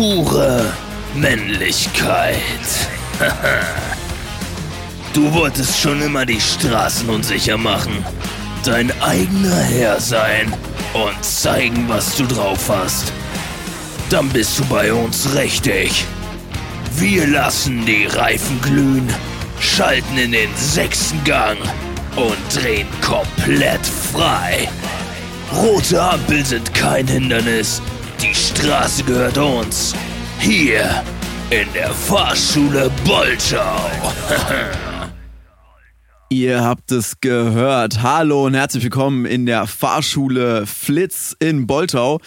pure 0.00 0.64
Männlichkeit. 1.14 2.88
du 5.12 5.30
wolltest 5.34 5.78
schon 5.78 6.00
immer 6.00 6.24
die 6.24 6.40
Straßen 6.40 7.06
unsicher 7.10 7.58
machen, 7.58 8.02
dein 8.64 8.90
eigener 9.02 9.60
Herr 9.60 10.00
sein 10.00 10.54
und 10.94 11.22
zeigen, 11.22 11.86
was 11.86 12.16
du 12.16 12.24
drauf 12.24 12.70
hast. 12.70 13.12
Dann 14.08 14.30
bist 14.30 14.58
du 14.58 14.64
bei 14.64 14.90
uns 14.90 15.34
richtig. 15.34 16.06
Wir 16.96 17.26
lassen 17.26 17.84
die 17.84 18.06
Reifen 18.06 18.58
glühen, 18.62 19.06
schalten 19.60 20.16
in 20.16 20.32
den 20.32 20.48
sechsten 20.56 21.22
Gang 21.24 21.58
und 22.16 22.38
drehen 22.54 22.88
komplett 23.02 23.86
frei. 23.86 24.66
Rote 25.54 26.00
Ampel 26.00 26.46
sind 26.46 26.72
kein 26.72 27.06
Hindernis. 27.06 27.82
Die 28.22 28.34
Straße 28.34 29.02
gehört 29.04 29.38
uns. 29.38 29.94
Hier 30.38 31.02
in 31.48 31.72
der 31.72 31.88
Fahrschule 31.88 32.90
Bolschau. 33.02 33.90
Ihr 36.28 36.62
habt 36.62 36.92
es 36.92 37.20
gehört. 37.22 38.02
Hallo 38.02 38.44
und 38.44 38.52
herzlich 38.52 38.84
willkommen 38.84 39.24
in 39.24 39.46
der 39.46 39.66
Fahrschule 39.66 40.66
Flitz 40.66 41.34
in 41.38 41.66
Boltau. 41.66 42.20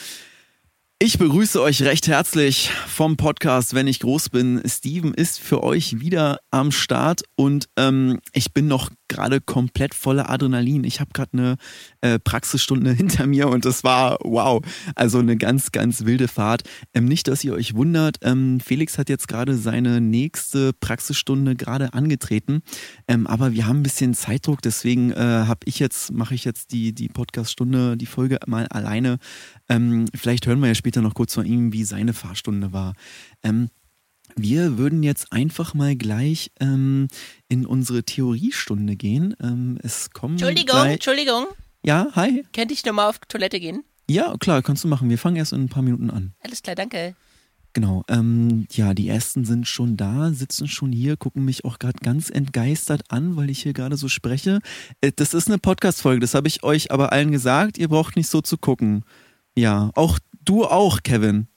Ich 0.99 1.17
begrüße 1.17 1.61
euch 1.61 1.81
recht 1.81 2.07
herzlich 2.07 2.69
vom 2.87 3.17
Podcast, 3.17 3.73
wenn 3.73 3.87
ich 3.87 3.99
groß 3.99 4.29
bin. 4.29 4.61
Steven 4.65 5.13
ist 5.13 5.39
für 5.39 5.61
euch 5.61 5.99
wieder 5.99 6.39
am 6.49 6.71
Start 6.71 7.23
und 7.35 7.67
ähm, 7.75 8.19
ich 8.31 8.53
bin 8.53 8.67
noch 8.67 8.89
gerade 9.09 9.41
komplett 9.41 9.93
voller 9.93 10.29
Adrenalin. 10.29 10.83
Ich 10.85 10.99
habe 10.99 11.11
gerade 11.13 11.33
eine 11.33 11.57
äh, 12.01 12.19
Praxisstunde 12.19 12.91
hinter 12.93 13.27
mir 13.27 13.47
und 13.49 13.65
das 13.65 13.83
war 13.83 14.17
wow. 14.23 14.63
Also 14.95 15.19
eine 15.19 15.37
ganz, 15.37 15.71
ganz 15.71 16.05
wilde 16.05 16.27
Fahrt. 16.27 16.63
Ähm, 16.93 17.05
nicht, 17.05 17.27
dass 17.27 17.43
ihr 17.43 17.53
euch 17.53 17.75
wundert. 17.75 18.17
Ähm, 18.21 18.59
Felix 18.59 18.97
hat 18.97 19.09
jetzt 19.09 19.27
gerade 19.27 19.55
seine 19.57 19.99
nächste 19.99 20.71
Praxisstunde 20.73 21.55
gerade 21.55 21.93
angetreten. 21.93 22.61
Ähm, 23.07 23.27
aber 23.27 23.51
wir 23.51 23.67
haben 23.67 23.79
ein 23.79 23.83
bisschen 23.83 24.13
Zeitdruck, 24.13 24.61
deswegen 24.61 25.11
äh, 25.11 25.15
habe 25.17 25.59
ich 25.65 25.79
jetzt, 25.79 26.13
mache 26.13 26.33
ich 26.33 26.45
jetzt 26.45 26.71
die, 26.71 26.93
die 26.93 27.09
Podcaststunde, 27.09 27.97
die 27.97 28.05
Folge 28.05 28.39
mal 28.47 28.67
alleine. 28.67 29.17
Ähm, 29.73 30.05
vielleicht 30.13 30.45
hören 30.45 30.59
wir 30.59 30.67
ja 30.67 30.75
später 30.75 31.01
noch 31.01 31.15
kurz 31.15 31.33
von 31.33 31.45
ihm, 31.45 31.73
wie 31.73 31.83
seine 31.83 32.13
Fahrstunde 32.13 32.73
war. 32.73 32.93
Ähm, 33.43 33.69
wir 34.35 34.77
würden 34.77 35.03
jetzt 35.03 35.31
einfach 35.31 35.73
mal 35.73 35.95
gleich 35.95 36.51
ähm, 36.59 37.07
in 37.49 37.65
unsere 37.65 38.03
Theoriestunde 38.03 38.95
gehen. 38.95 39.35
Ähm, 39.41 39.77
es 39.81 40.11
kommen 40.11 40.35
Entschuldigung, 40.35 40.75
gleich... 40.75 40.93
Entschuldigung. 40.93 41.45
Ja, 41.83 42.07
hi. 42.15 42.45
Könnte 42.53 42.73
ich 42.73 42.85
nochmal 42.85 43.09
auf 43.09 43.19
Toilette 43.27 43.59
gehen? 43.59 43.83
Ja, 44.09 44.35
klar, 44.39 44.61
kannst 44.61 44.83
du 44.83 44.87
machen. 44.87 45.09
Wir 45.09 45.17
fangen 45.17 45.37
erst 45.37 45.53
in 45.53 45.63
ein 45.63 45.69
paar 45.69 45.83
Minuten 45.83 46.09
an. 46.09 46.33
Alles 46.41 46.61
klar, 46.61 46.75
danke. 46.75 47.15
Genau. 47.73 48.03
Ähm, 48.07 48.67
ja, 48.71 48.93
die 48.93 49.09
ersten 49.09 49.45
sind 49.45 49.67
schon 49.67 49.97
da, 49.97 50.31
sitzen 50.31 50.67
schon 50.67 50.91
hier, 50.91 51.17
gucken 51.17 51.43
mich 51.43 51.65
auch 51.65 51.79
gerade 51.79 51.97
ganz 51.99 52.29
entgeistert 52.29 53.01
an, 53.09 53.35
weil 53.35 53.49
ich 53.49 53.63
hier 53.63 53.73
gerade 53.73 53.97
so 53.97 54.07
spreche. 54.07 54.59
Äh, 55.01 55.11
das 55.15 55.33
ist 55.33 55.47
eine 55.47 55.57
Podcast-Folge, 55.57 56.19
das 56.19 56.35
habe 56.35 56.47
ich 56.47 56.63
euch 56.63 56.91
aber 56.91 57.11
allen 57.11 57.31
gesagt. 57.31 57.79
Ihr 57.79 57.87
braucht 57.87 58.15
nicht 58.15 58.29
so 58.29 58.41
zu 58.41 58.57
gucken. 58.57 59.03
Ja, 59.55 59.91
auch 59.95 60.19
du 60.45 60.65
auch, 60.65 61.03
Kevin. 61.03 61.47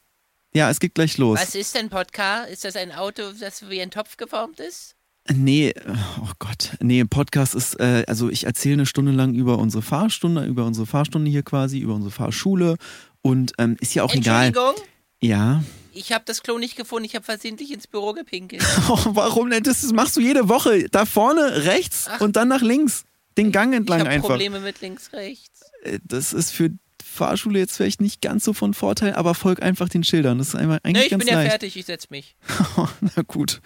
Ja, 0.55 0.71
es 0.71 0.81
geht 0.81 0.95
gleich 0.95 1.19
los. 1.19 1.39
Was 1.41 1.55
ist 1.55 1.75
denn 1.75 1.89
Podcast? 1.91 2.51
Ist 2.51 2.65
das 2.65 2.77
ein 2.77 2.93
Auto, 2.93 3.23
das 3.39 3.69
wie 3.69 3.81
ein 3.81 3.91
Topf 3.91 4.17
geformt 4.17 4.61
ist? 4.61 4.95
Nee, 5.33 5.75
oh 6.23 6.31
Gott. 6.39 6.77
Nee, 6.81 7.05
Podcast 7.05 7.55
ist, 7.55 7.81
äh, 7.81 8.05
also 8.07 8.31
ich 8.31 8.45
erzähle 8.45 8.75
eine 8.75 8.87
Stunde 8.87 9.11
lang 9.13 9.35
über 9.35 9.59
unsere 9.59 9.83
Fahrstunde, 9.83 10.45
über 10.45 10.65
unsere 10.65 10.87
Fahrstunde 10.87 11.31
hier 11.31 11.43
quasi, 11.43 11.79
über 11.81 11.95
unsere 11.95 12.13
Fahrschule 12.13 12.77
und 13.23 13.53
ähm, 13.59 13.77
ist 13.81 13.95
ja 13.95 14.05
auch 14.05 14.15
egal. 14.15 14.47
Entschuldigung, 14.47 14.81
Ja. 15.21 15.65
ich 15.93 16.13
habe 16.13 16.23
das 16.27 16.43
Klo 16.45 16.59
nicht 16.59 16.77
gefunden. 16.77 17.05
Ich 17.07 17.17
habe 17.17 17.25
versehentlich 17.25 17.73
ins 17.73 17.87
Büro 17.89 18.13
gepinkelt. 18.13 18.63
Oh, 18.89 18.99
warum 19.15 19.51
denn? 19.51 19.65
Das 19.65 19.83
machst 19.93 20.17
du 20.17 20.21
jede 20.21 20.49
Woche. 20.49 20.89
Da 20.91 21.05
vorne 21.07 21.65
rechts 21.65 22.07
Ach. 22.09 22.21
und 22.21 22.37
dann 22.37 22.49
nach 22.49 22.63
links. 22.63 23.03
Den 23.37 23.51
Gang 23.53 23.73
Ich 23.73 23.79
entlang 23.79 24.01
habe 24.01 24.11
einfach. 24.11 24.29
Probleme 24.29 24.61
mit 24.61 24.81
links, 24.81 25.13
rechts. 25.13 25.63
Äh, 25.83 25.99
Das 26.05 26.33
ist 26.33 26.53
für 26.53 26.71
Fahrschule 27.17 27.59
jetzt 27.59 27.77
vielleicht 27.77 28.01
nicht 28.01 28.21
ganz 28.23 28.45
so 28.45 28.53
von 28.53 28.75
Vorteil, 28.75 29.15
aber 29.15 29.35
folg 29.35 29.63
einfach 29.63 29.89
den 29.89 30.05
Schildern. 30.05 30.39
Das 30.39 30.49
ist 30.49 30.55
einfach 30.55 30.79
eigentlich 30.85 30.95
Ne, 30.97 31.05
ich 31.05 31.11
ganz 31.11 31.25
bin 31.25 31.33
ja 31.33 31.39
leicht. 31.41 31.51
fertig, 31.51 31.77
ich 31.77 31.87
setz 31.87 32.11
mich. 32.11 32.37
Na 33.01 33.23
gut. 33.27 33.61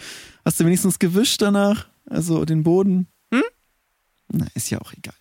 Hast 0.44 0.58
du 0.60 0.64
wenigstens 0.64 0.98
gewischt 0.98 1.42
danach? 1.42 1.86
Also 2.08 2.44
den 2.44 2.62
Boden? 2.62 3.08
Hm? 3.32 3.42
Na, 4.32 4.46
ist 4.54 4.70
ja 4.70 4.80
auch 4.80 4.92
egal. 4.92 5.14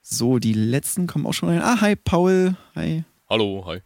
So, 0.00 0.38
die 0.38 0.52
letzten 0.54 1.06
kommen 1.06 1.26
auch 1.26 1.32
schon 1.34 1.48
rein. 1.50 1.60
Ah, 1.62 1.80
hi, 1.80 1.94
Paul. 1.96 2.56
Hi. 2.74 3.04
Hallo, 3.28 3.64
hi. 3.66 3.80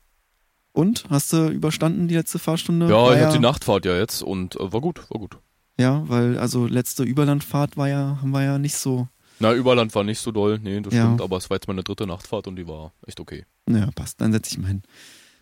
Und? 0.73 1.05
Hast 1.11 1.33
du 1.33 1.49
überstanden 1.49 2.09
die 2.09 2.15
letzte 2.15 2.39
Fahrstunde? 2.39 2.87
Ja, 2.87 2.95
War 2.95 3.17
ich 3.17 3.23
hatte 3.23 3.35
die 3.35 3.39
Nachtfahrt 3.43 3.85
ja 3.87 3.97
jetzt 3.97 4.23
und 4.23 4.57
äh, 4.57 4.73
war 4.73 4.81
gut, 4.81 4.99
war 5.11 5.19
gut. 5.21 5.39
Ja, 5.79 6.09
weil 6.09 6.39
also 6.39 6.67
letzte 6.67 7.03
Überlandfahrt 7.03 7.77
war 7.77 7.89
ja, 7.89 8.19
haben 8.21 8.31
wir 8.31 8.43
ja 8.43 8.59
nicht 8.59 8.77
so. 8.77 9.09
Na, 9.39 9.53
Überland 9.53 9.95
war 9.95 10.05
nicht 10.05 10.19
so 10.21 10.31
doll, 10.33 10.59
nee, 10.63 10.81
das 10.81 10.95
Ja. 10.95 11.03
stimmt, 11.05 11.21
aber 11.21 11.37
es 11.37 11.51
war 11.51 11.57
jetzt 11.57 11.69
meine 11.69 11.83
dritte 11.83 12.07
Nachtfahrt 12.07 12.47
und 12.47 12.57
die 12.57 12.67
war 12.67 12.93
echt 13.07 13.21
okay. 13.21 13.45
Naja, 13.67 13.91
passt. 13.95 14.21
Dann 14.21 14.33
setze 14.33 14.53
ich 14.53 14.59
mal 14.59 14.69
hin. 14.69 14.83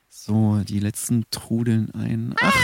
So, 0.08 0.60
die 0.66 0.78
letzten 0.80 1.24
trudeln 1.30 1.90
ein. 1.94 2.34
Ach. 2.40 2.56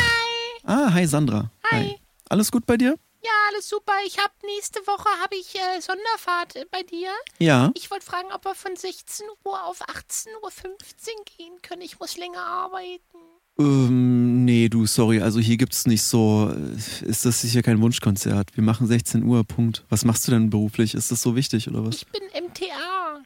Ah, 0.64 0.92
hi 0.92 1.06
Sandra. 1.06 1.50
Hi. 1.70 1.96
Alles 2.28 2.50
gut 2.50 2.66
bei 2.66 2.76
dir? 2.76 2.96
Ja, 3.22 3.30
alles 3.48 3.68
super. 3.68 3.92
Ich 4.06 4.18
habe 4.18 4.32
nächste 4.46 4.80
Woche 4.86 5.08
habe 5.22 5.36
ich 5.36 5.54
äh, 5.54 5.80
Sonderfahrt 5.80 6.56
äh, 6.56 6.64
bei 6.70 6.82
dir. 6.82 7.10
Ja. 7.38 7.70
Ich 7.74 7.90
wollte 7.90 8.06
fragen, 8.06 8.28
ob 8.32 8.44
wir 8.44 8.54
von 8.54 8.76
16 8.76 9.26
Uhr 9.44 9.64
auf 9.66 9.82
18.15 9.82 10.28
Uhr 10.42 11.24
gehen 11.36 11.60
können. 11.62 11.82
Ich 11.82 11.98
muss 12.00 12.16
länger 12.16 12.42
arbeiten. 12.42 13.18
Ähm, 13.60 14.44
nee, 14.44 14.68
du, 14.68 14.86
sorry. 14.86 15.20
Also 15.20 15.38
hier 15.40 15.56
gibt's 15.56 15.86
nicht 15.86 16.02
so. 16.02 16.52
äh, 16.54 17.04
Ist 17.08 17.24
das 17.24 17.40
sicher 17.42 17.62
kein 17.62 17.80
Wunschkonzert? 17.80 18.56
Wir 18.56 18.62
machen 18.64 18.86
16 18.86 19.22
Uhr, 19.24 19.44
Punkt. 19.44 19.84
Was 19.88 20.04
machst 20.04 20.26
du 20.26 20.32
denn 20.32 20.50
beruflich? 20.50 20.94
Ist 20.94 21.10
das 21.12 21.22
so 21.22 21.36
wichtig 21.36 21.68
oder 21.68 21.84
was? 21.84 21.96
Ich 21.96 22.06
bin 22.06 22.22
MTA, 22.44 23.20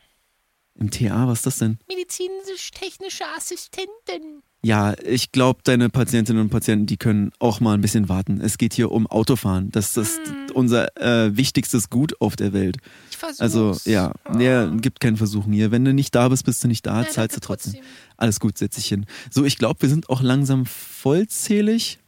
Im 0.79 0.91
TA, 0.91 1.29
was 1.29 1.39
ist 1.41 1.47
das 1.47 1.59
denn? 1.59 1.79
medizinisch-technische 1.89 3.25
Assistentin. 3.37 4.43
Ja, 4.63 4.95
ich 5.05 5.31
glaube, 5.31 5.61
deine 5.63 5.91
Patientinnen 5.91 6.41
und 6.41 6.49
Patienten, 6.49 6.87
die 6.87 6.97
können 6.97 7.33
auch 7.39 7.61
mal 7.61 7.75
ein 7.75 7.83
bisschen 7.83 8.09
warten. 8.09 8.41
Es 8.41 8.57
geht 8.57 8.73
hier 8.73 8.91
um 8.93 9.07
Autofahren. 9.07 9.71
Das 9.71 9.95
ist 9.99 10.19
unser 10.55 10.97
äh, 10.97 11.37
wichtigstes 11.37 11.91
Gut 11.91 12.19
auf 12.23 12.35
der 12.35 12.55
Welt. 12.55 12.79
Ich 13.11 13.19
versuch's. 13.19 13.41
Also, 13.43 13.77
ja, 13.85 14.15
nee, 14.33 14.49
gibt 14.81 15.01
keinen 15.01 15.19
Versuchen 15.19 15.53
hier. 15.53 15.71
Wenn 15.71 15.85
du 15.85 15.93
nicht 15.93 16.15
da 16.15 16.31
bist, 16.31 16.47
bist 16.47 16.65
du 16.65 16.69
nicht 16.69 16.87
da, 16.87 17.03
Ja, 17.03 17.09
zahlst 17.11 17.37
du 17.37 17.41
danke 17.41 17.47
trotzdem. 17.47 17.83
Alles 18.17 18.41
gut, 18.41 18.59
setz 18.59 18.77
dich 18.77 18.87
hin. 18.87 19.07
So, 19.31 19.45
ich 19.45 19.59
glaube, 19.59 19.83
wir 19.83 19.89
sind 19.89 20.09
auch 20.09 20.23
langsam 20.23 20.67
vollzählig. 20.67 21.99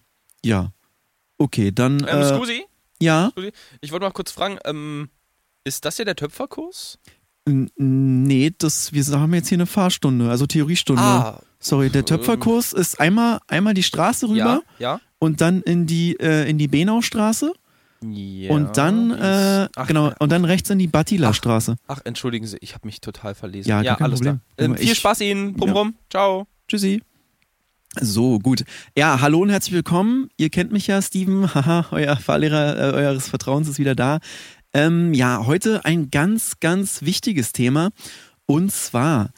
Ja. 0.45 0.73
Okay, 1.39 1.73
dann. 1.73 2.01
Ähm, 2.01 2.21
äh, 2.21 2.35
Scusi, 2.35 2.65
ja. 3.01 3.31
Scusi, 3.33 3.53
ich 3.81 3.93
wollte 3.93 4.07
mal 4.07 4.13
kurz 4.13 4.31
fragen, 4.31 4.59
ähm, 4.65 5.11
ist 5.65 5.85
das 5.85 5.97
hier 5.97 6.05
der 6.05 6.17
Töpferkurs? 6.17 6.99
Nee, 7.77 8.53
das, 8.59 8.93
wir 8.93 9.05
haben 9.21 9.35
jetzt 9.35 9.49
hier 9.49 9.57
eine 9.57 9.67
Fahrstunde, 9.67 10.31
also 10.31 10.47
Theoriestunde. 10.47 11.03
Ah. 11.03 11.43
Sorry, 11.61 11.91
der 11.91 12.01
Ähm. 12.01 12.07
Töpferkurs 12.07 12.73
ist 12.73 13.01
einmal, 13.01 13.39
einmal 13.47 13.75
die 13.75 13.83
Straße 13.83 14.29
rüber 14.29 14.63
Ja, 14.79 15.01
und 15.19 15.41
dann 15.41 15.63
in 15.63 15.87
die, 15.87 16.19
äh, 16.19 16.49
in 16.49 16.59
die 16.59 16.69
Benaustraße 16.69 17.53
ja. 18.03 18.51
und 18.53 18.77
dann, 18.77 19.11
äh, 19.13 19.69
Ach, 19.77 19.87
genau, 19.87 20.13
und 20.19 20.31
dann 20.33 20.45
rechts 20.45 20.71
in 20.71 20.79
die 20.79 20.87
Battila-Straße. 20.87 21.77
Ach, 21.89 22.01
entschuldigen 22.05 22.47
Sie, 22.47 22.57
ich 22.61 22.75
habe 22.75 22.87
mich 22.87 23.01
total 23.01 23.35
verlesen. 23.35 23.69
Ja, 23.69 23.83
Ja, 23.83 23.97
alles 23.97 24.21
Problem. 24.21 24.41
klar. 24.57 24.71
Ähm, 24.71 24.77
viel 24.77 24.93
ich- 24.93 24.99
Spaß 24.99 25.21
Ihnen, 25.21 25.55
Brumm, 25.55 25.69
Ja. 25.69 25.75
rum. 25.75 25.95
Ciao. 26.11 26.47
Tschüssi. 26.69 27.03
So, 27.99 28.39
gut. 28.39 28.65
Ja, 28.97 29.21
hallo 29.23 29.41
und 29.41 29.49
herzlich 29.51 29.73
willkommen. 29.75 30.29
Ihr 30.37 30.51
kennt 30.51 30.71
mich 30.71 30.87
ja, 30.87 31.01
Steven. 31.01 31.47
Haha, 31.55 31.87
euer 31.93 32.17
Fahrlehrer 32.17 32.77
äh, 32.77 32.97
eures 32.97 33.29
Vertrauens 33.29 33.69
ist 33.69 33.79
wieder 33.79 33.95
da. 33.95 34.19
Ähm, 34.75 35.15
ja, 35.15 35.47
heute 35.47 35.85
ein 35.87 36.11
ganz, 36.11 36.61
ganz 36.61 37.03
wichtiges 37.03 37.53
Thema. 37.53 37.91
Und 38.45 38.71
zwar, 38.71 39.31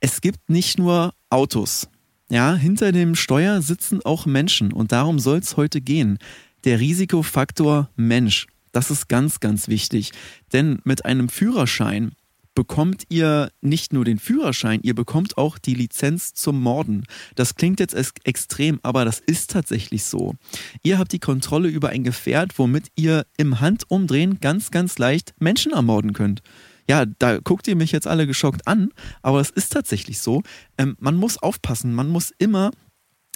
es 0.00 0.20
gibt 0.20 0.50
nicht 0.50 0.78
nur 0.78 1.12
Autos. 1.30 1.88
Ja, 2.30 2.54
hinter 2.54 2.90
dem 2.92 3.14
Steuer 3.14 3.62
sitzen 3.62 4.00
auch 4.04 4.26
Menschen. 4.26 4.72
Und 4.72 4.90
darum 4.90 5.18
soll 5.20 5.38
es 5.38 5.56
heute 5.56 5.80
gehen. 5.80 6.18
Der 6.64 6.80
Risikofaktor 6.80 7.90
Mensch. 7.96 8.46
Das 8.72 8.90
ist 8.90 9.08
ganz, 9.08 9.40
ganz 9.40 9.68
wichtig. 9.68 10.12
Denn 10.52 10.80
mit 10.84 11.04
einem 11.04 11.28
Führerschein 11.28 12.12
bekommt 12.58 13.04
ihr 13.08 13.52
nicht 13.60 13.92
nur 13.92 14.04
den 14.04 14.18
Führerschein, 14.18 14.80
ihr 14.82 14.96
bekommt 14.96 15.38
auch 15.38 15.58
die 15.58 15.74
Lizenz 15.74 16.34
zum 16.34 16.60
Morden. 16.60 17.04
Das 17.36 17.54
klingt 17.54 17.78
jetzt 17.78 17.94
ex 17.94 18.12
extrem, 18.24 18.80
aber 18.82 19.04
das 19.04 19.20
ist 19.20 19.52
tatsächlich 19.52 20.02
so. 20.02 20.34
Ihr 20.82 20.98
habt 20.98 21.12
die 21.12 21.20
Kontrolle 21.20 21.68
über 21.68 21.90
ein 21.90 22.02
Gefährt, 22.02 22.58
womit 22.58 22.88
ihr 22.96 23.26
im 23.36 23.60
Handumdrehen 23.60 24.40
ganz, 24.40 24.72
ganz 24.72 24.98
leicht 24.98 25.34
Menschen 25.38 25.70
ermorden 25.70 26.14
könnt. 26.14 26.42
Ja, 26.88 27.06
da 27.06 27.38
guckt 27.38 27.68
ihr 27.68 27.76
mich 27.76 27.92
jetzt 27.92 28.08
alle 28.08 28.26
geschockt 28.26 28.66
an, 28.66 28.88
aber 29.22 29.40
es 29.40 29.50
ist 29.50 29.72
tatsächlich 29.72 30.18
so. 30.18 30.42
Ähm, 30.78 30.96
man 30.98 31.14
muss 31.14 31.38
aufpassen, 31.38 31.94
man 31.94 32.08
muss 32.08 32.32
immer 32.38 32.72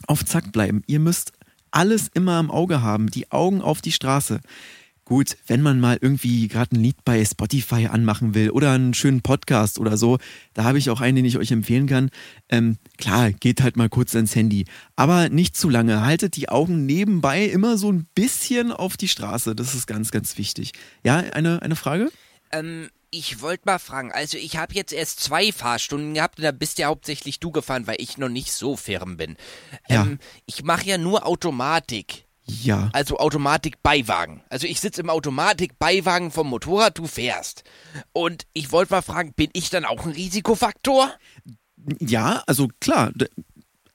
auf 0.08 0.24
Zack 0.24 0.50
bleiben. 0.50 0.82
Ihr 0.88 0.98
müsst 0.98 1.32
alles 1.72 2.08
immer 2.14 2.38
im 2.38 2.50
Auge 2.50 2.82
haben, 2.82 3.10
die 3.10 3.30
Augen 3.32 3.60
auf 3.60 3.80
die 3.80 3.92
Straße. 3.92 4.40
Gut, 5.04 5.36
wenn 5.48 5.62
man 5.62 5.80
mal 5.80 5.98
irgendwie 6.00 6.46
gerade 6.46 6.76
ein 6.76 6.80
Lied 6.80 7.04
bei 7.04 7.24
Spotify 7.24 7.88
anmachen 7.88 8.34
will 8.34 8.50
oder 8.50 8.70
einen 8.70 8.94
schönen 8.94 9.20
Podcast 9.20 9.80
oder 9.80 9.96
so, 9.96 10.18
da 10.54 10.62
habe 10.62 10.78
ich 10.78 10.90
auch 10.90 11.00
einen, 11.00 11.16
den 11.16 11.24
ich 11.24 11.38
euch 11.38 11.50
empfehlen 11.50 11.88
kann. 11.88 12.10
Ähm, 12.48 12.76
klar, 12.98 13.32
geht 13.32 13.62
halt 13.62 13.76
mal 13.76 13.88
kurz 13.88 14.14
ans 14.14 14.36
Handy. 14.36 14.64
Aber 14.94 15.28
nicht 15.28 15.56
zu 15.56 15.68
lange. 15.68 16.04
Haltet 16.04 16.36
die 16.36 16.48
Augen 16.48 16.86
nebenbei 16.86 17.44
immer 17.44 17.76
so 17.78 17.90
ein 17.90 18.06
bisschen 18.14 18.70
auf 18.70 18.96
die 18.96 19.08
Straße. 19.08 19.56
Das 19.56 19.74
ist 19.74 19.88
ganz, 19.88 20.12
ganz 20.12 20.38
wichtig. 20.38 20.70
Ja, 21.02 21.16
eine, 21.16 21.62
eine 21.62 21.76
Frage? 21.76 22.12
Ähm, 22.52 22.88
ich 23.12 23.42
wollte 23.42 23.64
mal 23.66 23.78
fragen, 23.78 24.10
also 24.10 24.38
ich 24.38 24.56
habe 24.56 24.74
jetzt 24.74 24.92
erst 24.92 25.20
zwei 25.20 25.52
Fahrstunden 25.52 26.14
gehabt 26.14 26.38
und 26.38 26.44
da 26.44 26.50
bist 26.50 26.78
ja 26.78 26.88
hauptsächlich 26.88 27.38
du 27.38 27.52
gefahren, 27.52 27.86
weil 27.86 27.96
ich 27.98 28.16
noch 28.16 28.30
nicht 28.30 28.50
so 28.50 28.74
firm 28.74 29.18
bin. 29.18 29.36
Ja. 29.88 30.02
Ähm, 30.02 30.18
ich 30.46 30.64
mache 30.64 30.86
ja 30.86 30.98
nur 30.98 31.26
Automatik. 31.26 32.24
Ja. 32.44 32.90
Also 32.92 33.18
Automatik-Beiwagen. 33.18 34.42
Also 34.48 34.66
ich 34.66 34.80
sitze 34.80 35.02
im 35.02 35.10
Automatik-Beiwagen 35.10 36.30
vom 36.30 36.48
Motorrad, 36.48 36.98
du 36.98 37.06
fährst. 37.06 37.64
Und 38.12 38.46
ich 38.54 38.72
wollte 38.72 38.94
mal 38.94 39.02
fragen, 39.02 39.34
bin 39.34 39.50
ich 39.52 39.68
dann 39.68 39.84
auch 39.84 40.04
ein 40.06 40.12
Risikofaktor? 40.12 41.12
Ja, 42.00 42.42
also 42.46 42.68
klar. 42.80 43.12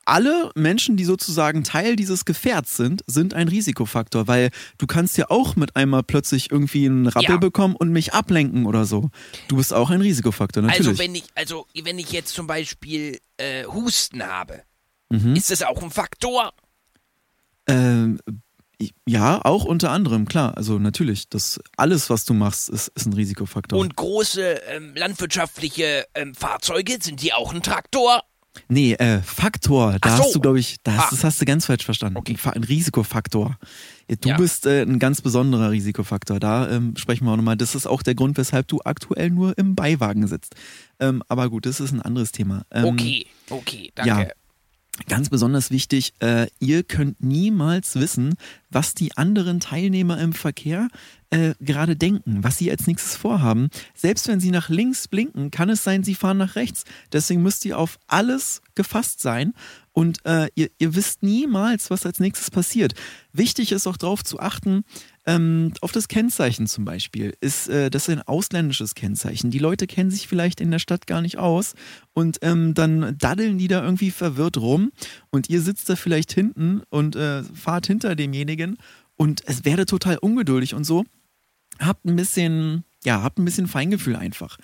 Alle 0.07 0.51
Menschen, 0.56 0.95
die 0.95 1.04
sozusagen 1.04 1.63
Teil 1.65 1.98
dieses 1.98 2.24
Gefährts 2.24 2.77
sind, 2.77 3.04
sind 3.07 3.33
ein 3.33 3.50
Risikofaktor, 3.50 4.27
weil 4.27 4.51
du 4.77 4.88
kannst 4.88 5.18
ja 5.18 5.30
auch 5.30 5.56
mit 5.57 5.75
einmal 5.75 6.01
plötzlich 6.04 6.50
irgendwie 6.50 6.86
einen 6.86 7.07
Rappel 7.07 7.31
Ja. 7.31 7.38
bekommen 7.38 7.75
und 7.75 7.89
mich 7.92 8.13
ablenken 8.13 8.65
oder 8.65 8.86
so. 8.86 9.09
Du 9.50 9.57
bist 9.57 9.74
auch 9.74 9.89
ein 9.89 10.00
Risikofaktor, 10.01 10.63
natürlich. 10.63 10.88
Also 10.88 10.98
wenn 11.00 11.13
ich, 11.13 11.25
also 11.36 11.68
wenn 11.83 12.00
ich 12.00 12.12
jetzt 12.13 12.33
zum 12.33 12.48
Beispiel 12.48 13.19
äh, 13.38 13.65
Husten 13.65 14.24
habe, 14.25 14.63
Mhm. 15.09 15.36
ist 15.36 15.51
das 15.51 15.62
auch 15.63 15.81
ein 15.83 15.92
Faktor? 15.92 16.51
Ähm, 17.68 18.19
ja, 19.07 19.44
auch 19.44 19.65
unter 19.65 19.92
anderem, 19.92 20.27
klar. 20.27 20.56
Also 20.57 20.80
natürlich, 20.80 21.30
das 21.30 21.59
alles, 21.77 22.09
was 22.09 22.25
du 22.25 22.33
machst, 22.33 22.69
ist, 22.69 22.89
ist 22.89 23.06
ein 23.07 23.13
Risikofaktor. 23.13 23.80
Und 23.80 23.95
große 23.95 24.42
ähm, 24.69 24.94
landwirtschaftliche 24.95 26.06
ähm, 26.13 26.36
Fahrzeuge, 26.36 26.98
sind 27.01 27.21
die 27.21 27.33
auch 27.33 27.54
ein 27.54 27.63
Traktor? 27.63 28.24
Nee, 28.69 28.94
äh, 28.94 29.21
Faktor, 29.21 29.98
da 30.01 30.18
so. 30.18 30.24
hast 30.24 30.36
du, 30.36 30.39
glaube 30.39 30.59
ich, 30.59 30.77
da 30.83 30.94
hast, 30.94 31.06
Ah. 31.06 31.07
das 31.12 31.24
hast 31.24 31.42
du 31.42 31.45
ganz 31.45 31.65
falsch 31.65 31.86
verstanden. 31.86 32.18
Okay. 32.18 32.33
Ein 32.33 32.38
Fa- 32.38 32.50
Ein 32.51 32.63
Risikofaktor. 32.63 33.57
Du 34.21 34.30
Ja. 34.30 34.38
bist 34.38 34.65
äh, 34.65 34.81
ein 34.83 35.00
ganz 35.00 35.21
besonderer 35.21 35.71
Risikofaktor. 35.71 36.39
Da 36.39 36.69
ähm, 36.69 36.95
sprechen 36.98 37.25
wir 37.25 37.31
auch 37.33 37.38
nochmal. 37.38 37.57
Das 37.57 37.75
ist 37.75 37.86
auch 37.88 38.01
der 38.04 38.15
Grund, 38.15 38.38
weshalb 38.38 38.68
du 38.68 38.80
aktuell 38.86 39.30
nur 39.31 39.57
im 39.57 39.75
Beiwagen 39.75 40.27
sitzt. 40.27 40.56
Ähm, 41.00 41.21
aber 41.27 41.50
gut, 41.50 41.65
das 41.65 41.80
ist 41.80 41.92
ein 41.92 42.01
anderes 42.01 42.31
Thema. 42.31 42.63
Ähm, 42.71 42.86
Okay, 42.86 43.25
okay, 43.50 43.92
danke. 43.95 44.09
ja. 44.09 44.27
Ganz 45.07 45.29
besonders 45.29 45.69
wichtig, 45.69 46.13
äh, 46.19 46.47
ihr 46.59 46.83
könnt 46.83 47.21
niemals 47.23 47.95
wissen, 47.95 48.35
was 48.69 48.95
die 48.95 49.15
anderen 49.15 49.59
Teilnehmer 49.59 50.19
im 50.19 50.33
Verkehr 50.33 50.88
äh, 51.29 51.53
gerade 51.59 51.95
denken, 51.95 52.44
was 52.44 52.57
sie 52.57 52.71
als 52.71 52.88
nächstes 52.88 53.15
vorhaben. 53.15 53.69
Selbst 53.94 54.27
wenn 54.27 54.39
sie 54.39 54.49
nach 54.49 54.69
links 54.69 55.07
blinken, 55.07 55.51
kann 55.51 55.69
es 55.69 55.83
sein, 55.83 56.03
sie 56.03 56.15
fahren 56.15 56.38
nach 56.38 56.55
rechts. 56.55 56.83
Deswegen 57.11 57.44
müsst 57.44 57.63
ihr 57.65 57.77
auf 57.77 57.99
alles 58.07 58.61
gefasst 58.75 59.21
sein 59.21 59.53
und 59.94 60.25
äh, 60.25 60.47
ihr, 60.55 60.69
ihr 60.79 60.95
wisst 60.95 61.23
niemals, 61.23 61.89
was 61.89 62.05
als 62.05 62.19
nächstes 62.19 62.49
passiert. 62.49 62.94
Wichtig 63.33 63.71
ist 63.71 63.88
auch 63.88 63.97
darauf 63.97 64.23
zu 64.23 64.39
achten, 64.39 64.83
ähm, 65.27 65.74
auf 65.81 65.91
das 65.91 66.07
Kennzeichen 66.07 66.65
zum 66.68 66.85
Beispiel. 66.85 67.35
Ist, 67.41 67.68
äh, 67.68 67.89
das 67.91 68.07
ist 68.07 68.15
ein 68.15 68.21
ausländisches 68.21 68.95
Kennzeichen. 68.95 69.51
Die 69.51 69.59
Leute 69.59 69.85
kennen 69.85 70.09
sich 70.09 70.27
vielleicht 70.27 70.62
in 70.62 70.71
der 70.71 70.79
Stadt 70.79 71.06
gar 71.06 71.21
nicht 71.21 71.38
aus 71.38 71.75
und 72.13 72.39
ähm, 72.41 72.74
dann 72.74 73.15
daddeln 73.19 73.57
die 73.57 73.68
da 73.68 73.83
irgendwie 73.83 74.12
verwirrt 74.12 74.57
rum 74.57 74.91
und 75.29 75.50
ihr 75.50 75.62
sitzt 75.62 75.89
da 75.89 75.95
vielleicht 75.95 76.31
hinten 76.31 76.81
und 76.89 77.15
äh, 77.15 77.44
fahrt 77.44 77.88
hinter 77.88 78.15
demjenigen 78.15 78.77
und 79.18 79.44
es 79.45 79.65
werde 79.65 79.85
total 79.85 80.18
ungeduldig 80.18 80.74
und 80.74 80.85
so. 80.85 81.03
Habt 81.80 82.06
ein 82.06 82.15
bisschen, 82.15 82.85
ja, 83.03 83.21
habt 83.21 83.38
ein 83.38 83.45
bisschen 83.45 83.68
Feingefühl 83.68 84.15
einfach. 84.15 84.57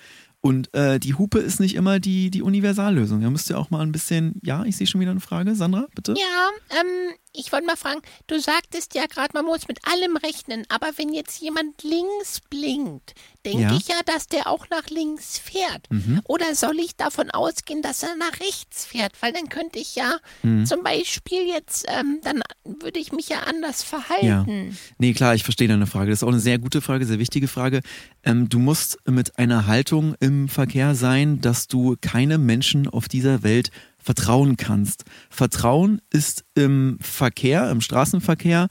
Und 0.44 0.74
äh, 0.74 1.00
die 1.00 1.14
Hupe 1.14 1.38
ist 1.38 1.58
nicht 1.58 1.74
immer 1.74 2.00
die, 2.00 2.30
die 2.30 2.42
Universallösung. 2.42 3.22
Da 3.22 3.30
müsst 3.30 3.48
ihr 3.48 3.58
auch 3.58 3.70
mal 3.70 3.80
ein 3.80 3.92
bisschen, 3.92 4.42
ja, 4.42 4.62
ich 4.66 4.76
sehe 4.76 4.86
schon 4.86 5.00
wieder 5.00 5.12
eine 5.12 5.20
Frage. 5.20 5.54
Sandra, 5.54 5.86
bitte? 5.94 6.12
Ja, 6.18 6.50
ähm, 6.78 7.14
ich 7.32 7.50
wollte 7.50 7.64
mal 7.66 7.76
fragen, 7.76 8.02
du 8.26 8.38
sagtest 8.38 8.94
ja 8.94 9.06
gerade, 9.06 9.30
man 9.32 9.46
muss 9.46 9.68
mit 9.68 9.78
allem 9.90 10.18
rechnen, 10.18 10.64
aber 10.68 10.88
wenn 10.98 11.14
jetzt 11.14 11.40
jemand 11.40 11.82
links 11.82 12.42
blinkt, 12.50 13.14
denke 13.46 13.62
Ja. 13.62 13.74
ich 13.74 13.88
ja, 13.88 13.96
dass 14.04 14.26
der 14.26 14.46
auch 14.46 14.68
nach 14.68 14.86
links 14.90 15.38
fährt. 15.38 15.90
Mhm. 15.90 16.20
Oder 16.28 16.54
soll 16.54 16.78
ich 16.78 16.94
davon 16.94 17.30
ausgehen, 17.30 17.80
dass 17.80 18.02
er 18.02 18.14
nach 18.16 18.38
rechts 18.40 18.84
fährt? 18.84 19.14
Weil 19.22 19.32
dann 19.32 19.48
könnte 19.48 19.78
ich 19.78 19.96
ja 19.96 20.18
Mhm. 20.42 20.66
zum 20.66 20.82
Beispiel 20.82 21.46
jetzt, 21.48 21.86
ähm, 21.88 22.20
dann 22.22 22.42
würde 22.64 23.00
ich 23.00 23.12
mich 23.12 23.30
ja 23.30 23.40
anders 23.44 23.80
Ja. 23.90 23.98
verhalten. 23.98 24.76
Nee, 24.98 25.14
klar, 25.14 25.34
ich 25.34 25.42
verstehe 25.42 25.68
deine 25.68 25.86
Frage. 25.86 26.10
Das 26.10 26.18
ist 26.18 26.22
auch 26.24 26.28
eine 26.28 26.38
sehr 26.38 26.58
gute 26.58 26.82
Frage, 26.82 27.06
sehr 27.06 27.18
wichtige 27.18 27.48
Frage. 27.48 27.80
Ähm, 28.24 28.50
du 28.50 28.58
musst 28.58 28.98
mit 29.08 29.38
einer 29.38 29.66
Haltung 29.66 30.14
im 30.20 30.33
Verkehr 30.48 30.94
sein, 30.94 31.40
dass 31.40 31.66
du 31.66 31.96
keinem 32.00 32.44
Menschen 32.46 32.88
auf 32.88 33.08
dieser 33.08 33.42
Welt 33.42 33.70
vertrauen 33.98 34.56
kannst. 34.56 35.04
Vertrauen 35.30 36.00
ist 36.10 36.44
im 36.54 36.98
Verkehr, 37.00 37.70
im 37.70 37.80
Straßenverkehr, 37.80 38.68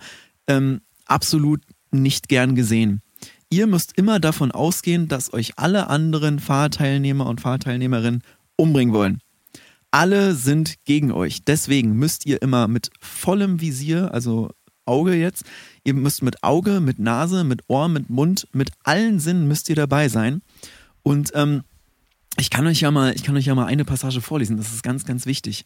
ähm, 0.48 0.82
absolut 1.06 1.62
nicht 1.92 2.28
gern 2.30 2.56
gesehen. 2.56 3.02
Ihr 3.50 3.68
müsst 3.68 3.98
immer 3.98 4.20
davon 4.20 4.52
ausgehen, 4.52 5.08
dass 5.08 5.34
euch 5.34 5.54
alle 5.58 5.88
anderen 5.88 6.40
Fahrteilnehmer 6.40 7.28
und 7.28 7.42
Fahrteilnehmerinnen 7.42 8.24
umbringen 8.56 8.94
wollen. 8.94 9.20
Alle 9.92 10.34
sind 10.34 10.84
gegen 10.86 11.12
euch. 11.12 11.44
Deswegen 11.46 11.94
müsst 11.94 12.26
ihr 12.26 12.42
immer 12.42 12.68
mit 12.68 12.90
vollem 13.00 13.62
Visier, 13.62 14.12
also 14.12 14.50
Auge 14.86 15.14
jetzt, 15.14 15.44
ihr 15.84 15.94
müsst 15.94 16.24
mit 16.24 16.44
Auge, 16.44 16.82
mit 16.82 17.00
Nase, 17.00 17.44
mit 17.44 17.62
Ohr, 17.68 17.88
mit 17.88 18.10
Mund, 18.10 18.48
mit 18.54 18.72
allen 18.84 19.20
Sinnen 19.20 19.48
müsst 19.48 19.70
ihr 19.70 19.76
dabei 19.76 20.10
sein. 20.10 20.42
Und 21.04 21.32
ähm, 21.36 21.64
ich 22.38 22.50
kann 22.50 22.66
euch 22.66 22.82
ja 22.82 22.92
mal, 22.92 23.14
ich 23.14 23.24
kann 23.24 23.38
euch 23.38 23.46
ja 23.46 23.56
mal 23.56 23.66
eine 23.66 23.86
Passage 23.86 24.22
vorlesen. 24.22 24.58
Das 24.58 24.74
ist 24.74 24.84
ganz, 24.84 25.06
ganz 25.06 25.26
wichtig. 25.26 25.66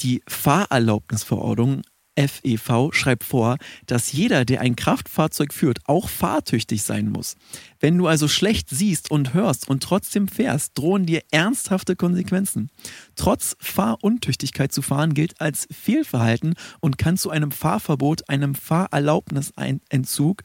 Die 0.00 0.22
Fahrerlaubnisverordnung 0.26 1.82
FEV 2.16 2.92
schreibt 2.92 3.24
vor, 3.24 3.56
dass 3.86 4.12
jeder, 4.12 4.44
der 4.44 4.60
ein 4.60 4.76
Kraftfahrzeug 4.76 5.52
führt, 5.52 5.80
auch 5.86 6.08
fahrtüchtig 6.08 6.82
sein 6.82 7.08
muss. 7.08 7.36
Wenn 7.80 7.98
du 7.98 8.06
also 8.06 8.28
schlecht 8.28 8.70
siehst 8.70 9.10
und 9.10 9.34
hörst 9.34 9.68
und 9.68 9.82
trotzdem 9.82 10.28
fährst, 10.28 10.78
drohen 10.78 11.06
dir 11.06 11.22
ernsthafte 11.30 11.96
Konsequenzen. 11.96 12.70
Trotz 13.16 13.56
Fahruntüchtigkeit 13.60 14.72
zu 14.72 14.82
fahren 14.82 15.14
gilt 15.14 15.40
als 15.40 15.66
Fehlverhalten 15.70 16.54
und 16.80 16.98
kann 16.98 17.16
zu 17.16 17.30
einem 17.30 17.50
Fahrverbot, 17.50 18.28
einem 18.28 18.54
Fahrerlaubnisentzug, 18.54 20.42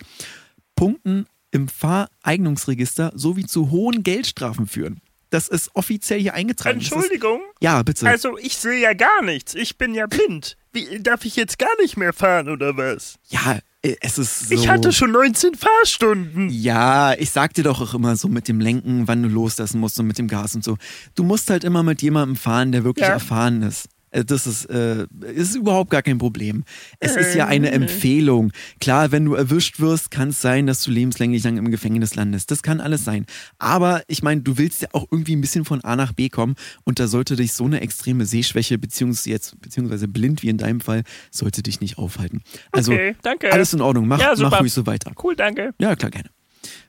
Punkten 0.76 1.28
im 1.52 1.68
Fahreignungsregister 1.68 3.12
sowie 3.16 3.46
zu 3.46 3.72
hohen 3.72 4.04
Geldstrafen 4.04 4.68
führen. 4.68 5.02
Das 5.32 5.48
ist 5.48 5.70
offiziell 5.76 6.20
hier 6.20 6.34
eingetragen. 6.34 6.80
Das 6.80 6.88
ist- 6.88 6.92
Entschuldigung. 6.94 7.42
Ja, 7.62 7.84
bitte. 7.84 8.08
Also 8.08 8.38
ich 8.40 8.58
sehe 8.58 8.80
ja 8.80 8.94
gar 8.94 9.22
nichts. 9.22 9.54
Ich 9.54 9.78
bin 9.78 9.94
ja 9.94 10.08
blind. 10.08 10.58
Wie, 10.74 11.00
darf 11.02 11.24
ich 11.26 11.36
jetzt 11.36 11.60
gar 11.60 11.76
nicht 11.82 11.98
mehr 11.98 12.14
fahren 12.14 12.50
oder 12.50 12.76
was? 12.78 13.16
ja, 13.30 13.60
äh, 13.84 13.96
es 14.02 14.18
ist 14.18 14.50
so. 14.50 14.56
Ich 14.56 14.68
hatte 14.68 14.92
schon 14.92 15.12
19 15.12 15.54
Fahrstunden. 15.56 16.50
Ja, 16.50 17.14
ich 17.14 17.30
sag 17.32 17.54
dir 17.54 17.64
doch 17.64 17.80
auch 17.82 17.94
immer 17.94 18.16
so 18.16 18.28
mit 18.28 18.48
dem 18.48 18.60
Lenken, 18.60 19.08
wann 19.08 19.22
du 19.24 19.30
loslassen 19.30 19.80
musst 19.80 20.00
und 20.00 20.08
mit 20.08 20.18
dem 20.18 20.28
Gas 20.28 20.56
und 20.56 20.64
so. 20.64 20.78
Du 21.16 21.24
musst 21.24 21.50
halt 21.50 21.64
immer 21.64 21.84
mit 21.84 22.02
jemandem 22.02 22.36
fahren, 22.36 22.72
der 22.72 22.84
wirklich 22.84 23.06
Ja. 23.08 23.14
erfahren 23.14 23.62
ist. 23.64 23.88
Äh, 24.12 24.26
Das 24.26 24.48
ist, 24.48 24.66
äh, 24.66 25.06
ist 25.34 25.56
überhaupt 25.56 25.90
gar 25.92 26.02
kein 26.02 26.18
Problem. 26.18 26.64
Es 27.00 27.16
ist 27.16 27.36
ja 27.36 27.48
eine 27.48 27.72
Empfehlung. 27.72 28.52
Klar, 28.80 29.12
wenn 29.12 29.26
du 29.26 29.34
erwischt 29.36 29.80
wirst, 29.80 30.12
kann 30.12 30.30
es 30.30 30.42
sein, 30.42 30.68
dass 30.68 30.82
du 30.84 30.92
lebenslänglich 30.92 31.44
lang 31.44 31.58
im 31.58 31.72
Gefängnis 31.72 32.16
landest. 32.16 32.52
Das 32.52 32.64
kann 32.64 32.82
alles 32.82 33.04
sein. 33.06 33.26
Aber 33.58 34.04
ich 34.08 34.24
meine, 34.24 34.42
du 34.42 34.58
willst 34.58 34.82
ja 34.82 34.90
auch 34.94 35.08
irgendwie 35.12 35.36
ein 35.36 35.42
bisschen 35.42 35.66
von 35.66 35.84
A 35.84 35.96
nach 35.96 36.14
B 36.14 36.30
kommen 36.30 36.56
und 36.84 37.00
da 37.00 37.08
sollte 37.08 37.36
dich 37.36 37.54
so 37.54 37.66
eine 37.66 37.82
extreme 37.82 38.26
Sehschwäche, 38.26 38.78
beziehungsweise 38.78 39.30
jetzt, 39.30 39.60
beziehungsweise 39.62 40.08
blind 40.08 40.44
wie 40.44 40.50
in 40.50 40.58
deinem 40.58 40.82
Fall, 40.82 41.04
sollte 41.32 41.64
dich 41.64 41.82
nicht 41.82 41.98
aufhalten. 41.98 42.42
Also, 42.72 42.92
Okay, 42.94 43.16
danke. 43.22 43.52
alles 43.54 43.74
in 43.74 43.82
Ordnung. 43.82 44.08
Mach, 44.08 44.20
Ja, 44.20 44.34
mach 44.40 44.60
ruhig 44.62 44.74
so 44.74 44.86
weiter. 44.86 45.12
Cool, 45.24 45.36
danke. 45.36 45.74
Ja, 45.80 45.96
klar, 45.96 46.12
gerne. 46.12 46.30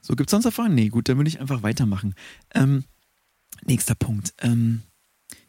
So, 0.00 0.14
gibt's 0.16 0.30
sonst 0.32 0.44
noch 0.44 0.52
Fragen? 0.52 0.74
Nee, 0.74 0.88
gut, 0.88 1.08
dann 1.08 1.16
würde 1.16 1.28
ich 1.28 1.40
einfach 1.40 1.62
weitermachen. 1.62 2.14
Ähm, 2.54 2.84
nächster 3.66 3.94
Punkt. 3.94 4.32
Ähm, 4.40 4.82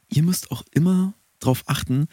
ihr 0.09 0.23
müsst 0.23 0.51
auch 0.51 0.63
immer 0.71 1.13
darauf 1.41 1.63
achten, 1.65 2.07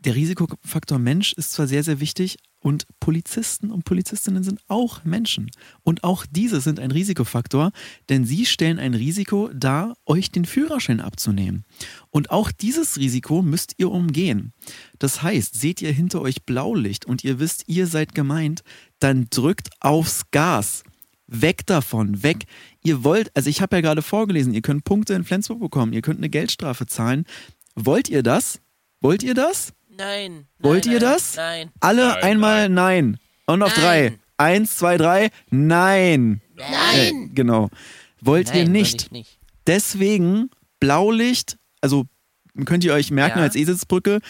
der 0.00 0.14
Risikofaktor 0.14 1.00
Mensch 1.00 1.32
ist 1.32 1.52
zwar 1.52 1.66
sehr, 1.66 1.82
sehr 1.82 1.98
wichtig, 1.98 2.38
Und 2.60 2.86
Polizisten 2.98 3.70
und 3.70 3.84
Polizistinnen 3.84 4.42
sind 4.42 4.60
auch 4.66 5.04
Menschen. 5.04 5.50
Und 5.84 6.02
auch 6.02 6.26
diese 6.26 6.60
sind 6.60 6.80
ein 6.80 6.90
Risikofaktor, 6.90 7.70
denn 8.08 8.24
sie 8.24 8.46
stellen 8.46 8.80
ein 8.80 8.94
Risiko 8.94 9.48
dar, 9.54 9.96
euch 10.06 10.32
den 10.32 10.44
Führerschein 10.44 11.00
abzunehmen. 11.00 11.64
Und 12.10 12.30
auch 12.30 12.50
dieses 12.50 12.98
Risiko 12.98 13.42
müsst 13.42 13.74
ihr 13.78 13.90
umgehen. 13.90 14.52
Das 14.98 15.22
heißt, 15.22 15.54
seht 15.58 15.80
ihr 15.82 15.92
hinter 15.92 16.20
euch 16.20 16.42
Blaulicht 16.44 17.06
und 17.06 17.22
ihr 17.22 17.38
wisst, 17.38 17.64
ihr 17.68 17.86
seid 17.86 18.14
gemeint, 18.14 18.62
dann 18.98 19.28
drückt 19.30 19.70
aufs 19.78 20.30
Gas. 20.32 20.82
Weg 21.28 21.66
davon, 21.66 22.22
weg. 22.22 22.46
Ihr 22.82 23.04
wollt, 23.04 23.30
also 23.36 23.50
ich 23.50 23.60
habe 23.60 23.76
ja 23.76 23.82
gerade 23.82 24.02
vorgelesen, 24.02 24.54
ihr 24.54 24.62
könnt 24.62 24.84
Punkte 24.84 25.12
in 25.14 25.24
Flensburg 25.24 25.60
bekommen, 25.60 25.92
ihr 25.92 26.00
könnt 26.02 26.18
eine 26.18 26.30
Geldstrafe 26.30 26.86
zahlen. 26.86 27.24
Wollt 27.84 28.08
ihr 28.08 28.22
das? 28.22 28.60
Wollt 29.00 29.22
ihr 29.22 29.34
das? 29.34 29.72
Nein. 29.96 30.46
Wollt 30.58 30.84
nein, 30.86 30.94
ihr 30.94 31.00
nein, 31.00 31.10
das? 31.10 31.36
Nein. 31.36 31.70
Alle 31.80 32.22
einmal 32.22 32.68
nein. 32.68 33.18
Und 33.46 33.62
auf 33.62 33.76
Nein. 33.76 33.80
drei. 33.84 34.18
Eins, 34.36 34.76
zwei, 34.76 34.96
drei. 34.96 35.30
Nein. 35.50 36.40
Äh, 36.56 36.62
Nein. 36.70 37.30
genau. 37.34 37.70
Wollt 38.20 38.48
Nein, 38.48 38.56
ihr 38.58 38.68
nicht. 38.68 39.02
ich 39.02 39.10
nicht. 39.10 39.38
Deswegen 39.66 40.50
Blaulicht, 40.80 41.58
also 41.80 42.04
könnt 42.64 42.84
ihr 42.84 42.92
euch 42.94 43.10
merken 43.10 43.38
Ja. 43.38 43.44
als 43.44 43.56
Eselsbrücke, 43.56 44.20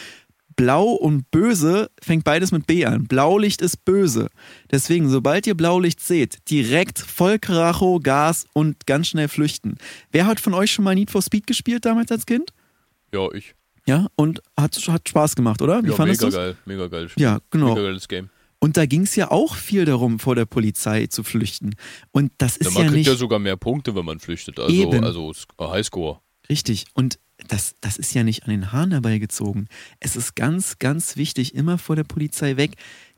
Blau 0.57 0.89
und 0.91 1.31
böse 1.31 1.89
fängt 2.03 2.25
beides 2.25 2.51
mit 2.51 2.67
B 2.67 2.85
an. 2.85 3.05
Blaulicht 3.07 3.63
ist 3.63 3.85
böse. 3.85 4.29
Deswegen, 4.73 5.09
sobald 5.09 5.47
ihr 5.47 5.55
Blaulicht 5.57 6.01
seht, 6.01 6.51
direkt 6.51 6.99
Vollkaracho, 6.99 8.01
Gas 8.03 8.45
und 8.55 8.85
ganz 8.85 9.07
schnell 9.07 9.29
flüchten. 9.29 9.77
Wer 10.11 10.27
hat 10.27 10.41
von 10.41 10.55
euch 10.55 10.73
schon 10.73 10.85
mal 10.85 10.97
Need 10.97 11.13
for 11.13 11.23
Speed 11.23 11.47
gespielt 11.47 11.85
damals 11.85 12.11
als 12.11 12.27
Kind? 12.27 12.51
Ja, 13.13 13.29
ich. 13.33 13.55
Ja, 13.87 14.07
und 14.17 14.43
hat, 14.57 14.77
hat 14.89 15.09
Spaß 15.09 15.35
gemacht, 15.35 15.63
oder? 15.63 15.83
Wie 15.83 15.89
ja, 15.89 15.95
fandest 15.95 16.21
mega 16.21 16.27
du's? 16.31 16.35
geil. 16.37 16.57
Mega 16.67 16.87
geil. 16.89 17.09
Spiel. 17.09 17.23
Ja, 17.23 17.39
genau. 17.51 17.71
Mega 17.75 17.83
geiles 17.87 18.07
Game. 18.09 18.29
Und 18.61 18.77
da 18.77 18.87
ging 18.87 19.03
es 19.03 19.15
ja 19.17 19.31
auch 19.31 19.55
viel 19.55 19.85
darum, 19.85 20.19
vor 20.19 20.35
der 20.35 20.45
Polizei 20.45 21.07
zu 21.07 21.23
flüchten. 21.23 21.77
Und 22.11 22.33
das 22.39 22.59
Ja, 22.61 22.67
ist 22.69 22.75
man 22.75 22.83
ja, 22.83 22.89
kriegt 22.89 22.97
nicht 22.99 23.07
ja 23.07 23.15
sogar 23.15 23.39
mehr 23.39 23.57
Punkte, 23.57 23.95
wenn 23.95 24.05
man 24.05 24.19
flüchtet. 24.19 24.59
Also, 24.59 24.73
Eben. 24.75 25.05
also 25.05 25.33
Highscore. 25.61 26.19
richtig. 26.51 26.87
Und 26.93 27.19
das, 27.47 27.77
das 27.81 27.97
ist 27.99 28.13
ja 28.15 28.25
nicht 28.25 28.43
an 28.45 28.51
den 28.51 28.73
Haaren 28.73 28.91
herbeigezogen. 28.91 29.69
Es 30.01 30.17
ist 30.17 30.35
ganz, 30.35 30.81
ganz 30.81 31.17
wichtig, 31.17 31.55
immer 31.55 31.79
vor 31.79 31.95
der 31.95 32.03
Polizei 32.03 32.57
weg. 32.57 32.73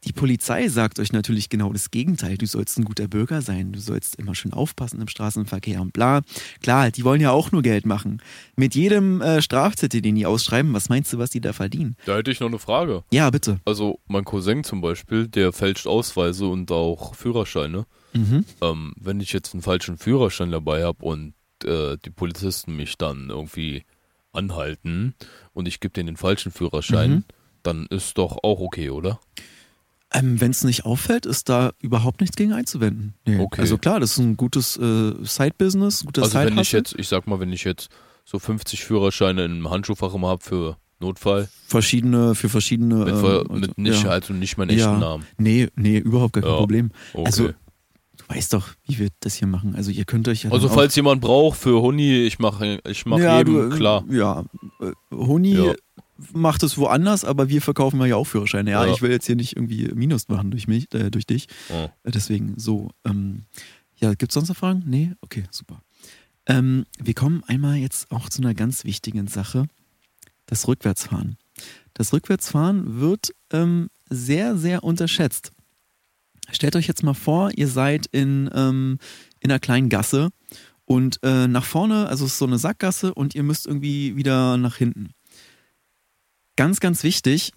Die 0.05 0.13
Polizei 0.15 0.69
sagt 0.69 0.99
euch 0.99 1.13
natürlich 1.13 1.51
genau 1.51 1.73
das 1.75 1.91
Gegenteil. 1.91 2.39
Du 2.39 2.47
sollst 2.47 2.79
ein 2.79 2.85
guter 2.85 3.07
Bürger 3.07 3.43
sein. 3.43 3.73
Du 3.73 3.81
sollst 3.81 4.17
immer 4.17 4.35
schön 4.35 4.53
aufpassen 4.55 5.01
im 5.01 5.09
Straßenverkehr 5.09 5.81
und 5.83 5.93
bla. 5.93 6.23
Klar, 6.63 6.91
die 6.91 7.05
wollen 7.05 7.21
ja 7.21 7.33
auch 7.33 7.53
nur 7.53 7.61
Geld 7.63 7.85
machen. 7.85 8.23
Mit 8.57 8.75
jedem 8.75 9.21
äh, 9.21 9.43
Strafzettel, 9.43 10.01
den 10.01 10.15
die 10.15 10.25
ausschreiben, 10.25 10.73
was 10.73 10.89
meinst 10.89 11.13
du, 11.13 11.19
was 11.19 11.29
die 11.31 11.43
da 11.43 11.53
verdienen? 11.53 11.97
Da 12.07 12.17
hätte 12.17 12.31
ich 12.31 12.41
noch 12.41 12.49
eine 12.49 12.59
Frage. 12.59 13.05
Ja, 13.13 13.29
bitte. 13.29 13.61
Also, 13.67 14.01
mein 14.07 14.25
Cousin 14.25 14.65
zum 14.65 14.81
Beispiel, 14.81 15.29
der 15.29 15.53
fälscht 15.53 15.87
Ausweise 15.87 16.47
und 16.47 16.73
auch 16.73 17.15
Führerscheine. 17.15 17.85
Mhm. 18.15 18.45
Ähm, 18.63 18.95
wenn 18.99 19.21
ich 19.21 19.33
jetzt 19.35 19.53
einen 19.53 19.63
falschen 19.63 19.99
Führerschein 19.99 20.51
dabei 20.51 20.83
habe 20.83 21.05
und 21.05 21.35
äh, 21.65 21.99
die 22.05 22.11
Polizisten 22.11 22.75
mich 22.75 22.97
dann 22.97 23.29
irgendwie 23.29 23.85
anhalten 24.33 25.15
und 25.53 25.67
ich 25.69 25.81
gebe 25.81 25.93
denen 25.93 26.07
den 26.07 26.17
falschen 26.17 26.53
Führerschein, 26.53 27.11
Mhm. 27.11 27.25
dann 27.63 27.87
ist 27.91 28.17
doch 28.19 28.39
auch 28.43 28.61
okay, 28.61 28.91
oder? 28.91 29.21
Ähm, 30.13 30.41
Wenn 30.41 30.51
es 30.51 30.65
nicht 30.65 30.85
auffällt, 30.85 31.25
ist 31.25 31.49
da 31.49 31.71
überhaupt 31.81 32.21
nichts 32.21 32.37
gegen 32.37 32.53
einzuwenden. 32.53 33.15
Nee. 33.27 33.39
Okay. 33.39 33.61
Also 33.61 33.79
klar, 33.79 34.01
das 34.01 34.13
ist 34.13 34.19
ein 34.19 34.37
gutes 34.37 34.77
äh, 34.77 35.13
Side-Business, 35.23 36.03
ein 36.03 36.07
guter 36.07 36.23
Also 36.23 36.39
wenn 36.39 36.59
ich 36.59 36.73
jetzt, 36.73 36.95
ich 36.99 37.07
sag 37.07 37.27
mal, 37.29 37.39
wenn 37.39 37.53
ich 37.53 37.63
jetzt 37.65 37.91
so 38.25 38.39
50 38.39 38.85
Führerscheine 38.85 39.45
im 39.45 39.71
Handschuhfach 39.71 40.13
immer 40.15 40.29
habe 40.29 40.43
für 40.43 40.77
Notfall, 40.99 41.49
verschiedene, 41.67 42.35
für 42.35 42.49
verschiedene. 42.49 42.97
mit, 42.97 43.09
ähm, 43.09 43.25
also, 43.25 43.45
mit 43.49 43.79
nicht, 43.79 44.03
ja. 44.03 44.11
also 44.11 44.33
nicht 44.33 44.59
meinen 44.59 44.71
echten 44.71 44.81
ja. 44.83 44.99
Namen. 44.99 45.25
Nee, 45.39 45.69
nee, 45.77 45.99
überhaupt 45.99 46.35
gar 46.35 46.43
kein 46.43 46.53
Ja. 46.53 46.59
Problem. 46.59 46.91
Okay. 47.15 47.27
Also, 47.27 47.49
du 47.49 47.55
weißt 48.29 48.53
doch, 48.53 48.69
wie 48.87 48.99
wir 48.99 49.09
das 49.21 49.35
hier 49.35 49.49
machen. 49.49 49.75
Also 49.75 49.91
ihr 49.91 50.05
könnt 50.05 50.29
euch 50.29 50.45
ja 50.45 50.51
Also 50.51 50.69
falls 50.69 50.95
jemand 50.97 51.21
braucht 51.21 51.59
für 51.59 51.81
Huni, 51.81 52.23
ich 52.23 52.39
mache 52.39 52.81
ich 52.89 53.07
mach 53.07 53.19
ja, 53.19 53.39
jedem 53.39 53.71
du, 53.71 53.77
klar. 53.77 54.05
Ja, 54.11 54.45
äh, 54.81 54.93
Honi 55.11 55.55
Ja. 55.55 55.75
Macht 56.33 56.63
es 56.63 56.77
woanders, 56.79 57.25
aber 57.25 57.49
wir 57.49 57.63
verkaufen 57.63 58.05
ja 58.05 58.17
auch 58.17 58.25
Führerscheine. 58.27 58.71
Ja, 58.71 58.85
Ja. 58.87 58.93
ich 58.93 59.03
will 59.03 59.11
jetzt 59.11 59.27
hier 59.27 59.37
nicht 59.37 59.57
irgendwie 59.57 59.89
Minus 59.95 60.29
machen 60.29 60.51
durch 60.51 60.69
mich, 60.69 60.93
äh, 60.95 61.11
durch 61.11 61.27
dich. 61.27 61.47
Ja. 61.69 61.85
Äh, 62.05 62.11
Deswegen 62.11 62.55
so. 62.59 62.91
Ähm, 63.05 63.45
ja, 63.97 64.15
gibt's 64.15 64.35
sonst 64.35 64.49
noch 64.49 64.57
Fragen? 64.57 64.83
Nee? 64.87 65.13
Okay, 65.21 65.45
super. 65.51 65.83
Ähm, 66.47 66.87
wir 66.99 67.15
kommen 67.15 67.43
einmal 67.47 67.77
jetzt 67.77 68.11
auch 68.11 68.29
zu 68.29 68.41
einer 68.43 68.55
ganz 68.55 68.85
wichtigen 68.85 69.29
Sache. 69.29 69.67
Das 70.47 70.67
Rückwärtsfahren. 70.67 71.37
Das 71.95 72.13
Rückwärtsfahren 72.13 73.01
wird 73.01 73.31
ähm, 73.53 73.89
sehr, 74.09 74.57
sehr 74.57 74.83
unterschätzt. 74.83 75.53
Stellt 76.51 76.75
euch 76.77 76.89
jetzt 76.89 77.03
mal 77.03 77.15
vor, 77.15 77.51
ihr 77.55 77.69
seid 77.69 78.07
in, 78.07 78.51
ähm, 78.55 78.99
in 79.41 79.51
einer 79.51 79.61
kleinen 79.61 79.89
Gasse 79.89 80.31
und 80.85 81.21
äh, 81.23 81.47
nach 81.47 81.65
vorne, 81.65 82.09
also 82.09 82.25
es 82.25 82.33
ist 82.33 82.39
so 82.39 82.47
eine 82.47 82.59
Sackgasse 82.59 83.15
und 83.15 83.35
ihr 83.37 83.45
müsst 83.45 83.67
irgendwie 83.67 84.17
wieder 84.17 84.57
nach 84.57 84.77
hinten. 84.77 85.11
Ganz, 86.57 86.81
ganz 86.81 87.03
wichtig, 87.03 87.53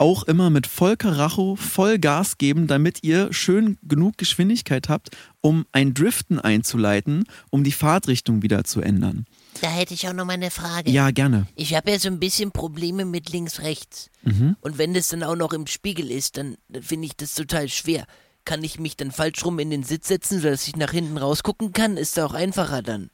auch 0.00 0.22
immer 0.22 0.48
mit 0.48 0.66
voll 0.66 0.96
Karacho, 0.96 1.56
voll 1.56 1.98
Gas 1.98 2.38
geben, 2.38 2.66
damit 2.66 3.04
ihr 3.04 3.32
schön 3.32 3.76
genug 3.82 4.16
Geschwindigkeit 4.16 4.88
habt, 4.88 5.10
um 5.42 5.66
ein 5.72 5.92
Driften 5.92 6.40
einzuleiten, 6.40 7.24
um 7.50 7.64
die 7.64 7.72
Fahrtrichtung 7.72 8.42
wieder 8.42 8.64
zu 8.64 8.80
ändern. 8.80 9.26
Da 9.60 9.68
hätte 9.68 9.92
ich 9.92 10.08
auch 10.08 10.14
noch 10.14 10.24
mal 10.24 10.32
eine 10.32 10.50
Frage. 10.50 10.90
Ja, 10.90 11.10
gerne. 11.10 11.46
Ich 11.54 11.74
habe 11.74 11.90
ja 11.90 11.98
so 11.98 12.08
ein 12.08 12.18
bisschen 12.18 12.50
Probleme 12.50 13.04
mit 13.04 13.30
links-rechts. 13.30 14.08
Mhm. 14.22 14.56
Und 14.62 14.78
wenn 14.78 14.94
das 14.94 15.08
dann 15.08 15.22
auch 15.22 15.36
noch 15.36 15.52
im 15.52 15.66
Spiegel 15.66 16.10
ist, 16.10 16.38
dann 16.38 16.56
dann 16.68 16.82
finde 16.82 17.06
ich 17.06 17.16
das 17.16 17.34
total 17.34 17.68
schwer. 17.68 18.06
Kann 18.46 18.64
ich 18.64 18.80
mich 18.80 18.96
dann 18.96 19.10
falsch 19.12 19.44
rum 19.44 19.58
in 19.58 19.68
den 19.68 19.82
Sitz 19.82 20.08
setzen, 20.08 20.40
sodass 20.40 20.66
ich 20.66 20.76
nach 20.76 20.92
hinten 20.92 21.18
rausgucken 21.18 21.72
kann? 21.72 21.98
Ist 21.98 22.16
da 22.16 22.24
auch 22.24 22.32
einfacher 22.32 22.80
dann. 22.80 23.10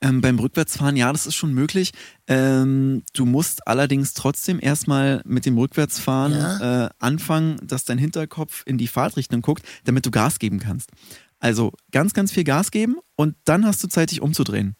Ähm, 0.00 0.20
beim 0.20 0.38
Rückwärtsfahren, 0.38 0.96
ja, 0.96 1.10
das 1.10 1.26
ist 1.26 1.34
schon 1.34 1.54
möglich. 1.54 1.92
Ähm, 2.26 3.02
du 3.14 3.24
musst 3.24 3.66
allerdings 3.66 4.12
trotzdem 4.14 4.58
erstmal 4.60 5.22
mit 5.24 5.46
dem 5.46 5.56
Rückwärtsfahren 5.56 6.60
äh, 6.60 6.88
anfangen, 6.98 7.58
dass 7.62 7.84
dein 7.84 7.98
Hinterkopf 7.98 8.62
in 8.66 8.78
die 8.78 8.88
Fahrtrichtung 8.88 9.42
guckt, 9.42 9.64
damit 9.84 10.04
du 10.04 10.10
Gas 10.10 10.38
geben 10.38 10.58
kannst. 10.58 10.90
Also 11.38 11.72
ganz, 11.92 12.12
ganz 12.12 12.32
viel 12.32 12.44
Gas 12.44 12.70
geben 12.70 12.96
und 13.14 13.36
dann 13.44 13.66
hast 13.66 13.82
du 13.82 13.88
Zeit, 13.88 14.10
dich 14.10 14.20
umzudrehen. 14.20 14.76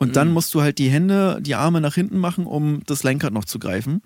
Und 0.00 0.14
dann 0.14 0.30
musst 0.30 0.54
du 0.54 0.62
halt 0.62 0.78
die 0.78 0.90
Hände, 0.90 1.40
die 1.42 1.56
Arme 1.56 1.80
nach 1.80 1.94
hinten 1.94 2.18
machen, 2.18 2.46
um 2.46 2.82
das 2.86 3.02
Lenkrad 3.02 3.32
noch 3.32 3.44
zu 3.44 3.58
greifen. 3.58 4.02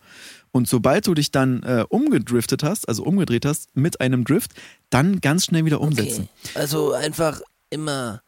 Und 0.51 0.67
sobald 0.67 1.07
du 1.07 1.13
dich 1.13 1.31
dann 1.33 1.63
äh, 1.65 1.85
umgedriftet 1.87 2.63
hast, 2.63 2.89
also 2.89 3.05
umgedreht 3.05 3.45
hast 3.45 3.77
mit 3.77 4.01
einem 4.01 4.25
Drift, 4.25 4.53
dann 4.89 5.21
ganz 5.21 5.45
schnell 5.45 5.67
wieder 5.67 5.83
umsetzen. 5.83 6.29
Okay. 6.45 6.59
Also 6.59 6.93
einfach 6.93 7.43
immer 7.69 8.23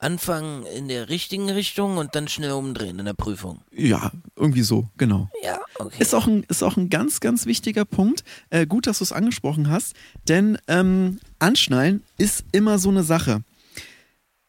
anfangen 0.00 0.64
in 0.66 0.88
der 0.88 1.08
richtigen 1.08 1.50
Richtung 1.50 1.98
und 1.98 2.14
dann 2.14 2.26
schnell 2.26 2.52
umdrehen 2.52 2.98
in 2.98 3.04
der 3.04 3.14
Prüfung. 3.14 3.60
Ja, 3.70 4.10
irgendwie 4.34 4.62
so, 4.62 4.88
genau. 4.96 5.30
Ja, 5.42 5.60
okay. 5.78 5.96
Ist 5.98 6.14
auch 6.14 6.26
ein, 6.26 6.44
ist 6.48 6.62
auch 6.62 6.76
ein 6.76 6.88
ganz, 6.88 7.20
ganz 7.20 7.46
wichtiger 7.46 7.84
Punkt. 7.84 8.24
Äh, 8.48 8.66
gut, 8.66 8.86
dass 8.86 8.98
du 8.98 9.04
es 9.04 9.12
angesprochen 9.12 9.70
hast, 9.70 9.94
denn 10.28 10.58
ähm, 10.68 11.20
Anschnallen 11.38 12.02
ist 12.18 12.44
immer 12.52 12.78
so 12.78 12.88
eine 12.88 13.02
Sache. 13.02 13.42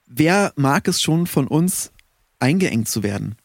Wer 0.07 0.53
mag 0.55 0.87
es 0.87 1.01
schon 1.01 1.27
von 1.27 1.47
uns, 1.47 1.91
eingeengt 2.39 2.87
zu 2.87 3.03
werden? 3.03 3.35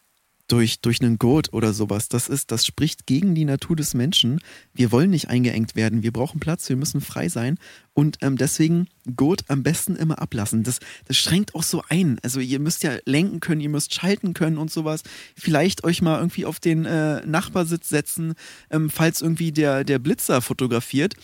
Durch, 0.49 0.81
durch 0.81 1.01
einen 1.01 1.19
Gurt 1.19 1.53
oder 1.53 1.73
sowas. 1.73 2.09
Das 2.09 2.29
ist, 2.29 2.53
das 2.53 2.65
spricht 2.65 3.07
gegen 3.07 3.35
die 3.35 3.45
Natur 3.45 3.75
des 3.75 3.95
Menschen. 3.95 4.41
Wir 4.73 4.93
wollen 4.93 5.11
nicht 5.11 5.29
eingeengt 5.29 5.75
werden. 5.75 6.05
Wir 6.05 6.13
brauchen 6.13 6.39
Platz, 6.39 6.69
wir 6.69 6.77
müssen 6.77 7.01
frei 7.01 7.29
sein. 7.29 7.59
Und 7.95 8.19
ähm, 8.21 8.37
deswegen 8.37 8.87
Gurt 9.17 9.45
am 9.49 9.65
besten 9.65 9.97
immer 9.97 10.21
ablassen. 10.21 10.63
Das, 10.63 10.79
das 11.07 11.17
schränkt 11.17 11.55
auch 11.57 11.65
so 11.65 11.83
ein. 11.89 12.21
Also 12.23 12.39
ihr 12.39 12.61
müsst 12.61 12.85
ja 12.85 12.93
lenken 13.07 13.41
können, 13.41 13.61
ihr 13.61 13.69
müsst 13.69 13.95
schalten 13.95 14.35
können 14.35 14.59
und 14.59 14.71
sowas. 14.71 15.03
Vielleicht 15.35 15.83
euch 15.83 16.01
mal 16.01 16.19
irgendwie 16.19 16.45
auf 16.45 16.61
den 16.61 16.85
äh, 16.85 17.27
Nachbarsitz 17.27 17.89
setzen, 17.89 18.35
ähm, 18.71 18.89
falls 18.89 19.23
irgendwie 19.23 19.51
der, 19.51 19.83
der 19.83 19.99
Blitzer 19.99 20.43
fotografiert. 20.43 21.15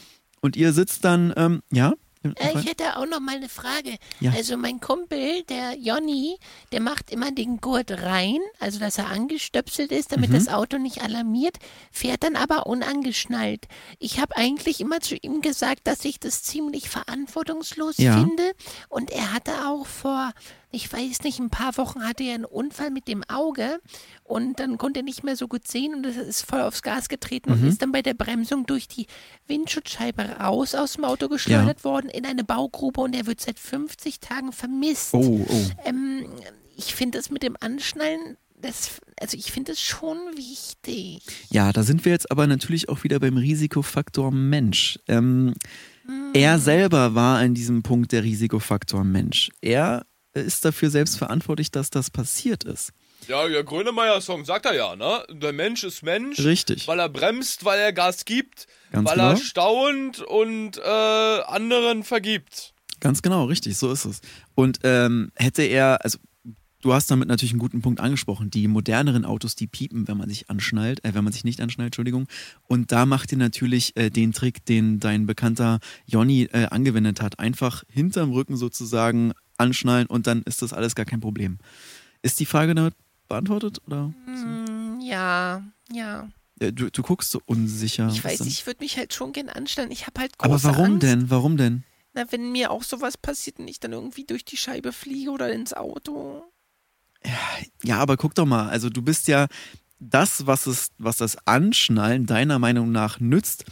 Und 0.41 0.57
ihr 0.57 0.73
sitzt 0.73 1.05
dann, 1.05 1.33
ähm, 1.37 1.63
ja? 1.71 1.93
Äh, 2.25 2.59
ich 2.59 2.67
hätte 2.67 2.97
auch 2.97 3.07
noch 3.07 3.21
mal 3.21 3.37
eine 3.37 3.49
Frage. 3.49 3.97
Ja. 4.21 4.33
Also 4.33 4.57
mein 4.57 4.81
Kumpel, 4.81 5.43
der 5.45 5.77
Jonny, 5.79 6.37
der 6.73 6.81
macht 6.81 7.11
immer 7.11 7.33
den 7.33 7.61
Gurt 7.61 7.91
rein, 7.91 8.39
also 8.61 8.79
dass 8.79 8.99
er 8.99 9.09
angestöpselt 9.09 9.91
ist, 9.93 10.13
damit 10.13 10.31
Mhm. 10.31 10.35
das 10.35 10.49
Auto 10.49 10.79
nicht 10.79 11.03
alarmiert, 11.03 11.57
fährt 11.91 12.23
dann 12.23 12.37
aber 12.37 12.67
unangeschnallt. 12.67 13.67
Ich 13.99 14.21
habe 14.21 14.37
eigentlich 14.37 14.81
immer 14.81 15.01
zu 15.01 15.17
ihm 15.17 15.41
gesagt, 15.41 15.81
dass 15.87 16.05
ich 16.05 16.21
das 16.21 16.43
ziemlich 16.43 16.89
verantwortungslos 16.89 17.99
Ja. 17.99 18.15
finde. 18.19 18.53
Und 18.89 19.11
er 19.11 19.33
hatte 19.33 19.53
auch 19.69 19.87
vor, 19.87 20.33
ich 20.75 20.91
weiß 20.93 21.23
nicht, 21.23 21.39
ein 21.39 21.51
paar 21.51 21.77
Wochen 21.77 22.03
hatte 22.03 22.25
er 22.25 22.35
einen 22.35 22.45
Unfall 22.47 22.91
mit 22.91 23.07
dem 23.07 23.23
Auge 23.29 23.79
und 24.25 24.59
dann 24.59 24.79
konnte 24.79 25.01
er 25.01 25.05
nicht 25.05 25.23
mehr 25.23 25.37
so 25.37 25.47
gut 25.47 25.69
sehen 25.69 25.95
und 25.95 26.07
es 26.07 26.17
ist 26.17 26.43
voll 26.43 26.63
aufs 26.63 26.83
Gas 26.83 27.09
getreten 27.09 27.53
Mhm. 27.53 27.63
und 27.63 27.69
ist 27.69 27.83
dann 27.83 27.93
bei 27.93 28.01
der 28.03 28.15
Bremsung 28.15 28.65
durch 28.67 28.89
die 28.89 29.07
Windschutzscheibe 29.47 30.23
raus 30.41 30.75
aus 30.75 30.95
dem 30.95 31.05
Auto 31.05 31.29
geschleudert 31.29 31.85
worden 31.85 32.09
in 32.09 32.25
eine 32.27 32.43
Baugrube 32.45 33.01
und 33.03 33.15
er 33.15 33.27
wird 33.27 33.41
seit 33.41 33.59
50 33.59 34.21
Tagen 34.21 34.53
vermisst. 34.53 35.13
Oh, 35.15 35.45
oh. 35.49 35.71
Ähm, 35.85 36.25
ich 36.77 36.95
finde 36.95 37.19
das 37.19 37.31
mit 37.31 37.43
dem 37.43 37.57
Anschnallen 37.61 38.37
das, 38.57 39.01
also 39.21 39.37
ich 39.37 39.51
finde 39.51 39.73
es 39.73 39.81
schon 39.81 40.17
wichtig. 40.37 41.21
Ja, 41.51 41.73
da 41.73 41.83
sind 41.83 42.05
wir 42.05 42.13
jetzt 42.13 42.31
aber 42.31 42.47
natürlich 42.47 42.89
auch 42.89 43.03
wieder 43.03 43.19
beim 43.19 43.37
Risikofaktor 43.37 44.31
Mensch. 44.31 45.01
Ähm, 45.09 45.55
Er 46.33 46.59
selber 46.59 47.15
war 47.17 47.43
in 47.45 47.55
diesem 47.55 47.83
Punkt 47.83 48.13
der 48.13 48.23
Risikofaktor 48.23 49.03
Mensch. 49.05 49.51
Er 49.61 50.07
ist 50.35 50.65
dafür 50.65 50.91
selbst 50.91 51.19
verantwortlich, 51.19 51.71
dass 51.71 51.91
das 51.91 52.11
passiert 52.11 52.65
ist. 52.65 52.93
Ja, 53.29 53.47
der 53.47 53.63
Grönemeyer-Song 53.63 54.45
sagt 54.45 54.67
er 54.67 54.75
ja, 54.75 54.97
ne? 54.97 55.25
Der 55.31 55.53
Mensch 55.53 55.85
ist 55.85 56.03
Mensch. 56.03 56.41
Richtig. 56.41 56.89
Weil 56.89 56.99
er 56.99 57.09
bremst, 57.09 57.65
weil 57.65 57.79
er 57.79 57.93
Gas 57.93 58.25
gibt, 58.25 58.67
Ganz 58.91 59.09
weil 59.09 59.17
genau. 59.17 59.31
er 59.31 59.37
staunt 59.37 60.21
und 60.21 60.79
äh, 60.79 60.81
anderen 60.83 62.03
vergibt. 62.03 62.75
Ganz 63.01 63.23
genau, 63.23 63.45
richtig, 63.45 63.77
so 63.77 63.93
ist 63.93 64.05
es. 64.05 64.21
Und 64.55 64.81
ähm, 64.83 65.31
hätte 65.37 65.63
er, 65.63 66.05
also 66.05 66.19
du 66.83 66.93
hast 66.93 67.11
damit 67.11 67.29
natürlich 67.29 67.53
einen 67.53 67.61
guten 67.61 67.81
Punkt 67.81 68.01
angesprochen, 68.01 68.51
die 68.51 68.69
moderneren 68.69 69.25
Autos, 69.25 69.55
die 69.55 69.67
piepen, 69.67 70.09
wenn 70.09 70.17
man 70.17 70.29
sich 70.29 70.51
anschnallt, 70.51 71.05
äh, 71.05 71.15
wenn 71.15 71.25
man 71.25 71.33
sich 71.33 71.45
nicht 71.45 71.61
anschnallt, 71.61 71.89
Entschuldigung. 71.89 72.29
Und 72.69 72.93
da 72.93 73.07
macht 73.07 73.33
ihr 73.33 73.39
natürlich 73.39 73.97
äh, 73.97 74.11
den 74.11 74.33
Trick, 74.33 74.65
den 74.67 75.01
dein 75.01 75.27
bekannter 75.27 75.79
Jonny 76.07 76.49
äh, 76.53 76.67
angewendet 76.67 77.23
hat. 77.23 77.39
Einfach 77.39 77.85
hinterm 77.89 78.33
Rücken 78.33 78.57
sozusagen 78.57 79.33
anschnallen 79.63 80.07
und 80.07 80.27
dann 80.27 80.43
ist 80.43 80.61
das 80.63 80.73
alles 80.73 80.95
gar 80.95 81.07
kein 81.07 81.21
Problem. 81.21 81.59
Ist 82.23 82.39
die 82.41 82.47
Frage 82.47 82.75
damit 82.75 82.95
beantwortet? 83.29 83.81
Oder? 83.87 84.13
Hm, 84.27 85.01
ja, 85.01 85.63
ja. 85.91 86.29
Äh, 86.61 86.73
Du, 86.73 86.91
du 86.91 87.03
guckst 87.03 87.31
so 87.31 87.41
unsicher. 87.47 88.09
Ich 88.13 88.23
weiß, 88.23 88.41
ich 88.43 88.67
würde 88.67 88.83
mich 88.85 88.97
halt 88.99 89.15
schon 89.15 89.33
gern 89.33 89.49
anstellen. 89.49 89.91
Ich 89.91 90.07
habe 90.07 90.21
halt 90.21 90.33
Aber 90.39 90.51
große 90.55 90.69
warum 90.69 90.85
Angst. 90.93 91.03
denn? 91.03 91.31
Warum 91.31 91.57
denn? 91.57 91.85
Na, 92.15 92.31
wenn 92.31 92.53
mir 92.53 92.71
auch 92.71 92.83
sowas 92.83 93.17
passiert 93.17 93.59
und 93.59 93.67
ich 93.69 93.81
dann 93.81 93.93
irgendwie 93.93 94.25
durch 94.25 94.45
die 94.45 94.59
Scheibe 94.59 94.93
fliege 94.93 95.31
oder 95.31 95.51
ins 95.53 95.73
Auto. 95.73 96.45
Ja, 97.83 97.99
aber 97.99 98.17
guck 98.17 98.35
doch 98.35 98.47
mal, 98.47 98.69
also 98.69 98.91
du 98.91 99.01
bist 99.03 99.29
ja 99.29 99.47
das, 100.01 100.47
was 100.47 100.67
es, 100.67 100.91
was 100.99 101.17
das 101.17 101.37
Anschnallen 101.47 102.27
deiner 102.27 102.59
Meinung 102.59 102.91
nach 102.93 103.21
nützt, 103.21 103.65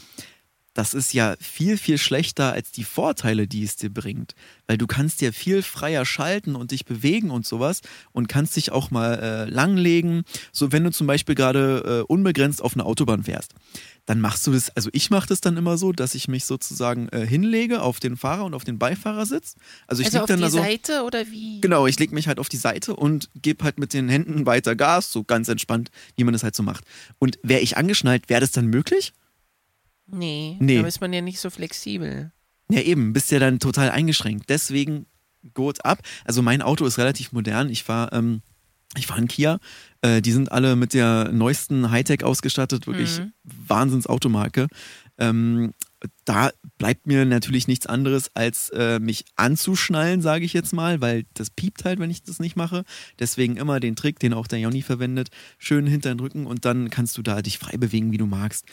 das 0.75 0.95
ist 0.95 1.13
ja 1.13 1.35
viel, 1.41 1.77
viel 1.77 1.99
schlechter 1.99 2.53
als 2.53 2.71
die 2.71 2.85
Vorteile, 2.85 3.49
die 3.49 3.65
es 3.65 3.77
dir 3.77 3.91
bringt. 3.91 4.35
Weil 4.67 4.79
du 4.79 4.87
kannst 4.87 5.21
ja 5.21 5.33
viel 5.33 5.63
freier 5.63 6.05
schalten 6.05 6.55
und 6.55 6.71
dich 6.71 6.85
bewegen 6.85 7.31
und 7.31 7.45
sowas 7.45 7.81
und 8.13 8.29
kannst 8.29 8.55
dich 8.57 8.71
auch 8.71 8.91
mal 8.91 9.19
äh, 9.19 9.45
langlegen. 9.51 10.23
So, 10.53 10.71
wenn 10.71 10.85
du 10.85 10.93
zum 10.93 11.07
Beispiel 11.07 11.35
gerade 11.35 12.03
äh, 12.07 12.13
unbegrenzt 12.13 12.63
auf 12.63 12.75
einer 12.75 12.87
Autobahn 12.87 13.25
fährst, 13.25 13.55
dann 14.07 14.21
machst 14.21 14.47
du 14.47 14.53
das, 14.53 14.71
also 14.77 14.91
ich 14.93 15.11
mache 15.11 15.29
das 15.29 15.41
dann 15.41 15.57
immer 15.57 15.77
so, 15.77 15.93
dass 15.93 16.15
ich 16.15 16.29
mich 16.29 16.45
sozusagen 16.45 17.09
äh, 17.09 17.27
hinlege 17.27 17.83
auf 17.83 18.01
den 18.01 18.17
Fahrer 18.17 18.45
und 18.45 18.55
auf 18.55 18.65
den 18.65 18.79
Beifahrersitz. 18.79 19.57
Also 19.89 20.03
ich 20.03 20.07
also 20.07 20.19
lieg 20.19 20.23
auf 20.23 20.29
dann 20.29 20.39
die 20.39 20.43
da 20.45 20.51
so. 20.51 20.59
Seite 20.59 21.03
oder 21.05 21.27
wie? 21.31 21.61
Genau, 21.61 21.87
ich 21.87 21.99
lege 21.99 22.15
mich 22.15 22.29
halt 22.29 22.39
auf 22.39 22.49
die 22.49 22.57
Seite 22.57 22.95
und 22.95 23.29
gebe 23.35 23.65
halt 23.65 23.79
mit 23.79 23.93
den 23.93 24.09
Händen 24.09 24.47
weiter 24.47 24.77
Gas, 24.77 25.11
so 25.11 25.25
ganz 25.25 25.49
entspannt, 25.49 25.91
wie 26.17 26.25
man 26.25 26.33
das 26.33 26.43
halt 26.43 26.55
so 26.55 26.63
macht. 26.63 26.85
Und 27.19 27.39
wäre 27.43 27.61
ich 27.61 27.77
angeschnallt, 27.77 28.29
wäre 28.29 28.41
das 28.41 28.53
dann 28.53 28.67
möglich? 28.67 29.13
Nee, 30.13 30.57
Nee. 30.61 30.81
da 30.81 30.87
ist 30.87 31.01
man 31.01 31.13
ja 31.13 31.21
nicht 31.21 31.41
so 31.41 31.51
flexibel. 31.51 32.33
Ja, 32.71 32.81
eben, 32.83 33.13
bist 33.13 33.31
ja 33.31 33.39
dann 33.39 33.59
total 33.59 33.91
eingeschränkt. 33.91 34.49
Deswegen 34.49 35.07
Gurt 35.55 35.85
ab. 35.85 36.01
Also 36.25 36.43
mein 36.43 36.63
Auto 36.63 36.85
ist 36.87 36.99
relativ 36.99 37.33
modern. 37.33 37.69
Ich 37.71 37.83
fahre 37.85 38.17
ähm, 38.17 38.43
ich 38.97 39.07
fahr 39.07 39.17
einen 39.19 39.29
Kia. 39.29 39.59
Äh, 40.03 40.21
die 40.21 40.33
sind 40.33 40.51
alle 40.53 40.75
mit 40.77 40.95
der 40.95 41.31
neuesten 41.33 41.91
Hightech 41.91 42.25
ausgestattet. 42.25 42.87
Wirklich 42.87 43.19
Mhm. 43.21 43.33
Wahnsinns-Automarke. 43.45 44.67
Ähm, 45.19 45.73
da 46.25 46.51
bleibt 46.79 47.07
mir 47.07 47.25
natürlich 47.27 47.69
nichts 47.69 47.87
anderes, 47.87 48.31
als 48.35 48.71
äh, 48.71 48.99
mich 48.99 49.25
anzuschnallen, 49.37 50.23
sage 50.23 50.45
ich 50.45 50.53
jetzt 50.55 50.73
mal, 50.73 51.01
weil 51.01 51.25
das 51.35 51.51
piept 51.51 51.85
halt, 51.85 51.99
wenn 51.99 52.11
ich 52.11 52.23
das 52.23 52.39
nicht 52.39 52.57
mache. 52.57 52.85
Deswegen 53.19 53.57
immer 53.57 53.81
den 53.81 53.97
Trick, 53.97 54.19
den 54.19 54.33
auch 54.33 54.47
der 54.47 54.61
Jonny 54.61 54.81
verwendet, 54.83 55.29
schön 55.59 55.87
hinter 55.87 56.15
den 56.15 56.21
Rücken 56.21 56.47
und 56.47 56.65
dann 56.65 56.89
kannst 56.91 57.19
du 57.19 57.23
da 57.23 57.43
dich 57.43 57.59
frei 57.59 57.77
bewegen, 57.77 58.13
wie 58.13 58.19
du 58.19 58.27
magst. 58.27 58.65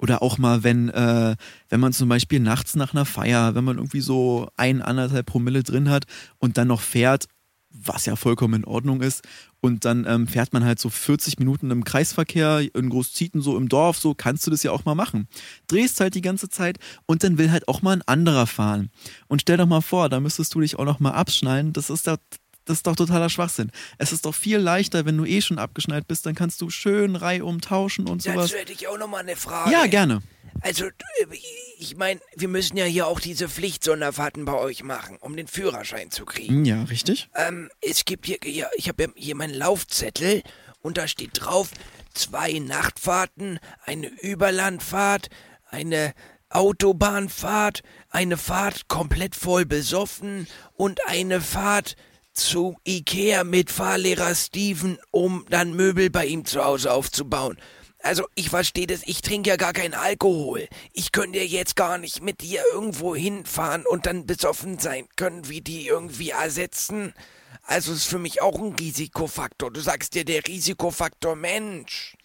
Oder 0.00 0.22
auch 0.22 0.38
mal, 0.38 0.64
wenn, 0.64 0.88
äh, 0.88 1.36
wenn 1.68 1.80
man 1.80 1.92
zum 1.92 2.08
Beispiel 2.08 2.40
nachts 2.40 2.74
nach 2.74 2.94
einer 2.94 3.04
Feier, 3.04 3.54
wenn 3.54 3.64
man 3.64 3.76
irgendwie 3.76 4.00
so 4.00 4.48
ein, 4.56 4.80
anderthalb 4.80 5.26
Promille 5.26 5.62
drin 5.62 5.90
hat 5.90 6.04
und 6.38 6.56
dann 6.56 6.68
noch 6.68 6.80
fährt, 6.80 7.26
was 7.68 8.06
ja 8.06 8.16
vollkommen 8.16 8.54
in 8.54 8.64
Ordnung 8.64 9.02
ist, 9.02 9.22
und 9.60 9.84
dann 9.84 10.06
ähm, 10.08 10.26
fährt 10.26 10.54
man 10.54 10.64
halt 10.64 10.78
so 10.78 10.88
40 10.88 11.38
Minuten 11.38 11.70
im 11.70 11.84
Kreisverkehr 11.84 12.66
in 12.74 12.88
Großzieten, 12.88 13.42
so 13.42 13.58
im 13.58 13.68
Dorf, 13.68 13.98
so 13.98 14.14
kannst 14.14 14.46
du 14.46 14.50
das 14.50 14.62
ja 14.62 14.72
auch 14.72 14.86
mal 14.86 14.94
machen. 14.94 15.28
Drehst 15.66 16.00
halt 16.00 16.14
die 16.14 16.22
ganze 16.22 16.48
Zeit 16.48 16.78
und 17.04 17.22
dann 17.22 17.36
will 17.36 17.50
halt 17.50 17.68
auch 17.68 17.82
mal 17.82 17.92
ein 17.92 18.02
anderer 18.06 18.46
fahren. 18.46 18.90
Und 19.28 19.42
stell 19.42 19.58
doch 19.58 19.66
mal 19.66 19.82
vor, 19.82 20.08
da 20.08 20.18
müsstest 20.18 20.54
du 20.54 20.60
dich 20.62 20.78
auch 20.78 20.86
noch 20.86 20.98
mal 20.98 21.12
abschnallen. 21.12 21.74
Das 21.74 21.90
ist 21.90 22.06
doch, 22.06 22.16
das 22.70 22.78
ist 22.78 22.86
doch 22.86 22.94
totaler 22.94 23.28
Schwachsinn. 23.28 23.72
Es 23.98 24.12
ist 24.12 24.24
doch 24.24 24.34
viel 24.34 24.58
leichter, 24.58 25.04
wenn 25.04 25.16
du 25.16 25.24
eh 25.24 25.40
schon 25.40 25.58
abgeschnallt 25.58 26.06
bist, 26.06 26.24
dann 26.24 26.36
kannst 26.36 26.60
du 26.60 26.70
schön 26.70 27.16
reihum 27.16 27.60
tauschen 27.60 28.08
und 28.08 28.22
sowas. 28.22 28.50
Dazu 28.50 28.58
hätte 28.58 28.72
ich 28.72 28.86
auch 28.86 28.96
noch 28.96 29.08
mal 29.08 29.18
eine 29.18 29.34
Frage. 29.34 29.72
Ja, 29.72 29.86
gerne. 29.86 30.22
Also, 30.60 30.86
äh, 30.86 30.90
ich 31.78 31.96
meine, 31.96 32.20
wir 32.36 32.46
müssen 32.46 32.76
ja 32.76 32.84
hier 32.84 33.08
auch 33.08 33.18
diese 33.18 33.48
Pflichtsonderfahrten 33.48 34.44
bei 34.44 34.54
euch 34.54 34.84
machen, 34.84 35.16
um 35.20 35.36
den 35.36 35.48
Führerschein 35.48 36.12
zu 36.12 36.24
kriegen. 36.24 36.64
Ja, 36.64 36.84
richtig. 36.84 37.28
Ähm, 37.34 37.70
es 37.80 38.04
gibt 38.04 38.26
hier, 38.26 38.38
ja, 38.44 38.68
ich 38.76 38.88
habe 38.88 39.12
hier 39.16 39.34
meinen 39.34 39.54
Laufzettel 39.54 40.42
und 40.80 40.96
da 40.96 41.08
steht 41.08 41.30
drauf, 41.34 41.70
zwei 42.14 42.52
Nachtfahrten, 42.52 43.58
eine 43.84 44.06
Überlandfahrt, 44.20 45.28
eine 45.70 46.14
Autobahnfahrt, 46.50 47.82
eine 48.10 48.36
Fahrt 48.36 48.86
komplett 48.86 49.34
voll 49.34 49.66
besoffen 49.66 50.46
und 50.74 51.00
eine 51.06 51.40
Fahrt 51.40 51.96
zu 52.32 52.76
Ikea 52.86 53.44
mit 53.44 53.70
Fahrlehrer 53.70 54.34
Steven, 54.34 54.98
um 55.10 55.44
dann 55.50 55.74
Möbel 55.74 56.10
bei 56.10 56.26
ihm 56.26 56.44
zu 56.44 56.64
Hause 56.64 56.92
aufzubauen. 56.92 57.56
Also, 58.02 58.26
ich 58.34 58.48
verstehe 58.48 58.86
das, 58.86 59.02
ich 59.04 59.20
trinke 59.20 59.50
ja 59.50 59.56
gar 59.56 59.74
keinen 59.74 59.94
Alkohol. 59.94 60.68
Ich 60.92 61.12
könnte 61.12 61.38
ja 61.38 61.44
jetzt 61.44 61.76
gar 61.76 61.98
nicht 61.98 62.22
mit 62.22 62.40
dir 62.40 62.62
irgendwo 62.72 63.14
hinfahren 63.14 63.84
und 63.84 64.06
dann 64.06 64.24
besoffen 64.26 64.78
sein. 64.78 65.06
Können 65.16 65.48
wir 65.48 65.60
die 65.60 65.86
irgendwie 65.86 66.30
ersetzen? 66.30 67.12
Also, 67.64 67.92
ist 67.92 68.06
für 68.06 68.18
mich 68.18 68.40
auch 68.40 68.58
ein 68.58 68.74
Risikofaktor. 68.74 69.70
Du 69.70 69.80
sagst 69.80 70.14
dir 70.14 70.24
der 70.24 70.46
Risikofaktor 70.46 71.36
Mensch. 71.36 72.16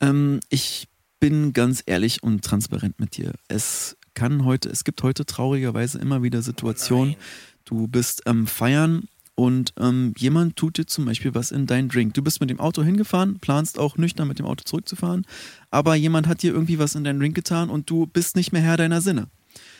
Ähm, 0.00 0.40
ich 0.48 0.86
bin 1.18 1.52
ganz 1.52 1.82
ehrlich 1.86 2.22
und 2.22 2.44
transparent 2.44 3.00
mit 3.00 3.16
dir. 3.16 3.32
Es 3.48 3.96
kann 4.14 4.44
heute, 4.44 4.68
es 4.68 4.84
gibt 4.84 5.02
heute 5.02 5.26
traurigerweise 5.26 5.98
immer 5.98 6.22
wieder 6.22 6.40
Situationen, 6.42 7.16
du 7.64 7.88
bist 7.88 8.26
am 8.26 8.46
Feiern 8.46 9.08
und 9.36 9.74
ähm, 9.78 10.14
jemand 10.16 10.56
tut 10.56 10.78
dir 10.78 10.86
zum 10.86 11.04
Beispiel 11.04 11.34
was 11.34 11.52
in 11.52 11.66
deinen 11.66 11.88
Drink. 11.88 12.14
Du 12.14 12.22
bist 12.22 12.40
mit 12.40 12.50
dem 12.50 12.58
Auto 12.58 12.82
hingefahren, 12.82 13.38
planst 13.38 13.78
auch 13.78 13.96
nüchtern 13.98 14.26
mit 14.26 14.38
dem 14.38 14.46
Auto 14.46 14.64
zurückzufahren, 14.64 15.26
aber 15.70 15.94
jemand 15.94 16.26
hat 16.26 16.42
dir 16.42 16.52
irgendwie 16.52 16.78
was 16.78 16.94
in 16.94 17.04
deinen 17.04 17.20
Drink 17.20 17.34
getan 17.36 17.70
und 17.70 17.88
du 17.88 18.06
bist 18.06 18.34
nicht 18.34 18.52
mehr 18.52 18.62
Herr 18.62 18.78
deiner 18.78 19.00
Sinne. 19.02 19.28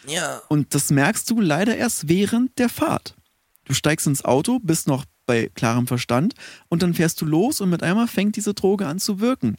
Ja. 0.07 0.43
Und 0.49 0.75
das 0.75 0.91
merkst 0.91 1.29
du 1.31 1.41
leider 1.41 1.77
erst 1.77 2.09
während 2.09 2.59
der 2.59 2.69
Fahrt. 2.69 3.17
Du 3.65 3.75
steigst 3.75 4.07
ins 4.07 4.25
Auto, 4.25 4.61
bist 4.61 4.87
noch 4.87 5.05
bei 5.25 5.51
klarem 5.55 5.87
Verstand 5.87 6.35
und 6.69 6.83
dann 6.83 6.95
fährst 6.95 7.21
du 7.21 7.25
los 7.25 7.61
und 7.61 7.71
mit 7.71 7.83
einmal 7.83 8.07
fängt 8.07 8.37
diese 8.37 8.55
Droge 8.55 8.87
an 8.87 8.99
zu 8.99 9.21
wirken. 9.21 9.57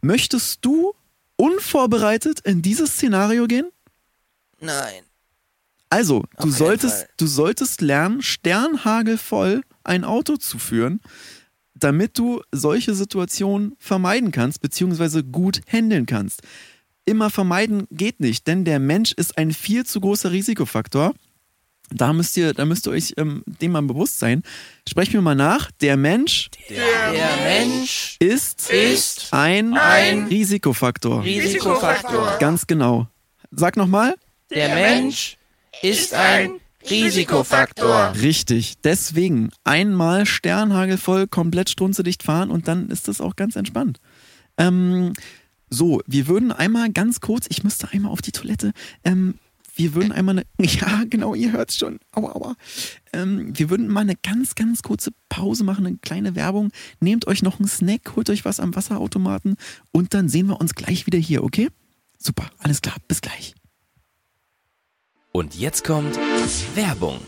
Möchtest 0.00 0.64
du 0.64 0.94
unvorbereitet 1.36 2.40
in 2.40 2.62
dieses 2.62 2.92
Szenario 2.92 3.46
gehen? 3.46 3.68
Nein. 4.60 5.02
Also, 5.90 6.24
du 6.38 6.50
solltest, 6.50 6.98
Fall. 6.98 7.08
du 7.16 7.26
solltest 7.26 7.80
lernen, 7.80 8.22
sternhagelvoll 8.22 9.62
ein 9.82 10.04
Auto 10.04 10.36
zu 10.36 10.58
führen, 10.58 11.00
damit 11.74 12.16
du 12.18 12.42
solche 12.52 12.94
Situationen 12.94 13.74
vermeiden 13.78 14.30
kannst, 14.30 14.60
beziehungsweise 14.60 15.24
gut 15.24 15.60
handeln 15.66 16.06
kannst. 16.06 16.42
Immer 17.06 17.28
vermeiden 17.28 17.88
geht 17.90 18.20
nicht, 18.20 18.46
denn 18.46 18.64
der 18.64 18.78
Mensch 18.78 19.12
ist 19.12 19.36
ein 19.36 19.52
viel 19.52 19.84
zu 19.84 20.00
großer 20.00 20.30
Risikofaktor. 20.30 21.12
Da 21.92 22.12
müsst 22.12 22.36
ihr, 22.36 22.54
da 22.54 22.64
müsst 22.66 22.86
ihr 22.86 22.92
euch 22.92 23.14
ähm, 23.16 23.42
dem 23.46 23.72
mal 23.72 23.82
bewusst 23.82 24.20
sein. 24.20 24.44
Sprecht 24.88 25.12
mir 25.12 25.22
mal 25.22 25.34
nach. 25.34 25.72
Der 25.80 25.96
Mensch 25.96 26.50
Der 26.68 27.36
Mensch 27.42 28.16
ist, 28.20 28.70
ist 28.70 29.28
ein, 29.32 29.76
ein 29.76 30.26
Risikofaktor. 30.28 31.24
Risikofaktor. 31.24 32.36
Ganz 32.38 32.68
genau. 32.68 33.08
Sag 33.50 33.76
nochmal. 33.76 34.14
Der 34.50 34.72
Mensch 34.72 35.36
ist 35.82 36.14
ein 36.14 36.60
Risikofaktor. 36.88 38.12
Richtig. 38.20 38.74
Deswegen 38.82 39.50
einmal 39.64 40.26
sternhagelvoll 40.26 41.26
komplett 41.26 41.70
strunzedicht 41.70 42.22
fahren 42.22 42.50
und 42.50 42.68
dann 42.68 42.88
ist 42.88 43.08
das 43.08 43.20
auch 43.20 43.36
ganz 43.36 43.56
entspannt. 43.56 44.00
Ähm, 44.56 45.12
so, 45.68 46.00
wir 46.06 46.26
würden 46.26 46.52
einmal 46.52 46.90
ganz 46.90 47.20
kurz, 47.20 47.46
ich 47.48 47.62
müsste 47.62 47.90
einmal 47.92 48.10
auf 48.10 48.22
die 48.22 48.32
Toilette, 48.32 48.72
ähm, 49.04 49.34
wir 49.76 49.94
würden 49.94 50.12
einmal 50.12 50.38
eine, 50.38 50.44
ja 50.68 51.04
genau, 51.08 51.34
ihr 51.34 51.52
hört's 51.52 51.76
schon, 51.76 52.00
aua, 52.12 52.32
aua. 52.34 52.56
Ähm, 53.12 53.56
wir 53.56 53.70
würden 53.70 53.88
mal 53.88 54.00
eine 54.00 54.16
ganz, 54.16 54.54
ganz 54.54 54.82
kurze 54.82 55.12
Pause 55.28 55.64
machen, 55.64 55.86
eine 55.86 55.96
kleine 55.98 56.34
Werbung. 56.34 56.70
Nehmt 56.98 57.26
euch 57.26 57.42
noch 57.42 57.60
einen 57.60 57.68
Snack, 57.68 58.16
holt 58.16 58.30
euch 58.30 58.44
was 58.44 58.60
am 58.60 58.74
Wasserautomaten 58.74 59.56
und 59.92 60.12
dann 60.12 60.28
sehen 60.28 60.48
wir 60.48 60.60
uns 60.60 60.74
gleich 60.74 61.06
wieder 61.06 61.18
hier, 61.18 61.44
okay? 61.44 61.68
Super, 62.18 62.50
alles 62.58 62.82
klar, 62.82 62.96
bis 63.06 63.20
gleich. 63.20 63.54
Und 65.32 65.54
jetzt 65.54 65.84
kommt 65.84 66.16
Werbung. 66.74 67.20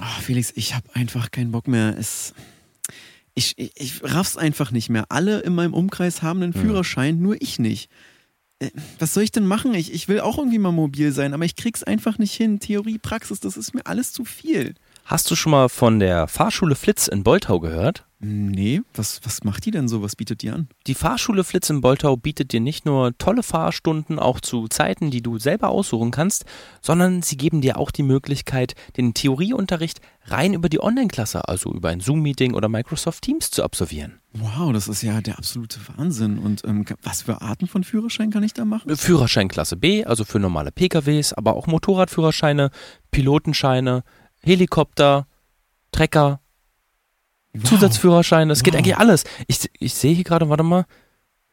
Ach, 0.00 0.20
Felix, 0.20 0.52
ich 0.54 0.74
habe 0.74 0.86
einfach 0.94 1.30
keinen 1.30 1.52
Bock 1.52 1.68
mehr. 1.68 1.96
Es, 1.98 2.34
Ich, 3.34 3.56
ich, 3.58 3.72
ich 3.76 4.02
raff's 4.02 4.36
einfach 4.36 4.70
nicht 4.70 4.88
mehr. 4.90 5.06
Alle 5.08 5.40
in 5.40 5.54
meinem 5.54 5.74
Umkreis 5.74 6.22
haben 6.22 6.42
einen 6.42 6.52
Führerschein, 6.52 7.20
nur 7.20 7.40
ich 7.40 7.58
nicht. 7.58 7.90
Äh, 8.58 8.70
Was 8.98 9.14
soll 9.14 9.22
ich 9.22 9.30
denn 9.32 9.46
machen? 9.46 9.72
Ich, 9.74 9.92
ich 9.92 10.08
will 10.08 10.20
auch 10.20 10.38
irgendwie 10.38 10.58
mal 10.58 10.72
mobil 10.72 11.12
sein, 11.12 11.32
aber 11.32 11.44
ich 11.44 11.56
krieg's 11.56 11.82
einfach 11.82 12.18
nicht 12.18 12.34
hin. 12.34 12.58
Theorie, 12.60 12.98
Praxis, 12.98 13.40
das 13.40 13.56
ist 13.56 13.72
mir 13.74 13.86
alles 13.86 14.12
zu 14.12 14.24
viel. 14.24 14.74
Hast 15.04 15.30
du 15.30 15.36
schon 15.36 15.52
mal 15.52 15.68
von 15.68 15.98
der 16.00 16.26
Fahrschule 16.28 16.74
Flitz 16.74 17.06
in 17.08 17.22
Boltau 17.22 17.60
gehört? 17.60 18.04
Nee, 18.22 18.82
was, 18.92 19.20
was 19.24 19.44
macht 19.44 19.64
die 19.64 19.70
denn 19.70 19.88
so? 19.88 20.02
Was 20.02 20.14
bietet 20.14 20.42
die 20.42 20.50
an? 20.50 20.68
Die 20.86 20.94
Fahrschule 20.94 21.42
Flitz 21.42 21.70
in 21.70 21.80
Boltau 21.80 22.18
bietet 22.18 22.52
dir 22.52 22.60
nicht 22.60 22.84
nur 22.84 23.16
tolle 23.16 23.42
Fahrstunden 23.42 24.18
auch 24.18 24.40
zu 24.40 24.68
Zeiten, 24.68 25.10
die 25.10 25.22
du 25.22 25.38
selber 25.38 25.70
aussuchen 25.70 26.10
kannst, 26.10 26.44
sondern 26.82 27.22
sie 27.22 27.38
geben 27.38 27.62
dir 27.62 27.78
auch 27.78 27.90
die 27.90 28.02
Möglichkeit, 28.02 28.74
den 28.98 29.14
Theorieunterricht 29.14 30.02
rein 30.26 30.52
über 30.52 30.68
die 30.68 30.82
Online-Klasse, 30.82 31.48
also 31.48 31.72
über 31.72 31.88
ein 31.88 32.00
Zoom-Meeting 32.00 32.52
oder 32.52 32.68
Microsoft 32.68 33.22
Teams 33.22 33.50
zu 33.50 33.64
absolvieren. 33.64 34.20
Wow, 34.34 34.70
das 34.74 34.86
ist 34.86 35.00
ja 35.00 35.22
der 35.22 35.38
absolute 35.38 35.80
Wahnsinn. 35.96 36.38
Und 36.38 36.62
ähm, 36.66 36.84
was 37.02 37.22
für 37.22 37.40
Arten 37.40 37.68
von 37.68 37.84
Führerschein 37.84 38.30
kann 38.30 38.42
ich 38.42 38.52
da 38.52 38.66
machen? 38.66 38.94
Führerschein 38.96 39.48
Klasse 39.48 39.78
B, 39.78 40.04
also 40.04 40.26
für 40.26 40.38
normale 40.38 40.72
PKWs, 40.72 41.32
aber 41.32 41.56
auch 41.56 41.66
Motorradführerscheine, 41.66 42.70
Pilotenscheine, 43.10 44.04
Helikopter, 44.42 45.26
Trecker, 45.90 46.40
Zusatzführerscheine, 47.64 48.52
es 48.52 48.62
geht 48.62 48.74
Wow. 48.74 48.78
eigentlich 48.78 48.96
alles. 48.96 49.24
Ich, 49.46 49.70
ich 49.78 49.94
sehe 49.94 50.14
hier 50.14 50.24
gerade, 50.24 50.48
warte 50.48 50.62
mal. 50.62 50.84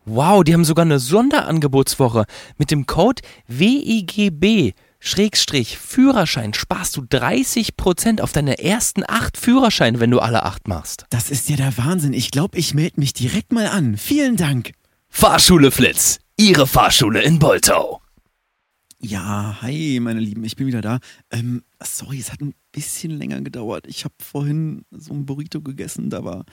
Wow, 0.06 0.44
die 0.44 0.54
haben 0.54 0.64
sogar 0.64 0.86
eine 0.86 1.00
Sonderangebotswoche. 1.00 2.26
Mit 2.58 2.72
dem 2.72 2.86
Code 2.86 3.22
WIGB 3.48 4.74
Schrägstrich 5.00 5.78
Führerschein 5.78 6.54
sparst 6.54 6.98
du 6.98 7.02
30% 7.02 8.22
auf 8.22 8.32
deine 8.32 8.58
ersten 8.60 9.04
acht 9.08 9.38
Führerscheine, 9.38 10.00
wenn 10.00 10.10
du 10.12 10.20
alle 10.20 10.44
acht 10.44 10.68
machst. 10.68 11.06
Das 11.10 11.30
ist 11.30 11.50
ja 11.50 11.56
der 11.56 11.78
Wahnsinn. 11.78 12.14
Ich 12.14 12.32
glaube, 12.32 12.58
ich 12.58 12.74
melde 12.74 13.00
mich 13.00 13.14
direkt 13.14 13.52
mal 13.52 13.68
an. 13.68 13.98
Vielen 13.98 14.38
Dank. 14.38 14.72
Fahrschule 15.10 15.72
Flitz, 15.72 16.20
Ihre 16.38 16.68
Fahrschule 16.68 17.22
in 17.22 17.38
Boltau. 17.40 18.02
Ja, 19.00 19.58
hi, 19.62 20.00
meine 20.02 20.20
Lieben, 20.20 20.44
ich 20.44 20.56
bin 20.56 20.66
wieder 20.66 20.82
da. 20.82 21.00
Ähm, 21.32 21.64
sorry, 21.84 22.20
es 22.20 22.32
hat 22.32 22.42
ein 22.42 22.56
bisschen 22.78 23.18
länger 23.18 23.42
gedauert. 23.42 23.88
Ich 23.88 24.04
habe 24.06 24.14
vorhin 24.22 24.86
so 24.92 25.14
ein 25.14 25.26
Burrito 25.26 25.62
gegessen, 25.62 26.12
da 26.12 26.24
war, 26.24 26.46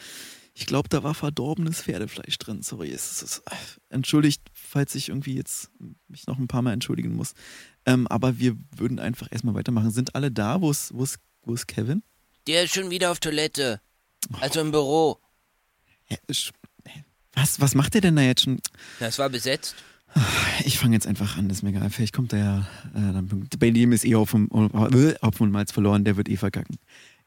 ich 0.54 0.64
glaube, 0.66 0.88
da 0.88 1.02
war 1.02 1.14
verdorbenes 1.14 1.82
Pferdefleisch 1.82 2.38
drin. 2.38 2.62
Sorry, 2.62 2.90
es 2.90 3.22
ist, 3.22 3.42
äh, 3.50 3.54
entschuldigt, 3.90 4.40
falls 4.54 4.94
ich 4.94 5.10
irgendwie 5.10 5.34
jetzt 5.34 5.70
mich 6.08 6.26
noch 6.26 6.38
ein 6.38 6.48
paar 6.48 6.62
Mal 6.62 6.72
entschuldigen 6.72 7.14
muss. 7.14 7.34
Ähm, 7.84 8.06
aber 8.06 8.38
wir 8.38 8.56
würden 8.74 8.98
einfach 8.98 9.28
erstmal 9.30 9.54
weitermachen. 9.54 9.90
Sind 9.90 10.14
alle 10.14 10.30
da? 10.30 10.60
Wo 10.62 10.70
ist, 10.70 10.94
wo 10.94 11.02
ist, 11.04 11.18
wo 11.42 11.52
ist 11.52 11.66
Kevin? 11.66 12.02
Der 12.46 12.64
ist 12.64 12.74
schon 12.74 12.90
wieder 12.90 13.10
auf 13.10 13.20
Toilette. 13.20 13.80
Also 14.40 14.60
im 14.60 14.70
Büro. 14.70 15.18
Hä, 16.04 16.16
Was, 17.34 17.60
was 17.60 17.74
macht 17.74 17.94
der 17.94 18.00
denn 18.00 18.16
da 18.16 18.22
jetzt 18.22 18.42
schon? 18.44 18.60
Das 19.00 19.18
war 19.18 19.28
besetzt. 19.28 19.74
Ich 20.64 20.78
fange 20.78 20.94
jetzt 20.94 21.06
einfach 21.06 21.36
an, 21.36 21.50
ist 21.50 21.62
mir 21.62 21.70
egal. 21.70 21.90
Vielleicht 21.90 22.14
kommt 22.14 22.32
er 22.32 22.38
ja 22.38 22.58
äh, 22.94 23.12
dann. 23.12 23.48
Bei 23.58 23.70
dem 23.70 23.92
ist 23.92 24.04
eh 24.04 24.14
Hopfen, 24.14 24.48
Hopfen 24.52 25.46
und 25.46 25.50
Malz 25.50 25.72
verloren, 25.72 26.04
der 26.04 26.16
wird 26.16 26.28
eh 26.28 26.36
verkacken. 26.36 26.76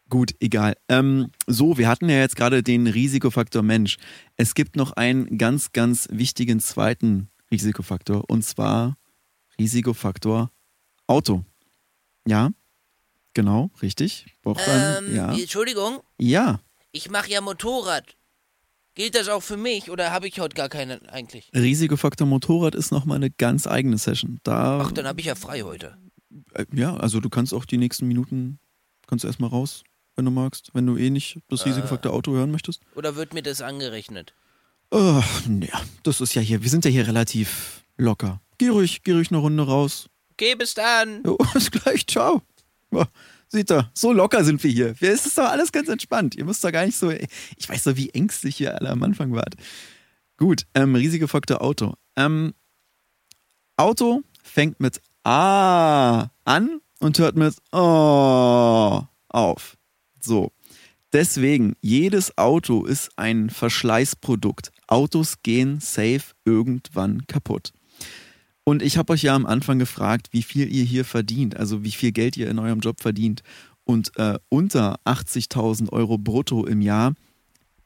Gut, 0.09 0.33
egal. 0.39 0.75
Ähm, 0.87 1.31
so, 1.47 1.77
wir 1.77 1.89
hatten 1.89 2.09
ja 2.09 2.17
jetzt 2.17 2.37
gerade 2.37 2.63
den 2.63 2.87
Risikofaktor 2.87 3.61
Mensch. 3.61 3.97
Es 4.37 4.55
gibt 4.55 4.77
noch 4.77 4.93
einen 4.93 5.37
ganz, 5.37 5.73
ganz 5.73 6.07
wichtigen 6.11 6.61
zweiten 6.61 7.29
Risikofaktor 7.51 8.23
und 8.29 8.43
zwar 8.43 8.97
Risikofaktor 9.59 10.51
Auto. 11.07 11.43
Ja, 12.25 12.51
genau, 13.33 13.69
richtig. 13.81 14.27
Braucht 14.43 14.61
Ähm, 14.67 15.13
ja. 15.13 15.33
Entschuldigung, 15.33 15.99
ja, 16.17 16.61
ich 16.91 17.11
mache 17.11 17.29
ja 17.29 17.41
Motorrad. 17.41 18.16
Gilt 18.97 19.13
das 19.13 19.29
auch 19.29 19.43
für 19.43 19.57
mich 19.57 19.91
oder 19.91 20.09
habe 20.09 20.27
ich 20.27 20.39
heute 20.39 20.55
gar 20.55 20.69
keine 20.69 20.99
eigentlich? 21.13 21.51
Risikofaktor 21.53 22.25
Motorrad 22.25 22.73
ist 22.73 22.89
nochmal 22.91 23.17
eine 23.17 23.29
ganz 23.29 23.67
eigene 23.67 23.99
Session. 23.99 24.39
Da 24.41 24.79
Ach, 24.81 24.91
dann 24.91 25.05
habe 25.05 25.19
ich 25.19 25.27
ja 25.27 25.35
frei 25.35 25.61
heute. 25.61 25.95
Äh, 26.55 26.65
Ja, 26.73 26.97
also 26.97 27.19
du 27.19 27.29
kannst 27.29 27.53
auch 27.53 27.65
die 27.65 27.77
nächsten 27.77 28.07
Minuten, 28.07 28.57
kannst 29.05 29.23
du 29.23 29.27
erstmal 29.27 29.51
raus, 29.51 29.83
wenn 30.15 30.25
du 30.25 30.31
magst, 30.31 30.71
wenn 30.73 30.87
du 30.87 30.97
eh 30.97 31.11
nicht 31.11 31.37
das 31.47 31.67
Risikofaktor 31.67 32.11
Auto 32.11 32.31
hören 32.31 32.49
möchtest. 32.49 32.81
Oder 32.95 33.15
wird 33.15 33.35
mir 33.35 33.43
das 33.43 33.61
angerechnet? 33.61 34.33
Oh, 34.89 35.21
ja, 35.61 35.81
das 36.01 36.19
ist 36.19 36.33
ja 36.33 36.41
hier, 36.41 36.63
wir 36.63 36.69
sind 36.71 36.83
ja 36.83 36.89
hier 36.89 37.05
relativ 37.05 37.83
locker. 37.97 38.41
Geh 38.57 38.69
ruhig, 38.69 39.03
geh 39.03 39.11
ruhig 39.11 39.29
eine 39.29 39.37
Runde 39.37 39.61
raus. 39.61 40.09
Okay, 40.31 40.55
bis 40.55 40.73
dann. 40.73 41.21
Jo, 41.23 41.37
bis 41.53 41.69
gleich, 41.69 42.07
ciao. 42.07 42.41
Seht 43.49 43.71
ihr, 43.71 43.89
so 43.93 44.11
locker 44.11 44.43
sind 44.43 44.63
wir 44.63 44.71
hier. 44.71 44.95
Es 44.99 45.25
ist 45.25 45.37
doch 45.37 45.49
alles 45.49 45.71
ganz 45.71 45.87
entspannt. 45.87 46.35
Ihr 46.35 46.45
müsst 46.45 46.63
doch 46.63 46.71
gar 46.71 46.85
nicht 46.85 46.97
so, 46.97 47.11
ich 47.11 47.69
weiß 47.69 47.83
doch, 47.83 47.95
wie 47.95 48.09
ängstlich 48.09 48.59
ihr 48.59 48.75
alle 48.75 48.89
am 48.89 49.03
Anfang 49.03 49.33
wart. 49.33 49.55
Gut, 50.37 50.67
ähm, 50.75 50.95
Risikofaktor 50.95 51.61
Auto. 51.61 51.95
Ähm, 52.15 52.53
Auto 53.77 54.21
fängt 54.43 54.79
mit 54.79 55.01
A 55.23 56.29
an 56.45 56.81
und 56.99 57.19
hört 57.19 57.35
mit 57.35 57.55
O 57.71 59.01
auf. 59.29 59.77
So. 60.19 60.51
Deswegen, 61.13 61.75
jedes 61.81 62.37
Auto 62.37 62.85
ist 62.85 63.11
ein 63.15 63.49
Verschleißprodukt. 63.49 64.71
Autos 64.87 65.41
gehen 65.41 65.79
safe 65.79 66.33
irgendwann 66.43 67.25
kaputt. 67.27 67.71
Und 68.67 68.81
ich 68.81 68.97
habe 68.97 69.13
euch 69.13 69.23
ja 69.23 69.33
am 69.33 69.45
Anfang 69.45 69.79
gefragt, 69.79 70.27
wie 70.31 70.43
viel 70.43 70.69
ihr 70.69 70.83
hier 70.83 71.05
verdient, 71.05 71.55
also 71.55 71.85
wie 71.85 71.91
viel 71.93 72.11
Geld 72.11 72.35
ihr 72.35 72.49
in 72.49 72.59
eurem 72.59 72.81
Job 72.81 72.99
verdient. 72.99 73.41
Und 73.85 74.11
äh, 74.17 74.39
unter 74.49 74.99
80.000 75.05 75.89
Euro 75.93 76.17
brutto 76.17 76.65
im 76.65 76.81
Jahr, 76.81 77.13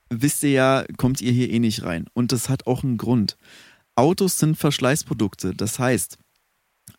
wisst 0.09 0.41
ihr 0.41 0.49
ja, 0.49 0.85
kommt 0.97 1.21
ihr 1.21 1.31
hier 1.33 1.51
eh 1.51 1.59
nicht 1.59 1.83
rein. 1.83 2.07
Und 2.13 2.31
das 2.31 2.49
hat 2.49 2.65
auch 2.65 2.83
einen 2.83 2.97
Grund. 2.97 3.37
Autos 3.93 4.39
sind 4.39 4.57
Verschleißprodukte. 4.57 5.53
Das 5.53 5.77
heißt, 5.77 6.17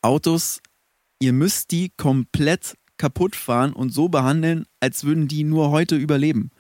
Autos, 0.00 0.60
ihr 1.18 1.32
müsst 1.32 1.72
die 1.72 1.90
komplett 1.96 2.76
kaputt 2.98 3.34
fahren 3.34 3.72
und 3.72 3.92
so 3.92 4.08
behandeln, 4.08 4.64
als 4.78 5.02
würden 5.02 5.26
die 5.26 5.42
nur 5.42 5.72
heute 5.72 5.96
überleben. 5.96 6.50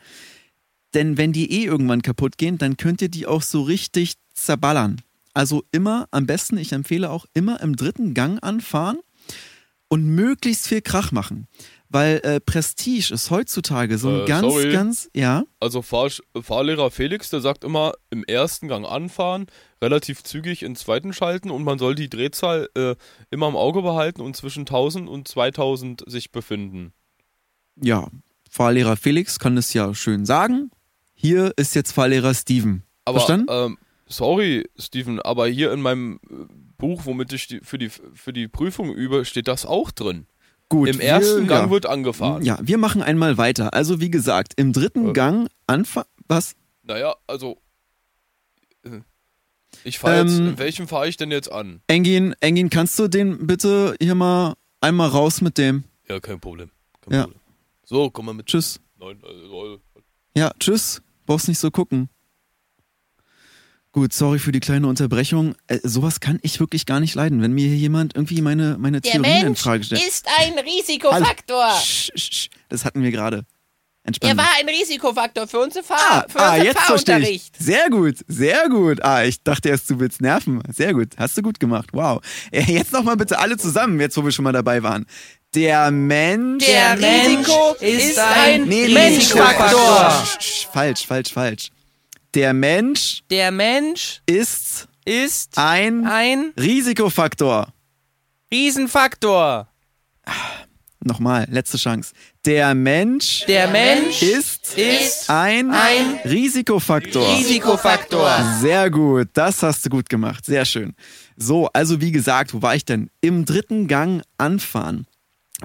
Denn 0.92 1.18
wenn 1.18 1.32
die 1.32 1.52
eh 1.52 1.66
irgendwann 1.66 2.02
kaputt 2.02 2.36
gehen, 2.36 2.58
dann 2.58 2.76
könnt 2.76 3.00
ihr 3.00 3.10
die 3.10 3.28
auch 3.28 3.42
so 3.42 3.62
richtig 3.62 4.14
zerballern. 4.34 5.00
Also 5.34 5.62
immer, 5.72 6.08
am 6.10 6.26
besten, 6.26 6.56
ich 6.58 6.72
empfehle 6.72 7.10
auch 7.10 7.26
immer 7.34 7.60
im 7.60 7.76
dritten 7.76 8.14
Gang 8.14 8.42
anfahren 8.42 8.98
und 9.88 10.04
möglichst 10.04 10.68
viel 10.68 10.82
Krach 10.82 11.12
machen. 11.12 11.46
Weil 11.88 12.20
äh, 12.24 12.40
Prestige 12.40 13.12
ist 13.12 13.30
heutzutage 13.30 13.98
so 13.98 14.08
ein 14.08 14.20
Äh, 14.20 14.24
ganz, 14.24 14.40
sorry. 14.46 14.72
ganz, 14.72 15.10
ja. 15.14 15.44
Also 15.60 15.82
Fahr 15.82 16.08
Fahrlehrer 16.40 16.90
Felix, 16.90 17.28
der 17.28 17.42
sagt 17.42 17.64
immer, 17.64 17.92
im 18.08 18.24
ersten 18.24 18.68
Gang 18.68 18.86
anfahren, 18.86 19.46
relativ 19.82 20.22
zügig 20.22 20.62
in 20.62 20.74
zweiten 20.74 21.12
schalten 21.12 21.50
und 21.50 21.64
man 21.64 21.78
soll 21.78 21.94
die 21.94 22.08
Drehzahl 22.08 22.68
äh, 22.74 22.94
immer 23.30 23.48
im 23.48 23.56
Auge 23.56 23.82
behalten 23.82 24.22
und 24.22 24.34
zwischen 24.36 24.60
1000 24.60 25.06
und 25.08 25.28
2000 25.28 26.02
sich 26.06 26.32
befinden. 26.32 26.94
Ja, 27.76 28.08
Fahrlehrer 28.50 28.96
Felix 28.96 29.38
kann 29.38 29.56
es 29.58 29.72
ja 29.74 29.94
schön 29.94 30.24
sagen. 30.24 30.70
Hier 31.14 31.52
ist 31.56 31.74
jetzt 31.74 31.92
Fahrlehrer 31.92 32.32
Steven. 32.34 32.84
Aber 33.04 33.18
Verstanden? 33.18 33.46
ähm, 33.50 33.78
sorry, 34.12 34.68
Steven, 34.78 35.20
aber 35.20 35.46
hier 35.48 35.72
in 35.72 35.80
meinem 35.80 36.20
äh, 36.30 36.34
Buch, 36.78 37.02
womit 37.06 37.32
ich 37.32 37.46
die, 37.48 37.60
für, 37.60 37.78
die, 37.78 37.88
für 37.88 38.32
die 38.32 38.48
Prüfung 38.48 38.92
übe, 38.94 39.24
steht 39.24 39.48
das 39.48 39.66
auch 39.66 39.90
drin. 39.90 40.26
Gut. 40.68 40.88
Im 40.88 41.00
ersten 41.00 41.42
wir, 41.42 41.46
Gang 41.48 41.66
ja. 41.66 41.70
wird 41.70 41.86
angefahren. 41.86 42.42
Ja, 42.44 42.58
wir 42.62 42.78
machen 42.78 43.02
einmal 43.02 43.36
weiter. 43.38 43.74
Also 43.74 44.00
wie 44.00 44.10
gesagt, 44.10 44.54
im 44.56 44.72
dritten 44.72 45.10
Äh. 45.10 45.12
Gang 45.12 45.48
anfangen. 45.66 46.06
Was? 46.28 46.54
Naja, 46.82 47.14
also. 47.26 47.58
äh, 48.84 49.00
Ich 49.84 49.98
fahre 49.98 50.20
Ähm, 50.20 50.26
jetzt. 50.28 50.38
In 50.38 50.58
welchem 50.58 50.88
fahre 50.88 51.08
ich 51.08 51.16
denn 51.16 51.30
jetzt 51.30 51.50
an? 51.52 51.82
Engin, 51.88 52.34
Engin, 52.40 52.70
kannst 52.70 52.98
du 52.98 53.08
den 53.08 53.46
bitte 53.46 53.94
hier 54.00 54.14
mal 54.14 54.54
einmal 54.80 55.08
raus 55.08 55.40
mit 55.42 55.58
dem? 55.58 55.84
Ja, 56.08 56.20
kein 56.20 56.40
Problem. 56.40 56.70
Kein 57.02 57.14
Ja. 57.14 57.22
Problem. 57.24 57.40
So, 57.84 58.10
komm 58.10 58.26
mal 58.26 58.34
mit. 58.34 58.46
Tschüss. 58.46 58.80
Neun, 58.98 59.18
äh, 59.22 59.78
Ja, 60.38 60.52
tschüss. 60.58 61.02
Brauchst 61.26 61.48
nicht 61.48 61.58
so 61.58 61.70
gucken. 61.70 62.08
Gut, 63.92 64.14
sorry 64.14 64.38
für 64.38 64.52
die 64.52 64.60
kleine 64.60 64.86
Unterbrechung. 64.86 65.54
Äh, 65.66 65.78
sowas 65.82 66.20
kann 66.20 66.38
ich 66.42 66.58
wirklich 66.60 66.86
gar 66.86 66.98
nicht 66.98 67.14
leiden, 67.14 67.42
wenn 67.42 67.52
mir 67.52 67.68
hier 67.68 67.76
jemand 67.76 68.14
irgendwie 68.16 68.40
meine, 68.40 68.76
meine 68.78 69.02
Der 69.02 69.12
Theorien 69.12 69.36
in 69.38 69.44
Mensch 69.44 69.60
Frage 69.60 69.84
stellt. 69.84 70.02
ist 70.06 70.26
ein 70.38 70.54
Risikofaktor. 70.58 71.70
Sch, 71.78 72.10
sch, 72.16 72.32
sch. 72.32 72.48
Das 72.70 72.84
hatten 72.86 73.02
wir 73.02 73.10
gerade. 73.10 73.44
Er 74.04 74.08
Entspannt. 74.08 74.36
war 74.38 74.48
ein 74.58 74.68
Risikofaktor 74.68 75.46
für 75.46 75.60
unsere 75.60 75.84
Fahr 75.84 75.98
Ah, 76.10 76.24
für 76.26 76.40
ah 76.40 76.48
unseren 76.52 76.64
jetzt 76.66 76.80
verstehe 76.80 77.18
ich. 77.18 77.22
Fahrunterricht. 77.22 77.56
Sehr 77.62 77.90
gut, 77.90 78.14
sehr 78.26 78.68
gut. 78.70 79.04
Ah, 79.04 79.24
ich 79.24 79.42
dachte 79.42 79.68
erst, 79.68 79.88
du 79.90 80.00
willst 80.00 80.20
nerven. 80.22 80.60
Sehr 80.72 80.92
gut, 80.94 81.08
hast 81.18 81.36
du 81.36 81.42
gut 81.42 81.60
gemacht. 81.60 81.90
Wow. 81.92 82.20
Äh, 82.50 82.62
Jetzt 82.62 82.92
nochmal 82.92 83.16
bitte 83.16 83.38
alle 83.38 83.56
zusammen, 83.58 84.00
jetzt 84.00 84.16
wo 84.16 84.24
wir 84.24 84.32
schon 84.32 84.42
mal 84.44 84.52
dabei 84.52 84.82
waren. 84.82 85.04
Der 85.54 85.90
Mensch. 85.90 86.64
Der 86.64 86.98
Risiko 86.98 87.74
ist 87.78 88.18
ein 88.18 88.64
Nee, 88.66 88.86
nee, 88.88 88.94
Menschfaktor. 88.94 90.24
Sch, 90.24 90.42
sch, 90.42 90.66
Falsch, 90.72 91.06
falsch, 91.06 91.30
falsch. 91.32 91.68
Der 92.34 92.54
Mensch 92.54 93.22
Der 93.30 93.50
Mensch 93.50 94.22
ist 94.26 94.88
ist 95.04 95.58
ein 95.58 96.06
ein 96.06 96.52
Risikofaktor. 96.58 97.72
Riesenfaktor. 98.52 99.68
Nochmal, 101.00 101.48
letzte 101.50 101.78
Chance. 101.78 102.12
Der 102.46 102.74
Mensch, 102.74 103.44
Der 103.46 103.66
Mensch 103.68 104.22
ist, 104.22 104.78
ist 104.78 105.28
ein, 105.28 105.72
ein 105.72 106.20
Risikofaktor. 106.24 107.36
Risikofaktor. 107.36 108.30
Sehr 108.60 108.88
gut, 108.90 109.28
das 109.32 109.62
hast 109.62 109.84
du 109.84 109.90
gut 109.90 110.08
gemacht, 110.08 110.44
sehr 110.44 110.64
schön. 110.64 110.94
So, 111.36 111.68
also 111.72 112.00
wie 112.00 112.12
gesagt, 112.12 112.54
wo 112.54 112.62
war 112.62 112.76
ich 112.76 112.84
denn? 112.84 113.10
Im 113.20 113.44
dritten 113.44 113.88
Gang 113.88 114.22
anfahren. 114.38 115.06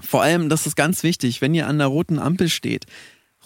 Vor 0.01 0.23
allem, 0.23 0.49
das 0.49 0.65
ist 0.65 0.75
ganz 0.75 1.03
wichtig, 1.03 1.41
wenn 1.41 1.53
ihr 1.53 1.67
an 1.67 1.77
der 1.77 1.87
roten 1.87 2.19
Ampel 2.19 2.49
steht. 2.49 2.85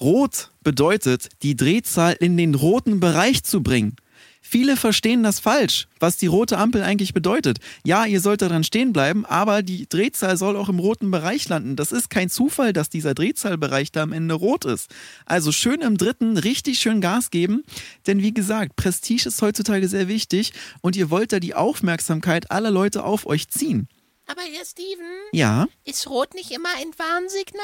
Rot 0.02 0.50
bedeutet, 0.64 1.30
die 1.44 1.56
Drehzahl 1.56 2.16
in 2.20 2.36
den 2.36 2.56
roten 2.56 3.00
Bereich 3.00 3.44
zu 3.44 3.62
bringen. 3.62 3.96
Viele 4.44 4.76
verstehen 4.76 5.22
das 5.22 5.40
falsch, 5.40 5.88
was 6.00 6.18
die 6.18 6.26
rote 6.26 6.58
Ampel 6.58 6.82
eigentlich 6.82 7.14
bedeutet. 7.14 7.60
Ja, 7.86 8.06
ihr 8.06 8.20
sollt 8.20 8.42
daran 8.42 8.64
stehen 8.64 8.92
bleiben, 8.92 9.26
aber 9.26 9.62
die 9.62 9.88
Drehzahl 9.88 10.36
soll 10.36 10.58
auch 10.58 10.68
im 10.68 10.80
roten 10.80 11.12
Bereich 11.12 11.48
landen. 11.48 11.76
Das 11.76 11.92
ist 11.92 12.10
kein 12.10 12.30
Zufall, 12.30 12.74
dass 12.74 12.90
dieser 12.90 13.14
Drehzahlbereich 13.14 13.92
da 13.92 14.02
am 14.02 14.12
Ende 14.12 14.34
rot 14.34 14.66
ist. 14.66 14.90
Also 15.26 15.52
schön 15.52 15.82
im 15.82 15.98
dritten 15.98 16.38
richtig 16.38 16.80
schön 16.80 17.00
Gas 17.00 17.30
geben, 17.30 17.64
denn 18.08 18.22
wie 18.24 18.34
gesagt, 18.34 18.76
Prestige 18.76 19.28
ist 19.30 19.42
heutzutage 19.42 19.88
sehr 19.88 20.08
wichtig 20.08 20.52
und 20.82 20.96
ihr 20.96 21.12
wollt 21.12 21.32
da 21.32 21.40
die 21.40 21.54
Aufmerksamkeit 21.54 22.50
aller 22.50 22.72
Leute 22.72 23.04
auf 23.04 23.28
euch 23.28 23.48
ziehen. 23.50 23.88
Aber 24.26 24.42
Herr 24.42 24.66
Steven, 24.66 25.06
Ja, 25.32 25.68
ist 25.86 26.10
Rot 26.10 26.34
nicht 26.34 26.52
immer 26.52 26.70
ein 26.80 26.92
Warnsignal? 26.98 27.62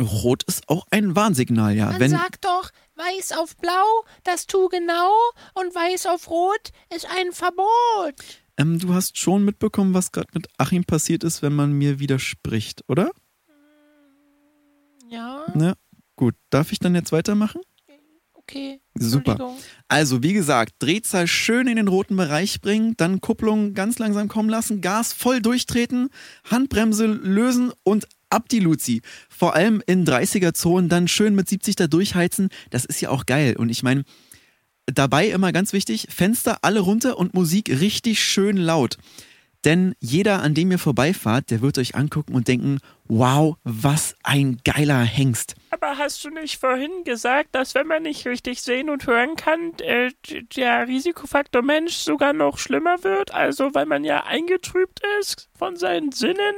Rot 0.00 0.42
ist 0.44 0.68
auch 0.68 0.86
ein 0.90 1.14
Warnsignal, 1.16 1.76
ja. 1.76 1.86
Man 1.86 2.00
Wenn, 2.00 2.10
sagt 2.10 2.44
doch, 2.44 2.70
weiß 2.96 3.32
auf 3.32 3.56
blau, 3.56 4.04
das 4.24 4.46
tu 4.46 4.68
genau, 4.68 5.12
und 5.54 5.74
weiß 5.74 6.06
auf 6.06 6.30
rot 6.30 6.70
ist 6.94 7.06
ein 7.06 7.32
Verbot. 7.32 7.64
ähm, 8.56 8.78
du 8.78 8.94
hast 8.94 9.18
schon 9.18 9.44
mitbekommen, 9.44 9.94
was 9.94 10.12
gerade 10.12 10.28
mit 10.34 10.48
Achim 10.58 10.84
passiert 10.84 11.24
ist, 11.24 11.42
wenn 11.42 11.54
man 11.54 11.72
mir 11.72 11.98
widerspricht, 11.98 12.84
oder? 12.88 13.10
Ja, 15.08 15.44
Ne? 15.54 15.74
Gut, 16.16 16.34
darf 16.50 16.72
ich 16.72 16.78
dann 16.78 16.94
jetzt 16.94 17.12
weitermachen? 17.12 17.60
okay. 18.34 18.80
Super. 18.94 19.56
Also, 19.88 20.22
wie 20.22 20.32
gesagt, 20.32 20.74
Drehzahl 20.78 21.26
schön 21.26 21.66
in 21.68 21.76
den 21.76 21.88
roten 21.88 22.16
Bereich 22.16 22.60
bringen, 22.60 22.94
dann 22.96 23.20
Kupplung 23.20 23.72
ganz 23.74 23.98
langsam 23.98 24.28
kommen 24.28 24.48
lassen, 24.48 24.80
Gas 24.80 25.12
voll 25.12 25.40
durchtreten, 25.40 26.10
Handbremse 26.50 27.06
lösen 27.06 27.72
und 27.82 28.06
ab 28.32 28.48
die 28.48 28.60
Luzi. 28.60 29.02
Vor 29.28 29.54
allem 29.54 29.82
in 29.86 30.06
30er-Zonen 30.06 30.88
dann 30.88 31.08
schön 31.08 31.34
mit 31.34 31.48
70 31.48 31.76
da 31.76 31.86
durchheizen. 31.86 32.48
Das 32.70 32.84
ist 32.84 33.00
ja 33.00 33.10
auch 33.10 33.26
geil. 33.26 33.56
Und 33.56 33.68
ich 33.68 33.82
meine, 33.82 34.04
dabei 34.86 35.28
immer 35.28 35.52
ganz 35.52 35.72
wichtig, 35.72 36.08
Fenster 36.10 36.58
alle 36.62 36.80
runter 36.80 37.18
und 37.18 37.34
Musik 37.34 37.68
richtig 37.68 38.22
schön 38.22 38.56
laut. 38.56 38.98
Denn 39.64 39.94
jeder, 40.00 40.42
an 40.42 40.54
dem 40.54 40.72
ihr 40.72 40.78
vorbeifahrt, 40.78 41.50
der 41.52 41.60
wird 41.60 41.78
euch 41.78 41.94
angucken 41.94 42.34
und 42.34 42.48
denken, 42.48 42.78
wow, 43.04 43.56
was 43.62 44.16
ein 44.24 44.58
geiler 44.64 45.02
Hengst. 45.02 45.54
Aber 45.70 45.98
hast 45.98 46.24
du 46.24 46.30
nicht 46.30 46.58
vorhin 46.58 47.04
gesagt, 47.04 47.54
dass 47.54 47.74
wenn 47.76 47.86
man 47.86 48.02
nicht 48.02 48.26
richtig 48.26 48.60
sehen 48.60 48.90
und 48.90 49.06
hören 49.06 49.36
kann, 49.36 49.72
äh, 49.78 50.10
der 50.56 50.88
Risikofaktor 50.88 51.62
Mensch 51.62 51.94
sogar 51.94 52.32
noch 52.32 52.58
schlimmer 52.58 53.04
wird? 53.04 53.32
Also 53.32 53.72
weil 53.72 53.86
man 53.86 54.02
ja 54.02 54.24
eingetrübt 54.24 55.00
ist 55.20 55.48
von 55.56 55.76
seinen 55.76 56.10
Sinnen? 56.10 56.54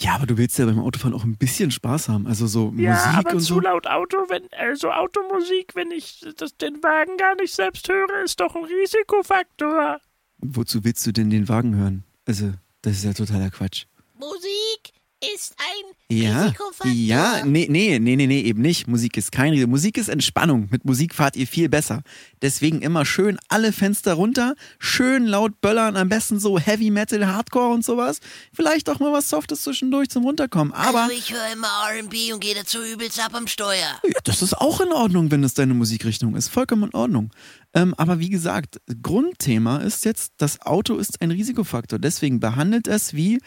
Ja, 0.00 0.14
aber 0.14 0.26
du 0.26 0.36
willst 0.38 0.58
ja 0.58 0.66
beim 0.66 0.78
Autofahren 0.78 1.12
auch 1.14 1.24
ein 1.24 1.36
bisschen 1.36 1.70
Spaß 1.70 2.08
haben. 2.08 2.26
Also 2.26 2.46
so 2.46 2.72
Ja, 2.76 2.92
Musik 2.92 3.18
aber 3.18 3.30
und 3.32 3.40
zu 3.40 3.54
so. 3.54 3.60
laut 3.60 3.86
Auto, 3.86 4.16
wenn, 4.28 4.48
also 4.52 4.92
Automusik, 4.92 5.74
wenn 5.74 5.90
ich 5.90 6.24
das, 6.36 6.56
den 6.56 6.82
Wagen 6.82 7.16
gar 7.16 7.34
nicht 7.34 7.52
selbst 7.52 7.88
höre, 7.88 8.22
ist 8.22 8.38
doch 8.38 8.54
ein 8.54 8.64
Risikofaktor. 8.64 9.98
Wozu 10.38 10.84
willst 10.84 11.04
du 11.06 11.12
denn 11.12 11.30
den 11.30 11.48
Wagen 11.48 11.74
hören? 11.74 12.04
Also, 12.26 12.52
das 12.82 12.92
ist 12.98 13.04
ja 13.04 13.12
totaler 13.12 13.50
Quatsch. 13.50 13.86
Musik 14.18 14.92
ist 15.34 15.54
ein 15.58 16.16
Ja, 16.16 16.44
Risikofaktor. 16.44 16.92
ja, 16.92 17.44
nee, 17.44 17.66
nee, 17.68 17.98
nee, 17.98 18.16
nee, 18.16 18.26
nee, 18.26 18.40
eben 18.42 18.62
nicht. 18.62 18.86
Musik 18.86 19.16
ist 19.16 19.32
kein 19.32 19.50
Risiko. 19.52 19.68
Musik 19.68 19.98
ist 19.98 20.08
Entspannung. 20.08 20.68
Mit 20.70 20.84
Musik 20.84 21.14
fahrt 21.14 21.34
ihr 21.36 21.46
viel 21.46 21.68
besser. 21.68 22.02
Deswegen 22.40 22.82
immer 22.82 23.04
schön 23.04 23.38
alle 23.48 23.72
Fenster 23.72 24.14
runter, 24.14 24.54
schön 24.78 25.26
laut 25.26 25.60
böllern, 25.60 25.96
am 25.96 26.08
besten 26.08 26.38
so 26.38 26.58
Heavy 26.58 26.90
Metal, 26.90 27.26
Hardcore 27.26 27.74
und 27.74 27.84
sowas. 27.84 28.20
Vielleicht 28.52 28.88
auch 28.88 29.00
mal 29.00 29.12
was 29.12 29.28
Softes 29.28 29.62
zwischendurch 29.62 30.08
zum 30.08 30.22
Runterkommen. 30.24 30.72
Aber 30.72 31.02
also 31.02 31.14
ich 31.14 31.32
höre 31.32 31.52
immer 31.52 31.68
R&B 31.92 32.32
und 32.32 32.40
gehe 32.40 32.54
dazu 32.54 32.78
übelst 32.82 33.18
ab 33.18 33.34
am 33.34 33.46
Steuer. 33.48 34.00
ja, 34.04 34.20
das 34.24 34.40
ist 34.42 34.56
auch 34.56 34.80
in 34.80 34.92
Ordnung, 34.92 35.30
wenn 35.32 35.42
es 35.42 35.54
deine 35.54 35.74
Musikrichtung 35.74 36.36
ist. 36.36 36.48
Vollkommen 36.48 36.84
in 36.84 36.94
Ordnung. 36.94 37.30
Ähm, 37.74 37.92
aber 37.96 38.20
wie 38.20 38.30
gesagt, 38.30 38.80
Grundthema 39.02 39.78
ist 39.78 40.04
jetzt, 40.04 40.32
das 40.38 40.60
Auto 40.62 40.96
ist 40.96 41.20
ein 41.20 41.30
Risikofaktor. 41.32 41.98
Deswegen 41.98 42.38
behandelt 42.40 42.86
es 42.86 43.14
wie 43.14 43.40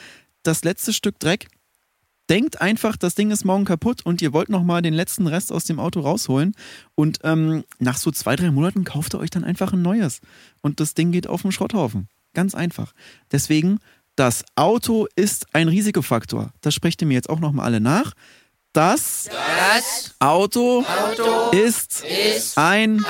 das 0.43 0.63
letzte 0.63 0.91
Stück 0.91 1.19
Dreck. 1.19 1.47
Denkt 2.31 2.61
einfach, 2.61 2.95
das 2.95 3.13
Ding 3.13 3.29
ist 3.29 3.43
morgen 3.43 3.65
kaputt 3.65 4.05
und 4.05 4.21
ihr 4.21 4.31
wollt 4.31 4.47
nochmal 4.47 4.81
den 4.81 4.93
letzten 4.93 5.27
Rest 5.27 5.51
aus 5.51 5.65
dem 5.65 5.81
Auto 5.81 5.99
rausholen. 5.99 6.55
Und 6.95 7.19
ähm, 7.25 7.65
nach 7.77 7.97
so 7.97 8.09
zwei, 8.09 8.37
drei 8.37 8.51
Monaten 8.51 8.85
kauft 8.85 9.13
ihr 9.13 9.19
euch 9.19 9.31
dann 9.31 9.43
einfach 9.43 9.73
ein 9.73 9.81
neues. 9.81 10.21
Und 10.61 10.79
das 10.79 10.93
Ding 10.93 11.11
geht 11.11 11.27
auf 11.27 11.41
den 11.41 11.51
Schrotthaufen. 11.51 12.07
Ganz 12.33 12.55
einfach. 12.55 12.93
Deswegen, 13.33 13.79
das 14.15 14.45
Auto 14.55 15.07
ist 15.17 15.53
ein 15.53 15.67
Risikofaktor. 15.67 16.53
Das 16.61 16.73
sprecht 16.73 17.01
ihr 17.01 17.07
mir 17.09 17.15
jetzt 17.15 17.29
auch 17.29 17.41
nochmal 17.41 17.65
alle 17.65 17.81
nach. 17.81 18.13
Das, 18.71 19.25
Das 19.25 20.15
Auto, 20.19 20.85
Auto 20.85 21.51
ist, 21.51 22.05
ein, 22.55 23.05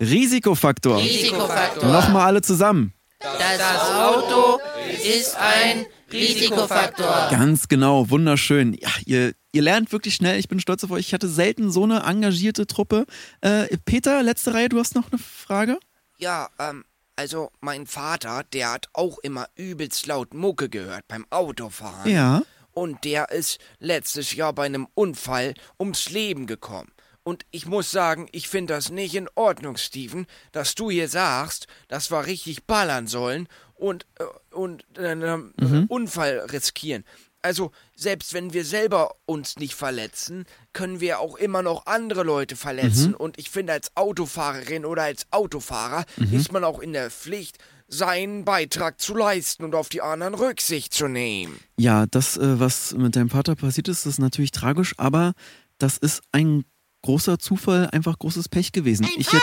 Risikofaktor. 0.00 0.98
Risikofaktor. 0.98 1.92
Nochmal 1.92 2.26
alle 2.26 2.42
zusammen. 2.42 2.92
Das 3.20 3.92
Auto 3.94 4.58
ist 5.04 5.36
ein 5.36 5.86
Risikofaktor. 6.14 7.28
Ganz 7.30 7.68
genau, 7.68 8.10
wunderschön. 8.10 8.74
Ja, 8.74 8.90
ihr, 9.04 9.34
ihr 9.52 9.62
lernt 9.62 9.92
wirklich 9.92 10.14
schnell. 10.14 10.38
Ich 10.38 10.48
bin 10.48 10.60
stolz 10.60 10.84
auf 10.84 10.90
euch. 10.90 11.06
Ich 11.06 11.14
hatte 11.14 11.28
selten 11.28 11.70
so 11.70 11.84
eine 11.84 12.00
engagierte 12.04 12.66
Truppe. 12.66 13.06
Äh, 13.40 13.76
Peter, 13.84 14.22
letzte 14.22 14.54
Reihe, 14.54 14.68
du 14.68 14.78
hast 14.78 14.94
noch 14.94 15.10
eine 15.10 15.18
Frage? 15.18 15.78
Ja, 16.18 16.48
ähm, 16.58 16.84
also 17.16 17.50
mein 17.60 17.86
Vater, 17.86 18.44
der 18.52 18.72
hat 18.72 18.88
auch 18.92 19.18
immer 19.18 19.46
übelst 19.54 20.06
laut 20.06 20.34
Mucke 20.34 20.68
gehört 20.68 21.06
beim 21.08 21.26
Autofahren. 21.30 22.10
Ja. 22.10 22.42
Und 22.72 23.04
der 23.04 23.30
ist 23.30 23.58
letztes 23.78 24.34
Jahr 24.34 24.52
bei 24.52 24.66
einem 24.66 24.88
Unfall 24.94 25.54
ums 25.78 26.10
Leben 26.10 26.46
gekommen. 26.46 26.90
Und 27.22 27.46
ich 27.52 27.64
muss 27.64 27.90
sagen, 27.90 28.28
ich 28.32 28.48
finde 28.48 28.74
das 28.74 28.90
nicht 28.90 29.14
in 29.14 29.30
Ordnung, 29.34 29.78
Steven, 29.78 30.26
dass 30.52 30.74
du 30.74 30.90
hier 30.90 31.08
sagst, 31.08 31.66
dass 31.88 32.10
wir 32.10 32.26
richtig 32.26 32.66
ballern 32.66 33.06
sollen 33.06 33.48
und, 33.74 34.06
äh, 34.18 34.24
und 34.54 34.84
einen 34.98 35.54
äh, 35.58 35.86
Unfall 35.88 36.38
riskieren. 36.52 37.04
Also, 37.42 37.72
selbst 37.94 38.32
wenn 38.32 38.54
wir 38.54 38.64
selber 38.64 39.16
uns 39.26 39.56
nicht 39.56 39.74
verletzen, 39.74 40.46
können 40.72 41.00
wir 41.00 41.20
auch 41.20 41.36
immer 41.36 41.60
noch 41.60 41.84
andere 41.84 42.22
Leute 42.22 42.56
verletzen. 42.56 43.14
Und 43.14 43.38
ich 43.38 43.50
finde, 43.50 43.74
als 43.74 43.94
Autofahrerin 43.96 44.86
oder 44.86 45.02
als 45.02 45.26
Autofahrer 45.30 46.06
ist 46.32 46.52
man 46.52 46.64
auch 46.64 46.78
in 46.78 46.94
der 46.94 47.10
Pflicht, 47.10 47.58
seinen 47.86 48.46
Beitrag 48.46 48.98
zu 48.98 49.14
leisten 49.14 49.62
und 49.62 49.74
auf 49.74 49.90
die 49.90 50.00
anderen 50.00 50.32
Rücksicht 50.32 50.94
zu 50.94 51.06
nehmen. 51.06 51.60
Ja, 51.76 52.06
das, 52.06 52.38
äh, 52.38 52.58
was 52.58 52.94
mit 52.94 53.14
deinem 53.14 53.28
Vater 53.28 53.54
passiert 53.56 53.88
ist, 53.88 54.06
ist 54.06 54.18
natürlich 54.18 54.50
tragisch, 54.52 54.94
aber 54.96 55.34
das 55.76 55.98
ist 55.98 56.22
ein 56.32 56.64
großer 57.02 57.38
Zufall, 57.38 57.90
einfach 57.92 58.18
großes 58.18 58.48
Pech 58.48 58.72
gewesen. 58.72 59.02
Mein 59.02 59.20
Ich 59.20 59.28
Vater 59.28 59.42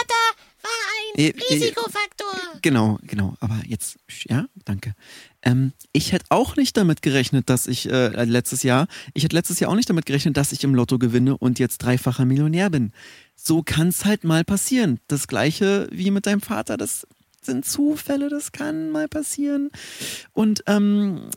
war 0.64 0.72
ein 1.14 1.20
Äh, 1.20 1.28
äh, 1.28 1.54
Risikofaktor. 1.54 2.01
Genau, 2.62 3.00
genau. 3.04 3.36
Aber 3.40 3.60
jetzt, 3.66 3.98
ja, 4.30 4.46
danke. 4.66 4.94
Ähm, 5.42 5.74
ich 5.94 6.12
hätte 6.12 6.26
auch 6.30 6.56
nicht 6.56 6.78
damit 6.78 7.02
gerechnet, 7.02 7.50
dass 7.50 7.68
ich 7.68 7.90
äh, 7.90 8.24
letztes 8.26 8.64
Jahr, 8.64 8.88
ich 9.14 9.24
hätte 9.24 9.36
letztes 9.36 9.60
Jahr 9.60 9.72
auch 9.72 9.76
nicht 9.76 9.90
damit 9.90 10.06
gerechnet, 10.06 10.38
dass 10.38 10.52
ich 10.52 10.64
im 10.64 10.76
Lotto 10.76 11.00
gewinne 11.00 11.38
und 11.38 11.60
jetzt 11.60 11.80
dreifacher 11.80 12.26
Millionär 12.26 12.70
bin. 12.70 12.92
So 13.36 13.64
kann 13.64 13.88
es 13.88 14.06
halt 14.06 14.24
mal 14.24 14.44
passieren. 14.44 15.00
Das 15.08 15.28
gleiche 15.28 15.88
wie 15.92 16.12
mit 16.12 16.26
deinem 16.26 16.42
Vater, 16.42 16.78
das 16.78 17.08
sind 17.42 17.66
Zufälle, 17.66 18.30
das 18.30 18.52
kann 18.52 18.92
mal 18.92 19.08
passieren. 19.08 19.72
Und 20.34 20.64
ähm, 20.68 21.30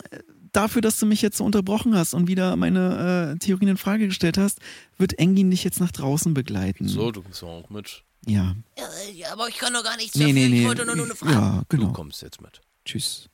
dafür, 0.53 0.83
dass 0.83 0.99
du 0.99 1.07
mich 1.07 1.23
jetzt 1.23 1.39
so 1.39 1.45
unterbrochen 1.45 1.95
hast 1.95 2.15
und 2.15 2.29
wieder 2.29 2.57
meine 2.57 3.35
äh, 3.35 3.39
Theorien 3.39 3.71
in 3.71 3.77
Frage 3.77 4.07
gestellt 4.07 4.39
hast, 4.39 4.61
wird 4.99 5.19
Engin 5.19 5.51
dich 5.51 5.65
jetzt 5.65 5.81
nach 5.81 5.93
draußen 5.93 6.35
begleiten. 6.35 6.89
So, 6.89 7.11
du 7.11 7.23
kommst 7.23 7.43
auch 7.43 7.71
mit. 7.71 8.05
Ja. 8.27 8.55
Äh, 8.77 9.13
Ja, 9.13 9.33
aber 9.33 9.49
ich 9.49 9.57
kann 9.59 9.73
doch 9.73 9.85
gar 9.85 9.97
nichts 9.97 10.15
Nee, 10.17 10.25
dafür. 10.27 10.35
nee, 10.35 10.49
nee. 10.49 10.61
Ich 10.63 10.67
wollte 10.67 10.85
nur, 10.87 10.97
nur 10.97 11.05
eine 11.07 11.15
Frage. 11.15 11.33
Ja, 11.33 11.63
genau. 11.69 11.87
Du 11.87 11.93
kommst 11.93 12.23
jetzt 12.23 12.41
mit. 12.41 12.61
Tschüss. 12.85 13.29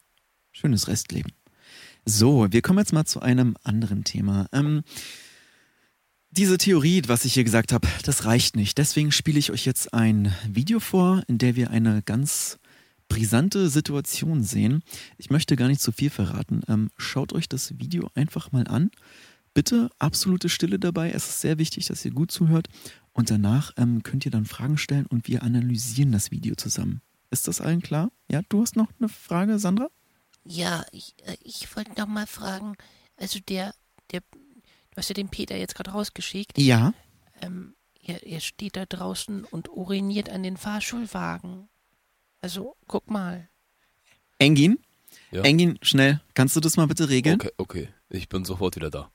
Schönes 0.52 0.88
Restleben. 0.88 1.32
So, 2.04 2.46
wir 2.50 2.62
kommen 2.62 2.78
jetzt 2.78 2.92
mal 2.92 3.04
zu 3.04 3.20
einem 3.20 3.56
anderen 3.62 4.04
Thema. 4.04 4.46
Ähm, 4.52 4.82
diese 6.30 6.58
Theorie, 6.58 7.02
was 7.06 7.24
ich 7.24 7.34
hier 7.34 7.44
gesagt 7.44 7.72
habe, 7.72 7.88
das 8.04 8.24
reicht 8.24 8.56
nicht. 8.56 8.78
Deswegen 8.78 9.10
spiele 9.12 9.38
ich 9.38 9.50
euch 9.50 9.64
jetzt 9.64 9.92
ein 9.94 10.34
Video 10.48 10.80
vor, 10.80 11.22
in 11.28 11.38
der 11.38 11.56
wir 11.56 11.70
eine 11.70 12.02
ganz 12.02 12.58
brisante 13.08 13.68
Situation 13.68 14.44
sehen. 14.44 14.82
Ich 15.18 15.30
möchte 15.30 15.56
gar 15.56 15.66
nicht 15.68 15.80
zu 15.80 15.90
viel 15.92 16.10
verraten. 16.10 16.62
Ähm, 16.68 16.90
schaut 16.96 17.32
euch 17.32 17.48
das 17.48 17.78
Video 17.78 18.08
einfach 18.14 18.52
mal 18.52 18.66
an. 18.68 18.90
Bitte 19.52 19.90
absolute 19.98 20.48
Stille 20.48 20.78
dabei. 20.78 21.10
Es 21.10 21.28
ist 21.28 21.40
sehr 21.40 21.58
wichtig, 21.58 21.86
dass 21.86 22.04
ihr 22.04 22.12
gut 22.12 22.30
zuhört. 22.30 22.68
Und 23.20 23.30
danach 23.30 23.74
ähm, 23.76 24.02
könnt 24.02 24.24
ihr 24.24 24.30
dann 24.30 24.46
Fragen 24.46 24.78
stellen 24.78 25.04
und 25.04 25.28
wir 25.28 25.42
analysieren 25.42 26.10
das 26.10 26.30
Video 26.30 26.54
zusammen. 26.54 27.02
Ist 27.28 27.48
das 27.48 27.60
allen 27.60 27.82
klar? 27.82 28.10
Ja, 28.30 28.40
du 28.48 28.62
hast 28.62 28.76
noch 28.76 28.88
eine 28.98 29.10
Frage, 29.10 29.58
Sandra? 29.58 29.90
Ja, 30.42 30.86
ich, 30.90 31.12
äh, 31.26 31.36
ich 31.42 31.76
wollte 31.76 32.00
noch 32.00 32.06
mal 32.06 32.26
fragen, 32.26 32.78
also 33.18 33.38
der, 33.46 33.74
der, 34.10 34.22
du 34.32 34.96
hast 34.96 35.10
ja 35.10 35.14
den 35.14 35.28
Peter 35.28 35.54
jetzt 35.54 35.74
gerade 35.74 35.90
rausgeschickt. 35.90 36.56
Ja. 36.56 36.94
Ähm, 37.42 37.74
er, 38.02 38.26
er 38.26 38.40
steht 38.40 38.76
da 38.76 38.86
draußen 38.86 39.44
und 39.44 39.68
uriniert 39.68 40.30
an 40.30 40.42
den 40.42 40.56
Fahrschulwagen. 40.56 41.68
Also, 42.40 42.74
guck 42.88 43.10
mal. 43.10 43.50
Engin? 44.38 44.78
Ja. 45.30 45.42
Engin, 45.42 45.78
schnell. 45.82 46.22
Kannst 46.32 46.56
du 46.56 46.60
das 46.60 46.78
mal 46.78 46.86
bitte 46.86 47.10
regeln? 47.10 47.34
Okay, 47.34 47.50
okay. 47.58 47.88
Ich 48.08 48.30
bin 48.30 48.46
sofort 48.46 48.76
wieder 48.76 48.88
da. 48.88 49.10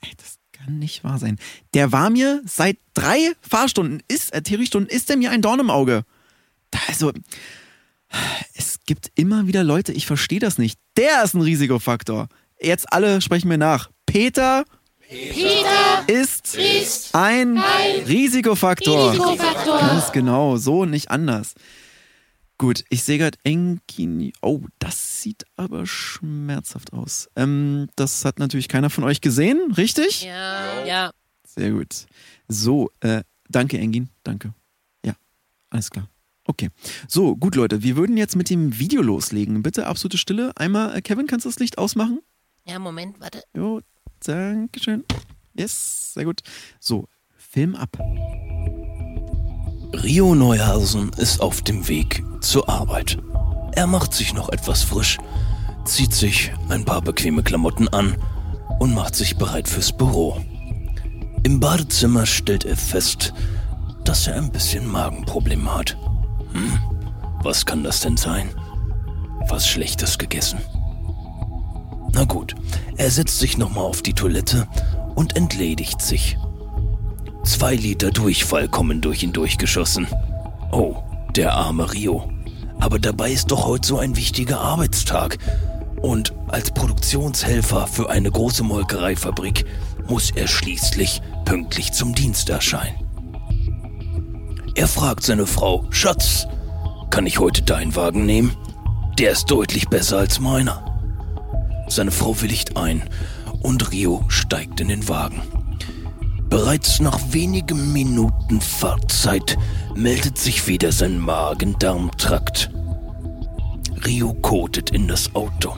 Ey, 0.00 0.10
das 0.16 0.40
kann 0.54 0.78
nicht 0.78 1.04
wahr 1.04 1.18
sein. 1.18 1.38
Der 1.74 1.92
war 1.92 2.10
mir 2.10 2.42
seit 2.46 2.78
drei 2.94 3.32
Fahrstunden, 3.40 4.02
ist, 4.08 4.32
äh, 4.32 4.42
Theoriestunden, 4.42 4.88
ist 4.88 5.08
der 5.08 5.16
mir 5.16 5.30
ein 5.30 5.42
Dorn 5.42 5.60
im 5.60 5.70
Auge. 5.70 6.04
Da, 6.70 6.78
also, 6.88 7.12
es 8.54 8.80
gibt 8.86 9.10
immer 9.14 9.46
wieder 9.46 9.64
Leute, 9.64 9.92
ich 9.92 10.06
verstehe 10.06 10.40
das 10.40 10.58
nicht. 10.58 10.78
Der 10.96 11.22
ist 11.22 11.34
ein 11.34 11.42
Risikofaktor. 11.42 12.28
Jetzt 12.60 12.92
alle 12.92 13.20
sprechen 13.20 13.48
mir 13.48 13.58
nach. 13.58 13.90
Peter, 14.06 14.64
ist, 16.06 16.56
ein, 17.14 17.62
Risikofaktor. 18.06 19.12
Risikofaktor. 19.12 19.78
Ganz 19.80 20.12
genau, 20.12 20.56
so 20.56 20.84
nicht 20.84 21.10
anders. 21.10 21.54
Gut, 22.56 22.84
ich 22.88 23.02
sehe 23.02 23.18
gerade 23.18 23.36
Engini. 23.42 24.32
Oh, 24.40 24.60
das 24.78 25.20
sieht 25.20 25.44
aber 25.56 25.86
schmerzhaft 25.86 26.92
aus. 26.92 27.28
Ähm, 27.34 27.88
das 27.96 28.24
hat 28.24 28.38
natürlich 28.38 28.68
keiner 28.68 28.90
von 28.90 29.04
euch 29.04 29.20
gesehen, 29.20 29.72
richtig? 29.72 30.22
Ja, 30.22 30.84
ja. 30.84 31.10
Sehr 31.44 31.72
gut. 31.72 32.06
So, 32.48 32.90
äh, 33.00 33.22
danke, 33.48 33.78
Engin. 33.78 34.08
Danke. 34.22 34.54
Ja, 35.04 35.14
alles 35.70 35.90
klar. 35.90 36.08
Okay. 36.46 36.70
So, 37.08 37.36
gut, 37.36 37.56
Leute, 37.56 37.82
wir 37.82 37.96
würden 37.96 38.16
jetzt 38.16 38.36
mit 38.36 38.50
dem 38.50 38.78
Video 38.78 39.02
loslegen. 39.02 39.62
Bitte 39.62 39.86
absolute 39.86 40.18
Stille. 40.18 40.52
Einmal, 40.56 40.96
äh, 40.96 41.02
Kevin, 41.02 41.26
kannst 41.26 41.46
du 41.46 41.50
das 41.50 41.58
Licht 41.58 41.78
ausmachen? 41.78 42.20
Ja, 42.66 42.78
Moment, 42.78 43.20
warte. 43.20 43.42
Jo, 43.56 43.80
danke 44.24 44.80
schön. 44.80 45.04
Yes, 45.54 46.14
sehr 46.14 46.24
gut. 46.24 46.40
So, 46.80 47.08
Film 47.36 47.74
ab. 47.74 47.96
Rio 50.02 50.34
Neuhausen 50.34 51.10
ist 51.16 51.40
auf 51.40 51.62
dem 51.62 51.86
Weg 51.88 52.24
zur 52.40 52.68
Arbeit. 52.68 53.18
Er 53.72 53.86
macht 53.86 54.12
sich 54.12 54.34
noch 54.34 54.48
etwas 54.48 54.82
frisch, 54.82 55.18
zieht 55.84 56.12
sich 56.12 56.52
ein 56.68 56.84
paar 56.84 57.00
bequeme 57.00 57.42
Klamotten 57.42 57.88
an 57.88 58.16
und 58.80 58.94
macht 58.94 59.14
sich 59.14 59.36
bereit 59.36 59.68
fürs 59.68 59.96
Büro. 59.96 60.40
Im 61.44 61.60
Badezimmer 61.60 62.26
stellt 62.26 62.64
er 62.64 62.76
fest, 62.76 63.34
dass 64.04 64.26
er 64.26 64.36
ein 64.36 64.50
bisschen 64.50 64.90
Magenprobleme 64.90 65.72
hat. 65.72 65.96
Hm, 66.52 66.78
was 67.42 67.64
kann 67.64 67.84
das 67.84 68.00
denn 68.00 68.16
sein? 68.16 68.48
Was 69.48 69.68
Schlechtes 69.68 70.18
gegessen? 70.18 70.58
Na 72.12 72.24
gut, 72.24 72.54
er 72.96 73.10
setzt 73.10 73.38
sich 73.38 73.58
nochmal 73.58 73.84
auf 73.84 74.02
die 74.02 74.14
Toilette 74.14 74.66
und 75.14 75.36
entledigt 75.36 76.02
sich. 76.02 76.36
Zwei 77.44 77.74
Liter 77.74 78.10
Durchfall 78.10 78.68
kommen 78.68 79.02
durch 79.02 79.22
ihn 79.22 79.32
durchgeschossen. 79.32 80.06
Oh, 80.72 80.96
der 81.36 81.52
arme 81.52 81.92
Rio. 81.92 82.28
Aber 82.80 82.98
dabei 82.98 83.32
ist 83.32 83.50
doch 83.50 83.66
heute 83.66 83.86
so 83.86 83.98
ein 83.98 84.16
wichtiger 84.16 84.60
Arbeitstag. 84.60 85.38
Und 86.00 86.32
als 86.48 86.70
Produktionshelfer 86.70 87.86
für 87.86 88.08
eine 88.10 88.30
große 88.30 88.62
Molkereifabrik 88.62 89.66
muss 90.08 90.30
er 90.30 90.48
schließlich 90.48 91.20
pünktlich 91.44 91.92
zum 91.92 92.14
Dienst 92.14 92.48
erscheinen. 92.48 92.96
Er 94.74 94.88
fragt 94.88 95.22
seine 95.22 95.46
Frau, 95.46 95.84
Schatz, 95.90 96.46
kann 97.10 97.26
ich 97.26 97.38
heute 97.38 97.62
deinen 97.62 97.94
Wagen 97.94 98.26
nehmen? 98.26 98.56
Der 99.18 99.30
ist 99.32 99.50
deutlich 99.50 99.88
besser 99.88 100.18
als 100.18 100.40
meiner. 100.40 100.84
Seine 101.88 102.10
Frau 102.10 102.40
willigt 102.40 102.76
ein 102.76 103.02
und 103.60 103.92
Rio 103.92 104.24
steigt 104.28 104.80
in 104.80 104.88
den 104.88 105.08
Wagen. 105.08 105.42
Bereits 106.54 107.00
nach 107.00 107.18
wenigen 107.32 107.92
Minuten 107.92 108.60
Fahrzeit 108.60 109.58
meldet 109.96 110.38
sich 110.38 110.68
wieder 110.68 110.92
sein 110.92 111.18
Magen-Darm-Trakt. 111.18 112.70
Rio 114.06 114.34
kotet 114.34 114.90
in 114.90 115.08
das 115.08 115.34
Auto. 115.34 115.74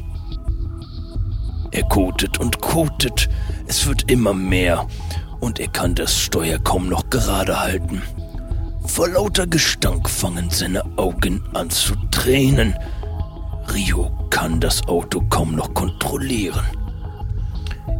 Er 1.71 1.83
kotet 1.85 2.39
und 2.41 2.61
kotet. 2.61 3.31
Es 3.67 3.87
wird 3.87 4.11
immer 4.11 4.35
mehr 4.35 4.87
und 5.41 5.61
er 5.61 5.69
kann 5.69 5.95
das 5.95 6.15
Steuer 6.15 6.59
kaum 6.59 6.91
noch 6.91 7.09
gerade 7.09 7.59
halten. 7.59 8.03
Vor 8.85 9.09
lauter 9.09 9.47
Gestank 9.47 10.11
fangen 10.11 10.51
seine 10.51 10.85
Augen 10.99 11.43
an 11.55 11.71
zu 11.71 11.95
tränen. 12.11 12.75
Rio 13.73 14.11
kann 14.29 14.61
das 14.61 14.87
Auto 14.89 15.23
kaum 15.31 15.57
noch 15.57 15.73
kontrollieren. 15.73 16.67